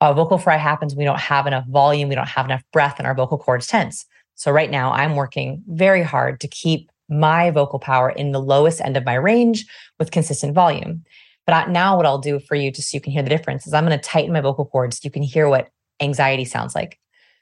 Uh, 0.00 0.12
vocal 0.12 0.38
fry 0.38 0.56
happens 0.56 0.96
we 0.96 1.04
don't 1.04 1.20
have 1.20 1.46
enough 1.46 1.66
volume, 1.68 2.08
we 2.08 2.14
don't 2.16 2.28
have 2.28 2.46
enough 2.46 2.64
breath, 2.72 2.96
and 2.98 3.06
our 3.06 3.14
vocal 3.14 3.38
cords 3.38 3.68
tense. 3.68 4.06
So 4.34 4.50
right 4.50 4.70
now, 4.70 4.90
I'm 4.92 5.14
working 5.14 5.62
very 5.68 6.02
hard 6.02 6.40
to 6.40 6.48
keep 6.48 6.90
my 7.12 7.50
vocal 7.50 7.78
power 7.78 8.10
in 8.10 8.32
the 8.32 8.40
lowest 8.40 8.80
end 8.80 8.96
of 8.96 9.04
my 9.04 9.14
range 9.14 9.66
with 9.98 10.10
consistent 10.10 10.54
volume. 10.54 11.04
But 11.46 11.70
now, 11.70 11.96
what 11.96 12.06
I'll 12.06 12.18
do 12.18 12.38
for 12.38 12.54
you, 12.54 12.70
just 12.70 12.90
so 12.90 12.96
you 12.96 13.00
can 13.00 13.12
hear 13.12 13.22
the 13.22 13.28
difference, 13.28 13.66
is 13.66 13.74
I'm 13.74 13.84
going 13.86 13.98
to 13.98 14.02
tighten 14.02 14.32
my 14.32 14.40
vocal 14.40 14.64
cords 14.64 14.96
so 14.96 15.00
you 15.04 15.10
can 15.10 15.22
hear 15.22 15.48
what 15.48 15.68
anxiety 16.00 16.44
sounds 16.44 16.74
like. 16.74 16.98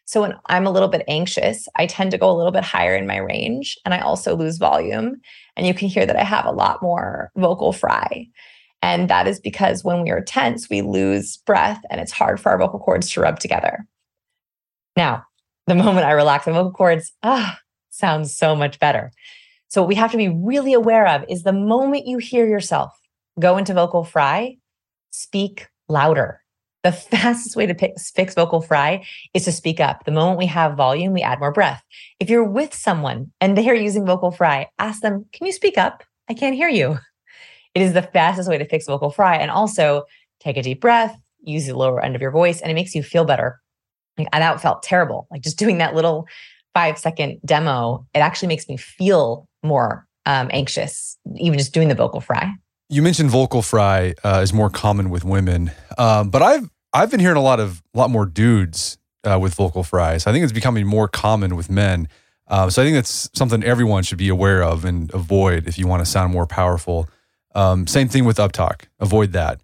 So 0.06 0.22
when 0.22 0.34
I'm 0.46 0.66
a 0.66 0.70
little 0.70 0.88
bit 0.88 1.04
anxious, 1.06 1.68
I 1.76 1.86
tend 1.86 2.10
to 2.10 2.18
go 2.18 2.30
a 2.30 2.34
little 2.34 2.50
bit 2.50 2.64
higher 2.64 2.96
in 2.96 3.06
my 3.06 3.18
range 3.18 3.78
and 3.84 3.94
I 3.94 4.00
also 4.00 4.34
lose 4.34 4.58
volume. 4.58 5.20
And 5.56 5.66
you 5.66 5.74
can 5.74 5.86
hear 5.86 6.04
that 6.04 6.16
I 6.16 6.24
have 6.24 6.46
a 6.46 6.50
lot 6.50 6.82
more 6.82 7.30
vocal 7.36 7.72
fry. 7.72 8.26
And 8.82 9.08
that 9.08 9.28
is 9.28 9.38
because 9.38 9.84
when 9.84 10.02
we 10.02 10.10
are 10.10 10.20
tense, 10.20 10.68
we 10.68 10.82
lose 10.82 11.36
breath 11.36 11.80
and 11.90 12.00
it's 12.00 12.10
hard 12.10 12.40
for 12.40 12.50
our 12.50 12.58
vocal 12.58 12.80
cords 12.80 13.10
to 13.10 13.20
rub 13.20 13.38
together. 13.38 13.86
Now, 14.96 15.24
the 15.66 15.74
moment 15.76 16.06
I 16.06 16.12
relax 16.12 16.46
my 16.46 16.54
vocal 16.54 16.72
cords, 16.72 17.12
ah, 17.22 17.58
sounds 17.90 18.36
so 18.36 18.56
much 18.56 18.80
better. 18.80 19.12
So, 19.70 19.80
what 19.80 19.88
we 19.88 19.94
have 19.94 20.10
to 20.10 20.16
be 20.16 20.28
really 20.28 20.72
aware 20.72 21.06
of 21.06 21.24
is 21.28 21.44
the 21.44 21.52
moment 21.52 22.06
you 22.06 22.18
hear 22.18 22.46
yourself 22.46 22.92
go 23.38 23.56
into 23.56 23.72
vocal 23.72 24.04
fry, 24.04 24.56
speak 25.10 25.68
louder. 25.88 26.42
The 26.82 26.92
fastest 27.12 27.56
way 27.56 27.66
to 27.66 27.74
pick, 27.74 27.92
fix 27.98 28.34
vocal 28.34 28.60
fry 28.60 29.06
is 29.32 29.44
to 29.44 29.52
speak 29.52 29.78
up. 29.78 30.04
The 30.04 30.10
moment 30.10 30.38
we 30.38 30.46
have 30.46 30.76
volume, 30.76 31.12
we 31.12 31.22
add 31.22 31.38
more 31.38 31.52
breath. 31.52 31.82
If 32.18 32.28
you're 32.28 32.44
with 32.44 32.74
someone 32.74 33.30
and 33.40 33.56
they 33.56 33.68
are 33.70 33.74
using 33.74 34.04
vocal 34.04 34.32
fry, 34.32 34.66
ask 34.80 35.02
them, 35.02 35.24
Can 35.32 35.46
you 35.46 35.52
speak 35.52 35.78
up? 35.78 36.02
I 36.28 36.34
can't 36.34 36.56
hear 36.56 36.68
you. 36.68 36.98
It 37.74 37.82
is 37.82 37.92
the 37.92 38.02
fastest 38.02 38.48
way 38.48 38.58
to 38.58 38.68
fix 38.68 38.86
vocal 38.86 39.10
fry. 39.10 39.36
And 39.36 39.52
also 39.52 40.02
take 40.40 40.56
a 40.56 40.62
deep 40.62 40.80
breath, 40.80 41.16
use 41.42 41.66
the 41.66 41.76
lower 41.76 42.02
end 42.02 42.16
of 42.16 42.22
your 42.22 42.32
voice, 42.32 42.60
and 42.60 42.72
it 42.72 42.74
makes 42.74 42.96
you 42.96 43.04
feel 43.04 43.24
better. 43.24 43.60
Like, 44.18 44.30
that 44.32 44.60
felt 44.60 44.82
terrible. 44.82 45.28
Like 45.30 45.42
just 45.42 45.58
doing 45.58 45.78
that 45.78 45.94
little 45.94 46.26
five 46.74 46.98
second 46.98 47.38
demo, 47.44 48.06
it 48.14 48.18
actually 48.18 48.48
makes 48.48 48.68
me 48.68 48.76
feel 48.76 49.48
more 49.62 50.06
um, 50.26 50.48
anxious, 50.52 51.18
even 51.36 51.58
just 51.58 51.72
doing 51.72 51.88
the 51.88 51.94
vocal 51.94 52.20
fry. 52.20 52.52
You 52.88 53.02
mentioned 53.02 53.30
vocal 53.30 53.62
fry 53.62 54.14
uh, 54.24 54.40
is 54.42 54.52
more 54.52 54.70
common 54.70 55.10
with 55.10 55.24
women, 55.24 55.70
um, 55.96 56.30
but 56.30 56.42
I've 56.42 56.68
I've 56.92 57.10
been 57.10 57.20
hearing 57.20 57.36
a 57.36 57.42
lot 57.42 57.60
of 57.60 57.82
a 57.94 57.98
lot 57.98 58.10
more 58.10 58.26
dudes 58.26 58.98
uh, 59.24 59.38
with 59.40 59.54
vocal 59.54 59.84
fries. 59.84 60.26
I 60.26 60.32
think 60.32 60.42
it's 60.44 60.52
becoming 60.52 60.86
more 60.86 61.08
common 61.08 61.56
with 61.56 61.70
men. 61.70 62.08
Uh, 62.48 62.68
so 62.68 62.82
I 62.82 62.84
think 62.84 62.96
that's 62.96 63.30
something 63.32 63.62
everyone 63.62 64.02
should 64.02 64.18
be 64.18 64.28
aware 64.28 64.62
of 64.62 64.84
and 64.84 65.12
avoid 65.14 65.68
if 65.68 65.78
you 65.78 65.86
want 65.86 66.04
to 66.04 66.10
sound 66.10 66.32
more 66.32 66.46
powerful. 66.46 67.08
Um, 67.54 67.86
same 67.86 68.08
thing 68.08 68.24
with 68.24 68.38
uptalk. 68.38 68.86
Avoid 68.98 69.32
that. 69.32 69.60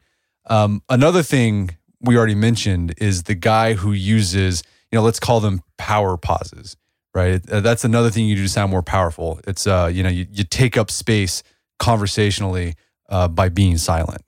Um, 0.46 0.82
another 0.88 1.24
thing 1.24 1.76
we 2.00 2.16
already 2.16 2.36
mentioned 2.36 2.94
is 2.98 3.24
the 3.24 3.34
guy 3.34 3.74
who 3.74 3.92
uses, 3.92 4.62
you 4.92 4.96
know, 4.96 5.02
let's 5.02 5.18
call 5.18 5.40
them 5.40 5.62
power 5.78 6.16
pauses 6.16 6.76
right? 7.16 7.50
Uh, 7.50 7.60
that's 7.60 7.82
another 7.82 8.10
thing 8.10 8.26
you 8.26 8.36
do 8.36 8.42
to 8.42 8.48
sound 8.48 8.70
more 8.70 8.82
powerful. 8.82 9.40
It's 9.46 9.66
uh, 9.66 9.90
you 9.92 10.02
know, 10.02 10.10
you, 10.10 10.26
you 10.30 10.44
take 10.44 10.76
up 10.76 10.90
space 10.90 11.42
conversationally 11.78 12.74
uh, 13.08 13.26
by 13.26 13.48
being 13.48 13.78
silent. 13.78 14.22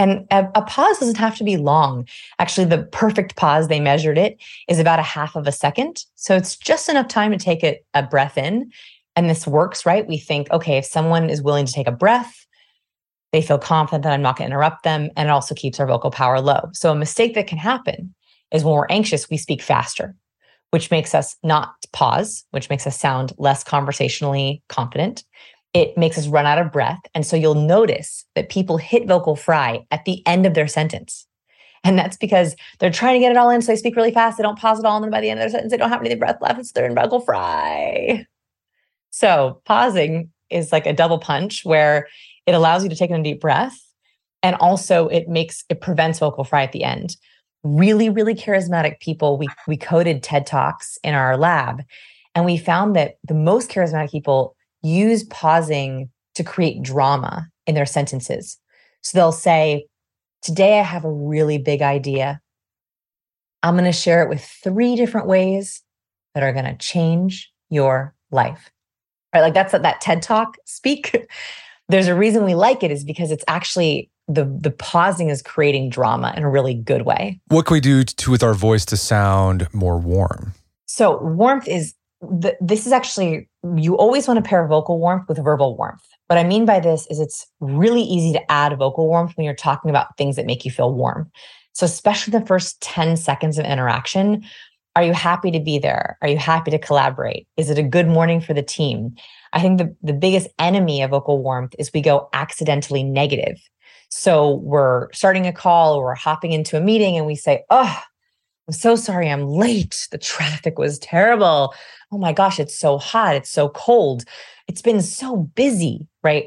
And 0.00 0.26
a, 0.30 0.48
a, 0.54 0.62
pause 0.62 0.98
doesn't 0.98 1.18
have 1.18 1.36
to 1.36 1.44
be 1.44 1.56
long. 1.56 2.08
Actually, 2.38 2.66
the 2.66 2.84
perfect 2.84 3.36
pause, 3.36 3.68
they 3.68 3.78
measured 3.80 4.18
it, 4.18 4.38
is 4.66 4.78
about 4.78 4.98
a 4.98 5.02
half 5.02 5.36
of 5.36 5.46
a 5.46 5.52
second. 5.52 6.04
So 6.16 6.34
it's 6.34 6.56
just 6.56 6.88
enough 6.88 7.06
time 7.08 7.30
to 7.32 7.38
take 7.38 7.62
a, 7.62 7.78
a 7.94 8.02
breath 8.02 8.38
in. 8.38 8.72
And 9.14 9.28
this 9.28 9.46
works, 9.46 9.84
right? 9.84 10.08
We 10.08 10.16
think, 10.18 10.50
okay, 10.50 10.78
if 10.78 10.86
someone 10.86 11.28
is 11.28 11.42
willing 11.42 11.66
to 11.66 11.72
take 11.72 11.86
a 11.86 11.92
breath, 11.92 12.46
they 13.32 13.42
feel 13.42 13.58
confident 13.58 14.02
that 14.04 14.12
I'm 14.12 14.22
not 14.22 14.36
going 14.36 14.48
to 14.48 14.54
interrupt 14.54 14.82
them. 14.82 15.10
And 15.16 15.28
it 15.28 15.32
also 15.32 15.54
keeps 15.54 15.78
our 15.78 15.86
vocal 15.86 16.10
power 16.10 16.40
low. 16.40 16.70
So 16.72 16.90
a 16.90 16.96
mistake 16.96 17.34
that 17.34 17.46
can 17.46 17.58
happen 17.58 18.14
is 18.52 18.64
when 18.64 18.74
we're 18.74 18.86
anxious, 18.88 19.28
we 19.28 19.36
speak 19.36 19.62
faster 19.62 20.16
which 20.70 20.90
makes 20.90 21.14
us 21.14 21.36
not 21.42 21.74
pause, 21.92 22.44
which 22.50 22.70
makes 22.70 22.86
us 22.86 22.98
sound 22.98 23.32
less 23.38 23.64
conversationally 23.64 24.62
confident. 24.68 25.24
It 25.72 25.96
makes 25.96 26.18
us 26.18 26.26
run 26.26 26.46
out 26.46 26.58
of 26.58 26.72
breath. 26.72 27.00
And 27.14 27.24
so 27.24 27.36
you'll 27.36 27.54
notice 27.54 28.24
that 28.34 28.48
people 28.48 28.76
hit 28.76 29.06
vocal 29.06 29.36
fry 29.36 29.86
at 29.90 30.04
the 30.04 30.26
end 30.26 30.46
of 30.46 30.54
their 30.54 30.66
sentence. 30.66 31.26
And 31.82 31.98
that's 31.98 32.16
because 32.16 32.56
they're 32.78 32.90
trying 32.90 33.14
to 33.14 33.20
get 33.20 33.32
it 33.32 33.38
all 33.38 33.50
in. 33.50 33.62
So 33.62 33.72
they 33.72 33.76
speak 33.76 33.96
really 33.96 34.10
fast. 34.12 34.36
They 34.36 34.42
don't 34.42 34.58
pause 34.58 34.78
at 34.78 34.84
all. 34.84 34.96
And 34.96 35.04
then 35.04 35.10
by 35.10 35.20
the 35.20 35.30
end 35.30 35.40
of 35.40 35.44
their 35.44 35.50
sentence, 35.50 35.70
they 35.70 35.76
don't 35.76 35.88
have 35.88 36.04
any 36.04 36.14
breath 36.14 36.38
left. 36.40 36.60
It's 36.60 36.72
they're 36.72 36.86
in 36.86 36.94
vocal 36.94 37.20
fry. 37.20 38.26
So 39.10 39.62
pausing 39.64 40.30
is 40.50 40.72
like 40.72 40.86
a 40.86 40.92
double 40.92 41.18
punch 41.18 41.64
where 41.64 42.06
it 42.46 42.54
allows 42.54 42.82
you 42.82 42.90
to 42.90 42.96
take 42.96 43.10
in 43.10 43.20
a 43.20 43.22
deep 43.22 43.40
breath. 43.40 43.78
And 44.42 44.56
also 44.56 45.08
it 45.08 45.28
makes, 45.28 45.64
it 45.68 45.80
prevents 45.80 46.18
vocal 46.18 46.44
fry 46.44 46.62
at 46.64 46.72
the 46.72 46.84
end 46.84 47.16
really, 47.62 48.08
really 48.08 48.34
charismatic 48.34 49.00
people. 49.00 49.38
We 49.38 49.48
we 49.66 49.76
coded 49.76 50.22
TED 50.22 50.46
Talks 50.46 50.98
in 51.02 51.14
our 51.14 51.36
lab, 51.36 51.82
and 52.34 52.44
we 52.44 52.56
found 52.56 52.96
that 52.96 53.16
the 53.24 53.34
most 53.34 53.70
charismatic 53.70 54.10
people 54.10 54.56
use 54.82 55.24
pausing 55.24 56.10
to 56.34 56.44
create 56.44 56.82
drama 56.82 57.48
in 57.66 57.74
their 57.74 57.86
sentences. 57.86 58.58
So 59.02 59.18
they'll 59.18 59.32
say, 59.32 59.86
Today 60.42 60.78
I 60.78 60.82
have 60.82 61.04
a 61.04 61.12
really 61.12 61.58
big 61.58 61.82
idea. 61.82 62.40
I'm 63.62 63.74
going 63.74 63.84
to 63.84 63.92
share 63.92 64.22
it 64.22 64.28
with 64.30 64.42
three 64.42 64.96
different 64.96 65.26
ways 65.26 65.82
that 66.34 66.42
are 66.42 66.52
going 66.52 66.64
to 66.64 66.76
change 66.76 67.52
your 67.68 68.14
life. 68.30 68.70
Right? 69.34 69.42
Like 69.42 69.54
that's 69.54 69.72
that 69.72 70.00
TED 70.00 70.22
Talk 70.22 70.56
speak. 70.64 71.28
There's 71.88 72.06
a 72.06 72.14
reason 72.14 72.44
we 72.44 72.54
like 72.54 72.82
it 72.82 72.90
is 72.90 73.04
because 73.04 73.30
it's 73.30 73.44
actually 73.48 74.10
the 74.34 74.44
the 74.60 74.70
pausing 74.70 75.28
is 75.28 75.42
creating 75.42 75.90
drama 75.90 76.32
in 76.36 76.42
a 76.42 76.50
really 76.50 76.74
good 76.74 77.02
way. 77.02 77.40
What 77.48 77.66
can 77.66 77.74
we 77.74 77.80
do 77.80 78.04
to 78.04 78.30
with 78.30 78.42
our 78.42 78.54
voice 78.54 78.84
to 78.86 78.96
sound 78.96 79.68
more 79.72 79.98
warm? 79.98 80.54
So 80.86 81.20
warmth 81.22 81.68
is 81.68 81.94
the, 82.20 82.56
this 82.60 82.86
is 82.86 82.92
actually 82.92 83.48
you 83.76 83.96
always 83.96 84.28
want 84.28 84.42
to 84.42 84.48
pair 84.48 84.66
vocal 84.66 84.98
warmth 84.98 85.28
with 85.28 85.42
verbal 85.42 85.76
warmth. 85.76 86.02
What 86.26 86.38
I 86.38 86.44
mean 86.44 86.64
by 86.64 86.80
this 86.80 87.06
is 87.08 87.18
it's 87.18 87.46
really 87.60 88.02
easy 88.02 88.32
to 88.32 88.52
add 88.52 88.76
vocal 88.78 89.06
warmth 89.06 89.36
when 89.36 89.44
you're 89.44 89.54
talking 89.54 89.90
about 89.90 90.16
things 90.16 90.36
that 90.36 90.46
make 90.46 90.64
you 90.64 90.70
feel 90.70 90.94
warm. 90.94 91.30
So 91.72 91.84
especially 91.84 92.32
the 92.32 92.46
first 92.46 92.80
10 92.82 93.16
seconds 93.16 93.58
of 93.58 93.64
interaction, 93.64 94.44
are 94.96 95.04
you 95.04 95.12
happy 95.12 95.50
to 95.50 95.60
be 95.60 95.78
there? 95.78 96.18
Are 96.20 96.28
you 96.28 96.36
happy 96.36 96.70
to 96.72 96.78
collaborate? 96.78 97.46
Is 97.56 97.70
it 97.70 97.78
a 97.78 97.82
good 97.82 98.08
morning 98.08 98.40
for 98.40 98.54
the 98.54 98.62
team? 98.62 99.14
I 99.52 99.60
think 99.60 99.78
the, 99.78 99.96
the 100.02 100.12
biggest 100.12 100.48
enemy 100.58 101.02
of 101.02 101.10
vocal 101.10 101.42
warmth 101.42 101.74
is 101.78 101.90
we 101.92 102.00
go 102.00 102.28
accidentally 102.32 103.02
negative. 103.02 103.56
So 104.10 104.56
we're 104.56 105.10
starting 105.12 105.46
a 105.46 105.52
call 105.52 105.94
or 105.94 106.04
we're 106.04 106.14
hopping 106.14 106.52
into 106.52 106.76
a 106.76 106.80
meeting 106.80 107.16
and 107.16 107.26
we 107.26 107.36
say, 107.36 107.64
Oh, 107.70 108.02
I'm 108.68 108.74
so 108.74 108.94
sorry 108.96 109.28
I'm 109.28 109.48
late. 109.48 110.08
The 110.10 110.18
traffic 110.18 110.78
was 110.78 110.98
terrible. 110.98 111.74
Oh 112.12 112.18
my 112.18 112.32
gosh, 112.32 112.60
it's 112.60 112.78
so 112.78 112.98
hot. 112.98 113.34
It's 113.36 113.50
so 113.50 113.68
cold. 113.70 114.24
It's 114.68 114.82
been 114.82 115.02
so 115.02 115.36
busy, 115.36 116.06
right? 116.22 116.44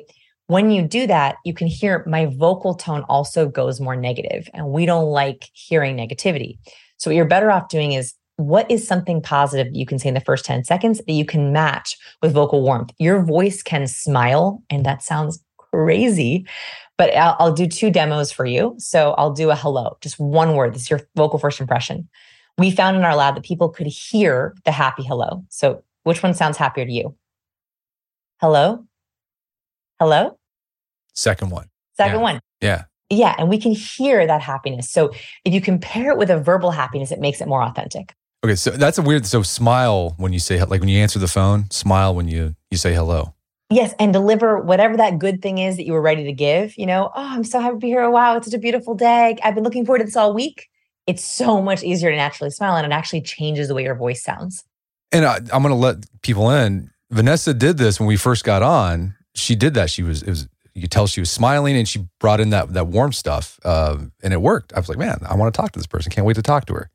When 0.47 0.71
you 0.71 0.81
do 0.81 1.07
that, 1.07 1.35
you 1.45 1.53
can 1.53 1.67
hear 1.67 2.05
my 2.07 2.27
vocal 2.27 2.75
tone 2.75 3.03
also 3.09 3.47
goes 3.47 3.79
more 3.79 3.95
negative, 3.95 4.47
and 4.53 4.69
we 4.69 4.85
don't 4.85 5.05
like 5.09 5.49
hearing 5.53 5.97
negativity. 5.97 6.57
So, 6.97 7.09
what 7.09 7.15
you're 7.15 7.25
better 7.25 7.49
off 7.49 7.69
doing 7.69 7.93
is 7.93 8.13
what 8.37 8.69
is 8.69 8.87
something 8.87 9.21
positive 9.21 9.67
you 9.73 9.85
can 9.85 9.99
say 9.99 10.09
in 10.09 10.15
the 10.15 10.21
first 10.21 10.45
10 10.45 10.63
seconds 10.63 10.99
that 10.99 11.13
you 11.13 11.25
can 11.25 11.53
match 11.53 11.97
with 12.21 12.33
vocal 12.33 12.61
warmth? 12.61 12.91
Your 12.99 13.23
voice 13.23 13.63
can 13.63 13.87
smile, 13.87 14.61
and 14.69 14.85
that 14.85 15.01
sounds 15.01 15.43
crazy, 15.57 16.45
but 16.97 17.15
I'll, 17.15 17.35
I'll, 17.39 17.53
do 17.53 17.67
two 17.67 17.89
demos 17.89 18.31
for 18.31 18.45
you. 18.45 18.75
So 18.77 19.13
I'll 19.13 19.31
do 19.33 19.49
a 19.49 19.55
hello, 19.55 19.97
just 20.01 20.19
one 20.19 20.55
word. 20.55 20.73
This 20.73 20.83
is 20.83 20.89
your 20.89 21.01
vocal 21.15 21.39
first 21.39 21.59
impression. 21.59 22.07
We 22.57 22.71
found 22.71 22.97
in 22.97 23.03
our 23.03 23.15
lab 23.15 23.35
that 23.35 23.43
people 23.43 23.69
could 23.69 23.87
hear 23.87 24.55
the 24.65 24.71
happy 24.71 25.03
hello. 25.03 25.43
So 25.49 25.83
which 26.03 26.21
one 26.21 26.33
sounds 26.33 26.57
happier 26.57 26.85
to 26.85 26.91
you? 26.91 27.15
Hello? 28.39 28.85
Hello? 29.99 30.37
Second 31.13 31.51
one. 31.51 31.69
Second 31.97 32.15
yeah. 32.15 32.21
one. 32.21 32.39
Yeah. 32.61 32.83
Yeah. 33.09 33.35
And 33.37 33.49
we 33.49 33.57
can 33.57 33.71
hear 33.71 34.25
that 34.27 34.41
happiness. 34.41 34.89
So 34.89 35.11
if 35.45 35.53
you 35.53 35.61
compare 35.61 36.11
it 36.11 36.17
with 36.17 36.29
a 36.29 36.39
verbal 36.39 36.71
happiness, 36.71 37.11
it 37.11 37.19
makes 37.19 37.41
it 37.41 37.47
more 37.47 37.63
authentic. 37.63 38.13
Okay. 38.43 38.55
So 38.55 38.71
that's 38.71 38.97
a 38.97 39.01
weird. 39.01 39.25
So 39.25 39.43
smile 39.43 40.13
when 40.17 40.33
you 40.33 40.39
say, 40.39 40.61
like 40.63 40.81
when 40.81 40.89
you 40.89 40.99
answer 40.99 41.19
the 41.19 41.27
phone, 41.27 41.69
smile 41.71 42.13
when 42.13 42.27
you, 42.27 42.55
you 42.69 42.77
say 42.77 42.93
hello. 42.93 43.33
Yes, 43.69 43.95
and 43.97 44.13
deliver 44.13 44.59
whatever 44.59 44.97
that 44.97 45.17
good 45.19 45.41
thing 45.41 45.57
is 45.57 45.77
that 45.77 45.85
you 45.85 45.93
were 45.93 46.01
ready 46.01 46.23
to 46.25 46.33
give. 46.33 46.77
You 46.77 46.85
know, 46.85 47.11
oh, 47.15 47.27
I'm 47.33 47.43
so 47.43 47.59
happy 47.59 47.73
to 47.73 47.79
be 47.79 47.87
here. 47.87 48.07
Wow, 48.09 48.37
it's 48.37 48.47
such 48.47 48.53
a 48.53 48.59
beautiful 48.59 48.93
day. 48.93 49.37
I've 49.43 49.55
been 49.55 49.63
looking 49.63 49.85
forward 49.85 49.99
to 49.99 50.05
this 50.05 50.15
all 50.15 50.33
week. 50.33 50.69
it's 51.07 51.23
so 51.23 51.61
much 51.61 51.83
easier 51.83 52.09
to 52.11 52.15
naturally 52.15 52.49
smile 52.49 52.75
and 52.75 52.85
it 52.85 52.95
actually 52.95 53.21
changes 53.21 53.67
the 53.67 53.75
way 53.75 53.83
your 53.83 53.95
voice 53.95 54.23
sounds. 54.23 54.63
And 55.11 55.25
I, 55.25 55.37
I'm 55.51 55.61
going 55.61 55.69
to 55.69 55.75
let 55.75 56.05
people 56.21 56.49
in. 56.49 56.89
Vanessa 57.11 57.53
did 57.53 57.77
this 57.77 57.99
when 57.99 58.07
we 58.07 58.15
first 58.15 58.43
got 58.43 58.63
on. 58.63 59.15
She 59.35 59.55
did 59.55 59.73
that. 59.75 59.89
She 59.89 60.01
was, 60.01 60.23
it 60.23 60.29
was, 60.29 60.47
you 60.73 60.81
could 60.81 60.91
tell 60.91 61.05
she 61.05 61.19
was 61.19 61.29
smiling 61.29 61.75
and 61.75 61.87
she 61.87 62.07
brought 62.19 62.39
in 62.39 62.49
that, 62.49 62.73
that 62.73 62.87
warm 62.87 63.13
stuff. 63.13 63.59
Uh, 63.63 63.97
and 64.23 64.33
it 64.33 64.41
worked. 64.41 64.73
I 64.73 64.79
was 64.79 64.89
like, 64.89 64.97
man, 64.97 65.19
I 65.27 65.35
want 65.35 65.53
to 65.53 65.57
talk 65.59 65.71
to 65.73 65.79
this 65.79 65.87
person. 65.87 66.11
Can't 66.11 66.25
wait 66.25 66.35
to 66.35 66.41
talk 66.41 66.65
to 66.65 66.73
her. 66.73 66.89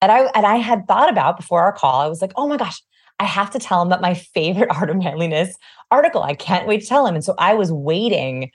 And 0.00 0.10
I, 0.10 0.30
and 0.34 0.46
I 0.46 0.56
had 0.56 0.86
thought 0.86 1.10
about 1.10 1.36
before 1.36 1.62
our 1.62 1.72
call, 1.72 2.00
I 2.00 2.08
was 2.08 2.22
like, 2.22 2.32
oh 2.36 2.48
my 2.48 2.56
gosh, 2.56 2.82
I 3.22 3.26
have 3.26 3.50
to 3.50 3.60
tell 3.60 3.80
him 3.80 3.86
about 3.86 4.00
my 4.00 4.14
favorite 4.14 4.68
Art 4.74 4.90
of 4.90 4.96
Manliness 4.96 5.56
article. 5.92 6.22
I 6.24 6.34
can't 6.34 6.66
wait 6.66 6.80
to 6.80 6.86
tell 6.86 7.06
him. 7.06 7.14
And 7.14 7.24
so 7.24 7.34
I 7.38 7.54
was 7.54 7.70
waiting 7.70 8.50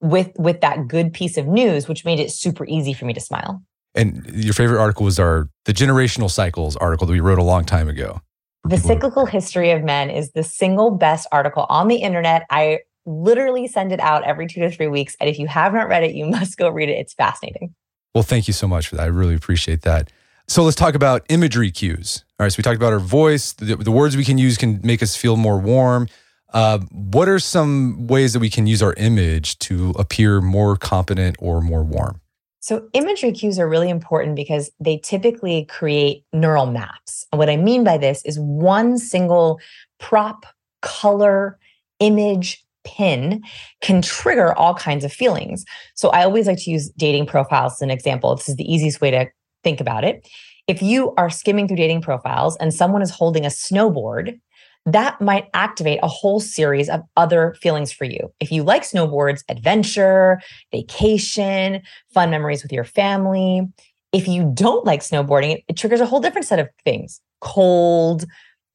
with 0.00 0.30
with 0.36 0.60
that 0.60 0.88
good 0.88 1.12
piece 1.12 1.36
of 1.36 1.46
news, 1.46 1.88
which 1.88 2.04
made 2.04 2.18
it 2.18 2.32
super 2.32 2.66
easy 2.66 2.92
for 2.92 3.04
me 3.04 3.12
to 3.12 3.20
smile. 3.20 3.62
And 3.94 4.26
your 4.32 4.54
favorite 4.54 4.80
article 4.80 5.04
was 5.04 5.18
our 5.20 5.48
the 5.66 5.72
generational 5.72 6.30
cycles 6.30 6.76
article 6.76 7.06
that 7.06 7.12
we 7.12 7.20
wrote 7.20 7.38
a 7.38 7.44
long 7.44 7.64
time 7.64 7.88
ago. 7.88 8.20
The 8.64 8.76
cyclical 8.76 9.24
history 9.24 9.70
of 9.70 9.84
men 9.84 10.10
is 10.10 10.32
the 10.32 10.42
single 10.42 10.90
best 10.90 11.28
article 11.30 11.64
on 11.68 11.86
the 11.86 11.96
internet. 11.96 12.44
I 12.50 12.80
literally 13.06 13.68
send 13.68 13.92
it 13.92 14.00
out 14.00 14.24
every 14.24 14.48
two 14.48 14.60
to 14.60 14.70
three 14.70 14.88
weeks. 14.88 15.16
And 15.20 15.30
if 15.30 15.38
you 15.38 15.46
have 15.46 15.72
not 15.72 15.88
read 15.88 16.02
it, 16.02 16.14
you 16.14 16.26
must 16.38 16.58
go 16.58 16.68
read 16.68 16.88
it. 16.88 16.98
It's 16.98 17.14
fascinating. 17.14 17.74
Well, 18.14 18.24
thank 18.24 18.48
you 18.48 18.52
so 18.52 18.66
much 18.66 18.88
for 18.88 18.96
that. 18.96 19.04
I 19.04 19.06
really 19.06 19.34
appreciate 19.34 19.82
that. 19.82 20.10
So 20.48 20.64
let's 20.64 20.76
talk 20.76 20.94
about 20.94 21.24
imagery 21.28 21.70
cues. 21.70 22.24
All 22.38 22.44
right. 22.44 22.52
So 22.52 22.58
we 22.58 22.62
talked 22.62 22.76
about 22.76 22.92
our 22.92 23.00
voice. 23.00 23.52
The, 23.52 23.76
the 23.76 23.90
words 23.90 24.16
we 24.16 24.24
can 24.24 24.38
use 24.38 24.56
can 24.56 24.80
make 24.84 25.02
us 25.02 25.16
feel 25.16 25.36
more 25.36 25.58
warm. 25.58 26.08
Uh, 26.52 26.78
what 26.92 27.28
are 27.28 27.40
some 27.40 28.06
ways 28.06 28.32
that 28.32 28.38
we 28.38 28.48
can 28.48 28.66
use 28.66 28.80
our 28.80 28.94
image 28.94 29.58
to 29.58 29.90
appear 29.98 30.40
more 30.40 30.76
competent 30.76 31.36
or 31.40 31.60
more 31.60 31.82
warm? 31.82 32.20
So, 32.60 32.88
imagery 32.92 33.32
cues 33.32 33.58
are 33.58 33.68
really 33.68 33.90
important 33.90 34.36
because 34.36 34.70
they 34.80 34.98
typically 34.98 35.64
create 35.66 36.24
neural 36.32 36.66
maps. 36.66 37.26
And 37.32 37.38
what 37.38 37.50
I 37.50 37.56
mean 37.56 37.82
by 37.82 37.98
this 37.98 38.24
is 38.24 38.38
one 38.38 38.98
single 38.98 39.60
prop, 39.98 40.46
color, 40.80 41.58
image, 41.98 42.64
pin 42.84 43.42
can 43.80 44.00
trigger 44.00 44.54
all 44.54 44.74
kinds 44.74 45.04
of 45.04 45.12
feelings. 45.12 45.64
So, 45.94 46.10
I 46.10 46.24
always 46.24 46.46
like 46.46 46.58
to 46.58 46.70
use 46.70 46.88
dating 46.90 47.26
profiles 47.26 47.74
as 47.74 47.82
an 47.82 47.90
example. 47.90 48.34
This 48.36 48.48
is 48.48 48.56
the 48.56 48.72
easiest 48.72 49.00
way 49.00 49.10
to 49.10 49.26
think 49.64 49.80
about 49.80 50.04
it. 50.04 50.26
If 50.68 50.82
you 50.82 51.14
are 51.16 51.30
skimming 51.30 51.66
through 51.66 51.78
dating 51.78 52.02
profiles 52.02 52.56
and 52.58 52.72
someone 52.72 53.00
is 53.00 53.10
holding 53.10 53.46
a 53.46 53.48
snowboard, 53.48 54.38
that 54.84 55.20
might 55.20 55.48
activate 55.54 55.98
a 56.02 56.08
whole 56.08 56.40
series 56.40 56.88
of 56.88 57.00
other 57.16 57.56
feelings 57.60 57.90
for 57.90 58.04
you. 58.04 58.32
If 58.38 58.52
you 58.52 58.62
like 58.62 58.82
snowboards, 58.82 59.42
adventure, 59.48 60.40
vacation, 60.70 61.82
fun 62.12 62.30
memories 62.30 62.62
with 62.62 62.72
your 62.72 62.84
family. 62.84 63.66
If 64.12 64.28
you 64.28 64.50
don't 64.54 64.86
like 64.86 65.00
snowboarding, 65.00 65.62
it, 65.68 65.76
triggers 65.76 66.00
a 66.00 66.06
whole 66.06 66.20
different 66.20 66.46
set 66.46 66.58
of 66.58 66.68
things 66.84 67.20
cold, 67.40 68.24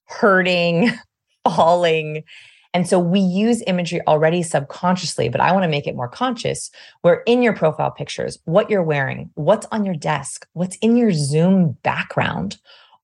hurting, 0.05 0.91
falling. 1.43 2.23
And 2.73 2.87
so 2.87 2.97
we 2.97 3.19
use 3.19 3.63
imagery 3.67 4.01
already 4.07 4.41
subconsciously, 4.41 5.29
but 5.29 5.39
I 5.39 5.51
want 5.51 5.63
to 5.63 5.69
make 5.69 5.85
it 5.85 5.95
more 5.95 6.07
conscious 6.07 6.71
where 7.01 7.21
in 7.27 7.43
your 7.43 7.53
profile 7.53 7.91
pictures, 7.91 8.39
what 8.45 8.69
you're 8.69 8.83
wearing, 8.83 9.29
what's 9.35 9.67
on 9.71 9.85
your 9.85 9.95
desk, 9.95 10.47
what's 10.53 10.75
in 10.77 10.97
your 10.97 11.11
Zoom 11.11 11.77
background, 11.83 12.57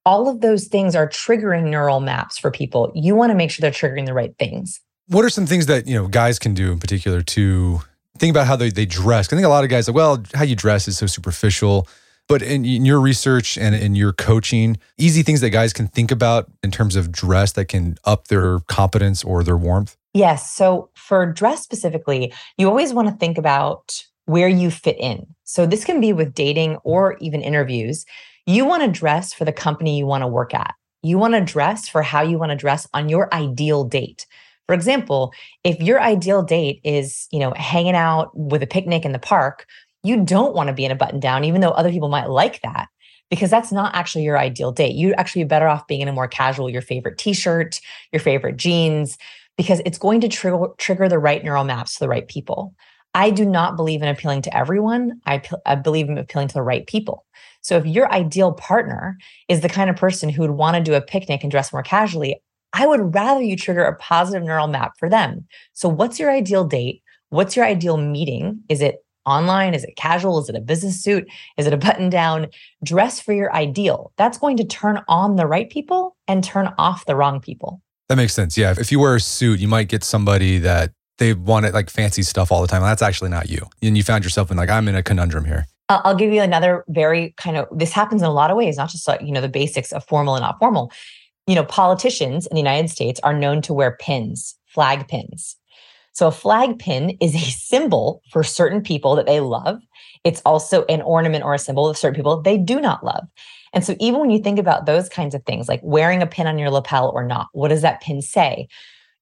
all 0.06 0.28
of 0.28 0.42
those 0.42 0.66
things 0.66 0.96
are 0.96 1.08
triggering 1.08 1.70
neural 1.70 2.00
maps 2.00 2.40
for 2.40 2.50
people. 2.50 2.92
You 2.96 3.16
want 3.16 3.30
to 3.30 3.36
make 3.36 3.52
sure 3.52 3.62
they're 3.62 3.72
triggering 3.72 4.08
the 4.08 4.14
right 4.14 4.36
things. 4.40 4.80
What 5.08 5.24
are 5.24 5.30
some 5.30 5.46
things 5.46 5.68
that, 5.68 5.88
you 5.88 5.96
know, 5.96 6.08
guys 6.08 6.40
can 6.40 6.54
do 6.54 6.72
in 6.72 6.80
particular 6.80 7.22
to 7.22 7.82
think 8.18 8.32
about 8.32 8.48
how 8.48 8.56
they, 8.56 8.70
they 8.72 8.86
dress? 8.86 9.32
I 9.32 9.36
think 9.36 9.46
a 9.46 9.50
lot 9.50 9.64
of 9.64 9.70
guys 9.70 9.88
are, 9.88 9.92
well, 9.92 10.24
how 10.34 10.44
you 10.44 10.56
dress 10.56 10.88
is 10.88 10.98
so 10.98 11.06
superficial. 11.06 11.88
But 12.30 12.44
in, 12.44 12.64
in, 12.64 12.86
your 12.86 13.02
research 13.02 13.58
and 13.58 13.74
in 13.74 13.96
your 13.96 14.14
coaching, 14.14 14.78
easy 15.00 15.24
things 15.24 15.42
that 15.42 15.50
guys 15.50 15.74
can 15.74 15.88
think 15.88 16.12
about 16.12 16.50
in 16.62 16.70
terms 16.70 16.96
of 16.96 17.12
dress 17.12 17.54
that 17.54 17.66
can 17.66 17.98
up 18.06 18.28
their 18.28 18.60
competence 18.60 19.24
or 19.24 19.44
their 19.44 19.58
warmth? 19.58 19.98
Yes. 20.14 20.54
So 20.54 20.92
for 20.94 21.26
dress 21.26 21.64
specifically, 21.64 22.32
you 22.56 22.70
always 22.70 22.94
want 22.94 23.08
to 23.08 23.16
think 23.16 23.40
about 23.40 24.04
where 24.26 24.48
you 24.48 24.70
fit 24.70 24.98
in. 25.00 25.26
So 25.44 25.66
this 25.66 25.84
can 25.84 26.00
be 26.00 26.14
with 26.14 26.36
dating 26.36 26.76
or 26.84 27.18
even 27.20 27.42
interviews. 27.42 28.06
You 28.46 28.64
want 28.64 28.84
to 28.84 28.92
dress 28.92 29.34
for 29.34 29.44
the 29.44 29.52
company 29.52 29.98
you 29.98 30.06
want 30.06 30.22
to 30.22 30.28
work 30.28 30.54
at. 30.54 30.76
You 31.02 31.18
want 31.18 31.34
to 31.34 31.42
dress 31.42 31.90
for 31.90 32.04
how 32.04 32.22
you 32.22 32.38
want 32.38 32.52
to 32.52 32.56
dress 32.56 32.88
on 32.94 33.10
your 33.10 33.34
ideal 33.34 33.86
date. 33.86 34.28
For 34.68 34.76
example, 34.76 35.34
if 35.64 35.80
your 35.80 36.00
ideal 36.00 36.44
date 36.44 36.80
is, 36.84 37.28
you 37.32 37.40
know, 37.40 37.54
hanging 37.56 37.96
out 37.96 38.30
with 38.38 38.62
a 38.62 38.68
picnic 38.68 39.04
in 39.04 39.14
the 39.14 39.20
park, 39.20 39.66
you 40.04 40.24
don't 40.24 40.56
want 40.56 40.68
to 40.68 40.74
be 40.74 40.86
in 40.86 40.92
a 40.92 40.96
button 40.96 41.20
down, 41.20 41.44
even 41.44 41.62
though 41.62 41.72
other 41.72 41.92
people 41.92 42.10
might 42.10 42.30
like 42.30 42.62
that, 42.62 42.88
because 43.30 43.50
that's 43.50 43.72
not 43.72 43.94
actually 43.96 44.24
your 44.24 44.38
ideal 44.38 44.72
date. 44.72 44.96
You'd 44.96 45.16
actually 45.18 45.44
be 45.44 45.50
better 45.50 45.68
off 45.68 45.88
being 45.88 46.02
in 46.02 46.08
a 46.08 46.14
more 46.14 46.28
casual, 46.28 46.70
your 46.70 46.82
favorite 46.82 47.18
t 47.18 47.34
shirt, 47.34 47.80
your 48.12 48.20
favorite 48.20 48.58
jeans, 48.58 49.18
because 49.58 49.82
it's 49.86 49.98
going 49.98 50.22
to 50.22 50.30
trigger, 50.30 50.68
trigger 50.78 51.10
the 51.10 51.20
right 51.20 51.44
neural 51.44 51.66
maps 51.66 51.96
to 51.96 52.00
the 52.00 52.10
right 52.10 52.28
people. 52.28 52.74
I 53.14 53.32
do 53.32 53.44
not 53.44 53.76
believe 53.76 54.02
in 54.02 54.08
appealing 54.08 54.44
to 54.44 54.56
everyone. 54.56 55.20
I, 55.26 55.42
I 55.66 55.76
believe 55.76 56.10
in 56.10 56.18
appealing 56.18 56.48
to 56.50 56.54
the 56.54 56.62
right 56.62 56.86
people. 56.86 57.26
So 57.62 57.76
if 57.76 57.86
your 57.86 58.12
ideal 58.12 58.54
partner 58.54 59.18
is 59.48 59.62
the 59.62 59.70
kind 59.70 59.90
of 59.90 59.96
person 59.96 60.30
who 60.30 60.44
would 60.44 60.52
want 60.52 60.78
to 60.78 60.84
do 60.84 60.94
a 60.94 61.02
picnic 61.02 61.42
and 61.42 61.52
dress 61.52 61.74
more 61.74 61.84
casually, 61.84 62.42
I 62.74 62.86
would 62.86 63.14
rather 63.16 63.42
you 63.42 63.58
trigger 63.58 63.84
a 63.84 63.96
positive 63.96 64.44
neural 64.44 64.68
map 64.68 64.94
for 64.98 65.10
them. 65.10 65.48
So 65.74 65.90
what's 65.90 66.20
your 66.20 66.30
ideal 66.32 66.64
date? 66.64 67.02
What's 67.30 67.56
your 67.56 67.66
ideal 67.66 67.98
meeting? 67.98 68.62
Is 68.70 68.82
it 68.82 69.04
online? 69.26 69.74
Is 69.74 69.84
it 69.84 69.96
casual? 69.96 70.40
Is 70.40 70.50
it 70.50 70.56
a 70.56 70.62
business 70.62 71.02
suit? 71.02 71.28
Is 71.58 71.68
it 71.68 71.74
a 71.74 71.78
button 71.78 72.10
down? 72.10 72.48
Dress 72.84 73.20
for 73.20 73.34
your 73.34 73.54
ideal. 73.54 74.12
That's 74.18 74.38
going 74.38 74.58
to 74.58 74.64
turn 74.64 75.02
on 75.08 75.36
the 75.36 75.48
right 75.48 75.70
people 75.70 76.16
and 76.28 76.44
turn 76.44 76.74
off 76.78 77.06
the 77.06 77.16
wrong 77.16 77.40
people. 77.40 77.82
That 78.08 78.16
makes 78.16 78.34
sense. 78.34 78.58
Yeah. 78.58 78.74
If 78.78 78.92
you 78.92 79.00
wear 79.00 79.16
a 79.16 79.20
suit, 79.20 79.60
you 79.60 79.68
might 79.68 79.88
get 79.88 80.04
somebody 80.04 80.58
that 80.60 80.92
they 81.20 81.34
want 81.34 81.66
it 81.66 81.74
like 81.74 81.90
fancy 81.90 82.24
stuff 82.24 82.52
all 82.52 82.62
the 82.62 82.68
time. 82.68 82.82
That's 82.82 83.02
actually 83.02 83.30
not 83.30 83.50
you. 83.50 83.68
And 83.82 83.96
you 83.96 84.04
found 84.04 84.24
yourself 84.24 84.50
in 84.50 84.58
like, 84.58 84.70
I'm 84.70 84.88
in 84.88 84.96
a 84.96 85.04
conundrum 85.04 85.46
here. 85.46 85.68
I'll 85.90 86.16
give 86.16 86.32
you 86.32 86.42
another 86.42 86.86
very 86.88 87.34
kind 87.38 87.58
of 87.58 87.68
this 87.72 87.92
happens 87.92 88.22
in 88.22 88.28
a 88.28 88.32
lot 88.32 88.52
of 88.52 88.58
ways, 88.58 88.78
not 88.78 88.90
just 88.90 89.08
like, 89.08 89.22
you 89.22 89.32
know, 89.32 89.42
the 89.42 89.50
basics 89.50 89.92
of 89.92 90.06
formal 90.06 90.36
and 90.36 90.44
not 90.44 90.60
formal. 90.60 90.92
You 91.48 91.56
know, 91.56 91.66
politicians 91.66 92.46
in 92.46 92.54
the 92.54 92.62
United 92.62 92.90
States 92.90 93.20
are 93.24 93.34
known 93.34 93.62
to 93.64 93.74
wear 93.74 93.98
pins, 94.00 94.56
flag 94.68 95.08
pins. 95.08 95.56
So 96.20 96.28
a 96.28 96.32
flag 96.32 96.80
pin 96.80 97.12
is 97.22 97.34
a 97.34 97.50
symbol 97.50 98.22
for 98.30 98.44
certain 98.44 98.82
people 98.82 99.16
that 99.16 99.26
they 99.26 99.40
love. 99.40 99.82
It's 100.26 100.42
also 100.42 100.84
an 100.90 101.02
ornament 101.02 101.46
or 101.46 101.54
a 101.54 101.58
symbol 101.58 101.88
of 101.88 101.98
certain 101.98 102.14
people 102.14 102.42
they 102.42 102.58
do 102.58 102.82
not 102.82 103.06
love. 103.06 103.26
And 103.72 103.86
so 103.86 103.96
even 104.02 104.20
when 104.20 104.30
you 104.30 104.40
think 104.40 104.60
about 104.60 104.86
those 104.86 105.08
kinds 105.08 105.34
of 105.34 105.46
things, 105.46 105.70
like 105.70 105.80
wearing 105.82 106.22
a 106.22 106.28
pin 106.28 106.46
on 106.46 106.60
your 106.60 106.72
lapel 106.72 107.10
or 107.16 107.24
not, 107.24 107.48
what 107.54 107.70
does 107.70 107.84
that 107.84 108.02
pin 108.02 108.22
say? 108.22 108.68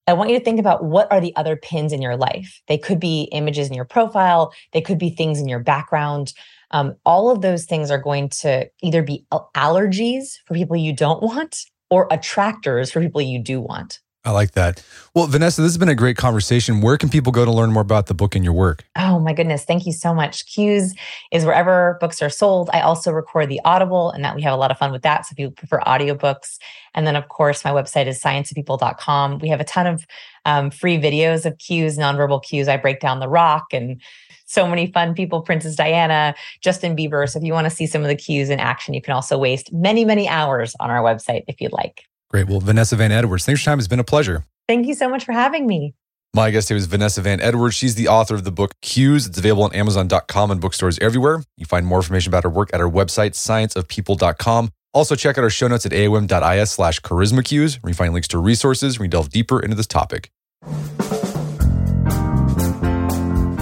I 0.08 0.14
want 0.14 0.32
you 0.32 0.40
to 0.40 0.44
think 0.44 0.60
about 0.60 0.86
what 0.86 1.12
are 1.12 1.22
the 1.22 1.36
other 1.36 1.56
pins 1.56 1.94
in 1.94 2.02
your 2.02 2.18
life. 2.18 2.64
They 2.68 2.80
could 2.80 3.00
be 3.00 3.30
images 3.32 3.68
in 3.68 3.76
your 3.76 3.86
profile, 3.86 4.52
they 4.74 4.82
could 4.82 4.98
be 4.98 5.12
things 5.12 5.40
in 5.40 5.48
your 5.48 5.60
background. 5.60 6.34
Um, 6.72 6.96
all 7.06 7.30
of 7.30 7.44
those 7.44 7.66
things 7.66 7.92
are 7.92 8.02
going 8.02 8.30
to 8.42 8.72
either 8.82 9.04
be 9.04 9.24
allergies 9.56 10.40
for 10.48 10.56
people 10.56 10.76
you 10.76 10.94
don't 10.94 11.22
want 11.22 11.60
or 11.92 12.08
attractors 12.10 12.90
for 12.90 13.02
people 13.02 13.22
you 13.22 13.38
do 13.38 13.62
want. 13.62 14.00
I 14.28 14.32
like 14.32 14.52
that. 14.52 14.84
Well, 15.16 15.26
Vanessa, 15.28 15.62
this 15.62 15.70
has 15.72 15.78
been 15.78 15.88
a 15.88 15.96
great 15.96 16.18
conversation. 16.18 16.82
Where 16.82 16.98
can 16.98 17.08
people 17.08 17.32
go 17.32 17.46
to 17.46 17.52
learn 17.52 17.72
more 17.72 17.82
about 17.82 18.08
the 18.08 18.14
book 18.14 18.36
and 18.36 18.44
your 18.44 18.54
work? 18.54 18.84
Oh, 18.98 19.22
my 19.22 19.32
goodness. 19.32 19.64
Thank 19.64 19.86
you 19.86 19.94
so 19.94 20.14
much. 20.14 20.46
Cues 20.48 20.94
is 21.32 21.46
wherever 21.46 21.98
books 22.02 22.22
are 22.22 22.30
sold. 22.30 22.70
I 22.74 22.82
also 22.82 23.14
record 23.14 23.48
the 23.48 23.62
Audible, 23.64 24.12
and 24.12 24.26
that 24.26 24.36
we 24.36 24.42
have 24.42 24.52
a 24.54 24.58
lot 24.58 24.70
of 24.70 24.78
fun 24.78 24.92
with 24.92 25.02
that. 25.04 25.26
So 25.26 25.32
if 25.32 25.40
you 25.40 25.50
prefer 25.50 25.80
audiobooks. 25.80 26.58
And 26.94 27.08
then, 27.08 27.16
of 27.16 27.30
course, 27.30 27.64
my 27.64 27.72
website 27.72 28.08
is 28.08 28.22
scienceofpeople.com. 28.22 29.40
We 29.40 29.48
have 29.48 29.62
a 29.62 29.64
ton 29.64 29.88
of 29.88 30.06
um, 30.44 30.72
free 30.72 30.98
videos 30.98 31.46
of 31.46 31.58
cues, 31.58 31.98
nonverbal 31.98 32.44
cues. 32.44 32.68
I 32.68 32.76
break 32.76 33.00
down 33.00 33.22
the 33.22 33.30
rock 33.30 33.68
and 33.72 34.02
so 34.46 34.68
many 34.68 34.92
fun 34.92 35.14
people 35.14 35.42
Princess 35.42 35.78
Diana, 35.78 36.36
Justin 36.60 36.98
Bieber. 36.98 37.30
So 37.30 37.40
if 37.40 37.46
you 37.46 37.54
want 37.54 37.66
to 37.66 37.72
see 37.72 37.88
some 37.88 38.02
of 38.02 38.10
the 38.10 38.16
cues 38.16 38.50
in 38.50 38.60
action, 38.60 38.94
you 38.94 39.02
can 39.02 39.14
also 39.14 39.38
waste 39.38 39.72
many, 39.72 40.04
many 40.04 40.28
hours 40.28 40.76
on 40.82 40.90
our 40.90 41.02
website 41.02 41.46
if 41.48 41.62
you'd 41.62 41.72
like. 41.72 42.04
Great. 42.30 42.48
Well, 42.48 42.60
Vanessa 42.60 42.96
Van 42.96 43.12
Edwards, 43.12 43.46
thanks 43.46 43.62
for 43.62 43.70
your 43.70 43.72
time. 43.74 43.80
It's 43.80 43.88
been 43.88 44.00
a 44.00 44.04
pleasure. 44.04 44.44
Thank 44.68 44.88
you 44.88 44.94
so 44.94 45.10
much 45.10 45.24
for 45.24 45.32
having 45.32 45.66
me. 45.66 45.94
My 46.34 46.52
guest 46.52 46.68
today 46.68 46.76
was 46.76 46.86
Vanessa 46.86 47.22
Van 47.22 47.40
Edwards. 47.40 47.76
She's 47.76 47.96
the 47.96 48.10
author 48.10 48.36
of 48.36 48.44
the 48.44 48.52
book 48.52 48.76
Cues. 48.82 49.26
It's 49.26 49.38
available 49.38 49.64
on 49.64 49.74
Amazon.com 49.74 50.52
and 50.52 50.62
bookstores 50.62 51.00
everywhere. 51.00 51.44
You 51.56 51.66
find 51.66 51.86
more 51.86 52.00
information 52.00 52.30
about 52.30 52.44
her 52.44 52.50
work 52.50 52.70
at 52.74 52.80
her 52.80 52.90
website, 52.90 53.32
scienceofpeople.com. 53.32 54.72
Also, 54.94 55.16
check 55.16 55.38
out 55.38 55.44
our 55.44 55.50
show 55.50 55.68
notes 55.68 55.86
at 55.86 55.94
aom.is 55.94 56.72
slash 56.72 57.00
charisma 57.02 57.44
cues, 57.44 57.82
where 57.82 57.90
you 57.90 57.96
find 57.96 58.14
links 58.14 58.28
to 58.30 58.40
resources 58.40 59.00
where 59.00 59.06
you 59.06 59.10
delve 59.10 59.30
deeper 59.30 59.60
into 59.60 59.76
this 59.76 59.88
topic. 59.88 60.32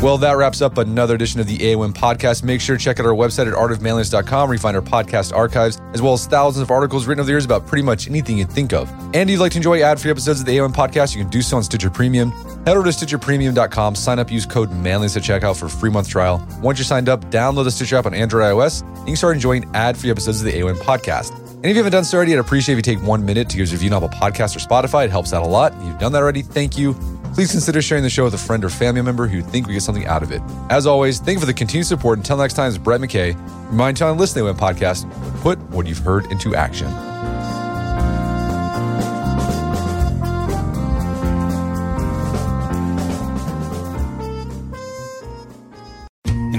Well, 0.05 0.19
that 0.19 0.33
wraps 0.33 0.61
up 0.61 0.77
another 0.77 1.15
edition 1.15 1.39
of 1.39 1.47
the 1.47 1.57
AOM 1.57 1.91
podcast. 1.91 2.43
Make 2.43 2.61
sure 2.61 2.77
to 2.77 2.83
check 2.83 2.99
out 2.99 3.07
our 3.07 3.15
website 3.15 3.47
at 3.47 3.55
artofmanliness.com 3.55 4.47
where 4.47 4.53
you 4.53 4.59
find 4.59 4.77
our 4.77 4.83
podcast 4.83 5.35
archives, 5.35 5.81
as 5.95 6.01
well 6.03 6.13
as 6.13 6.27
thousands 6.27 6.61
of 6.61 6.69
articles 6.69 7.07
written 7.07 7.21
over 7.21 7.25
the 7.25 7.31
years 7.31 7.43
about 7.43 7.65
pretty 7.65 7.81
much 7.81 8.07
anything 8.07 8.37
you 8.37 8.45
think 8.45 8.71
of. 8.71 8.87
And 9.15 9.27
if 9.27 9.29
you'd 9.31 9.39
like 9.39 9.53
to 9.53 9.57
enjoy 9.57 9.81
ad 9.81 9.99
free 9.99 10.11
episodes 10.11 10.41
of 10.41 10.45
the 10.45 10.57
AOM 10.57 10.75
podcast, 10.75 11.15
you 11.15 11.23
can 11.23 11.31
do 11.31 11.41
so 11.41 11.57
on 11.57 11.63
Stitcher 11.63 11.89
Premium. 11.89 12.29
Head 12.67 12.77
over 12.77 12.83
to 12.83 12.91
StitcherPremium.com, 12.91 13.95
sign 13.95 14.19
up, 14.19 14.31
use 14.31 14.45
code 14.45 14.71
manliness 14.71 15.17
at 15.17 15.23
checkout 15.23 15.57
for 15.57 15.65
a 15.65 15.69
free 15.71 15.89
month 15.89 16.07
trial. 16.07 16.47
Once 16.61 16.77
you're 16.77 16.85
signed 16.85 17.09
up, 17.09 17.25
download 17.31 17.63
the 17.63 17.71
Stitcher 17.71 17.95
app 17.95 18.05
on 18.05 18.13
Android 18.13 18.43
iOS, 18.43 18.83
and 18.83 18.99
you 18.99 19.05
can 19.05 19.15
start 19.15 19.33
enjoying 19.33 19.67
ad 19.73 19.97
free 19.97 20.11
episodes 20.11 20.39
of 20.39 20.45
the 20.45 20.53
AOM 20.53 20.77
podcast. 20.77 21.44
And 21.65 21.71
if 21.71 21.77
you 21.77 21.83
haven't 21.83 21.93
done 21.93 22.03
so 22.03 22.17
already, 22.17 22.31
I'd 22.33 22.37
appreciate 22.37 22.77
if 22.77 22.87
you 22.87 22.95
take 22.95 23.03
one 23.03 23.25
minute 23.25 23.49
to 23.49 23.57
give 23.57 23.63
us 23.63 23.71
a 23.71 23.75
review 23.75 23.89
on 23.89 24.03
Apple 24.03 24.15
Podcast 24.15 24.55
or 24.55 24.59
Spotify. 24.59 25.05
It 25.05 25.09
helps 25.09 25.33
out 25.33 25.41
a 25.41 25.47
lot. 25.47 25.73
If 25.77 25.83
you've 25.85 25.97
done 25.97 26.11
that 26.11 26.21
already, 26.21 26.43
thank 26.43 26.77
you. 26.77 26.93
Please 27.33 27.49
consider 27.49 27.81
sharing 27.81 28.03
the 28.03 28.09
show 28.11 28.23
with 28.23 28.35
a 28.35 28.37
friend 28.37 28.63
or 28.63 28.69
family 28.69 29.01
member 29.01 29.25
who 29.25 29.41
think 29.41 29.65
we 29.65 29.73
get 29.73 29.81
something 29.81 30.05
out 30.05 30.21
of 30.21 30.31
it. 30.31 30.43
As 30.69 30.85
always, 30.85 31.19
thank 31.19 31.37
you 31.37 31.39
for 31.39 31.47
the 31.47 31.55
continued 31.55 31.87
support. 31.87 32.19
Until 32.19 32.37
next 32.37 32.53
time, 32.53 32.69
it's 32.69 32.77
Brett 32.77 33.01
McKay. 33.01 33.35
Remind 33.71 33.97
telling 33.97 34.19
listening 34.19 34.45
to 34.45 34.53
podcast, 34.53 35.09
put 35.41 35.57
what 35.71 35.87
you've 35.87 35.97
heard 35.97 36.27
into 36.27 36.53
action. 36.53 37.14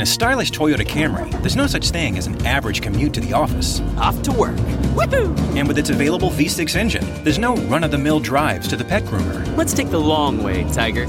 A 0.06 0.08
stylish 0.08 0.52
Toyota 0.52 0.86
Camry, 0.86 1.28
there's 1.40 1.56
no 1.56 1.66
such 1.66 1.90
thing 1.90 2.16
as 2.16 2.28
an 2.28 2.46
average 2.46 2.80
commute 2.80 3.12
to 3.12 3.20
the 3.20 3.32
office. 3.32 3.80
Off 3.98 4.22
to 4.22 4.30
work. 4.30 4.54
Woohoo! 4.94 5.36
And 5.56 5.66
with 5.66 5.78
its 5.78 5.90
available 5.90 6.30
V6 6.30 6.76
engine, 6.76 7.04
there's 7.24 7.40
no 7.40 7.56
run 7.66 7.82
of 7.82 7.90
the 7.90 7.98
mill 7.98 8.20
drives 8.20 8.68
to 8.68 8.76
the 8.76 8.84
pet 8.84 9.02
groomer. 9.02 9.44
Let's 9.56 9.72
take 9.72 9.90
the 9.90 9.98
long 9.98 10.44
way, 10.44 10.62
Tiger. 10.72 11.06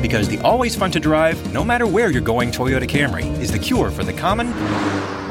Because 0.00 0.28
the 0.28 0.38
always 0.44 0.76
fun 0.76 0.92
to 0.92 1.00
drive, 1.00 1.52
no 1.52 1.64
matter 1.64 1.84
where 1.84 2.10
you're 2.10 2.20
going 2.20 2.52
Toyota 2.52 2.88
Camry 2.88 3.24
is 3.40 3.50
the 3.50 3.58
cure 3.58 3.90
for 3.90 4.04
the 4.04 4.12
common, 4.12 4.52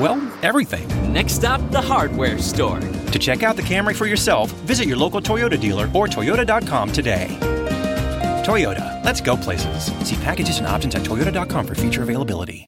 well, 0.01 0.22
everything. 0.43 0.86
Next 1.14 1.34
stop, 1.34 1.62
the 1.72 1.82
hardware 1.82 2.38
store. 2.39 2.82
To 2.82 3.20
check 3.20 3.41
out 3.41 3.55
the 3.55 3.62
Camry 3.62 3.95
for 3.95 4.05
yourself, 4.05 4.51
visit 4.68 4.86
your 4.86 4.97
local 4.97 5.22
Toyota 5.22 5.58
dealer 5.58 5.89
or 5.93 6.08
Toyota.com 6.08 6.91
today. 6.91 7.28
Toyota, 8.43 9.01
let's 9.05 9.22
go 9.22 9.38
places. 9.38 9.86
See 10.05 10.18
packages 10.18 10.58
and 10.58 10.68
options 10.68 10.93
at 10.95 11.03
Toyota.com 11.03 11.66
for 11.66 11.76
feature 11.76 12.03
availability. 12.03 12.68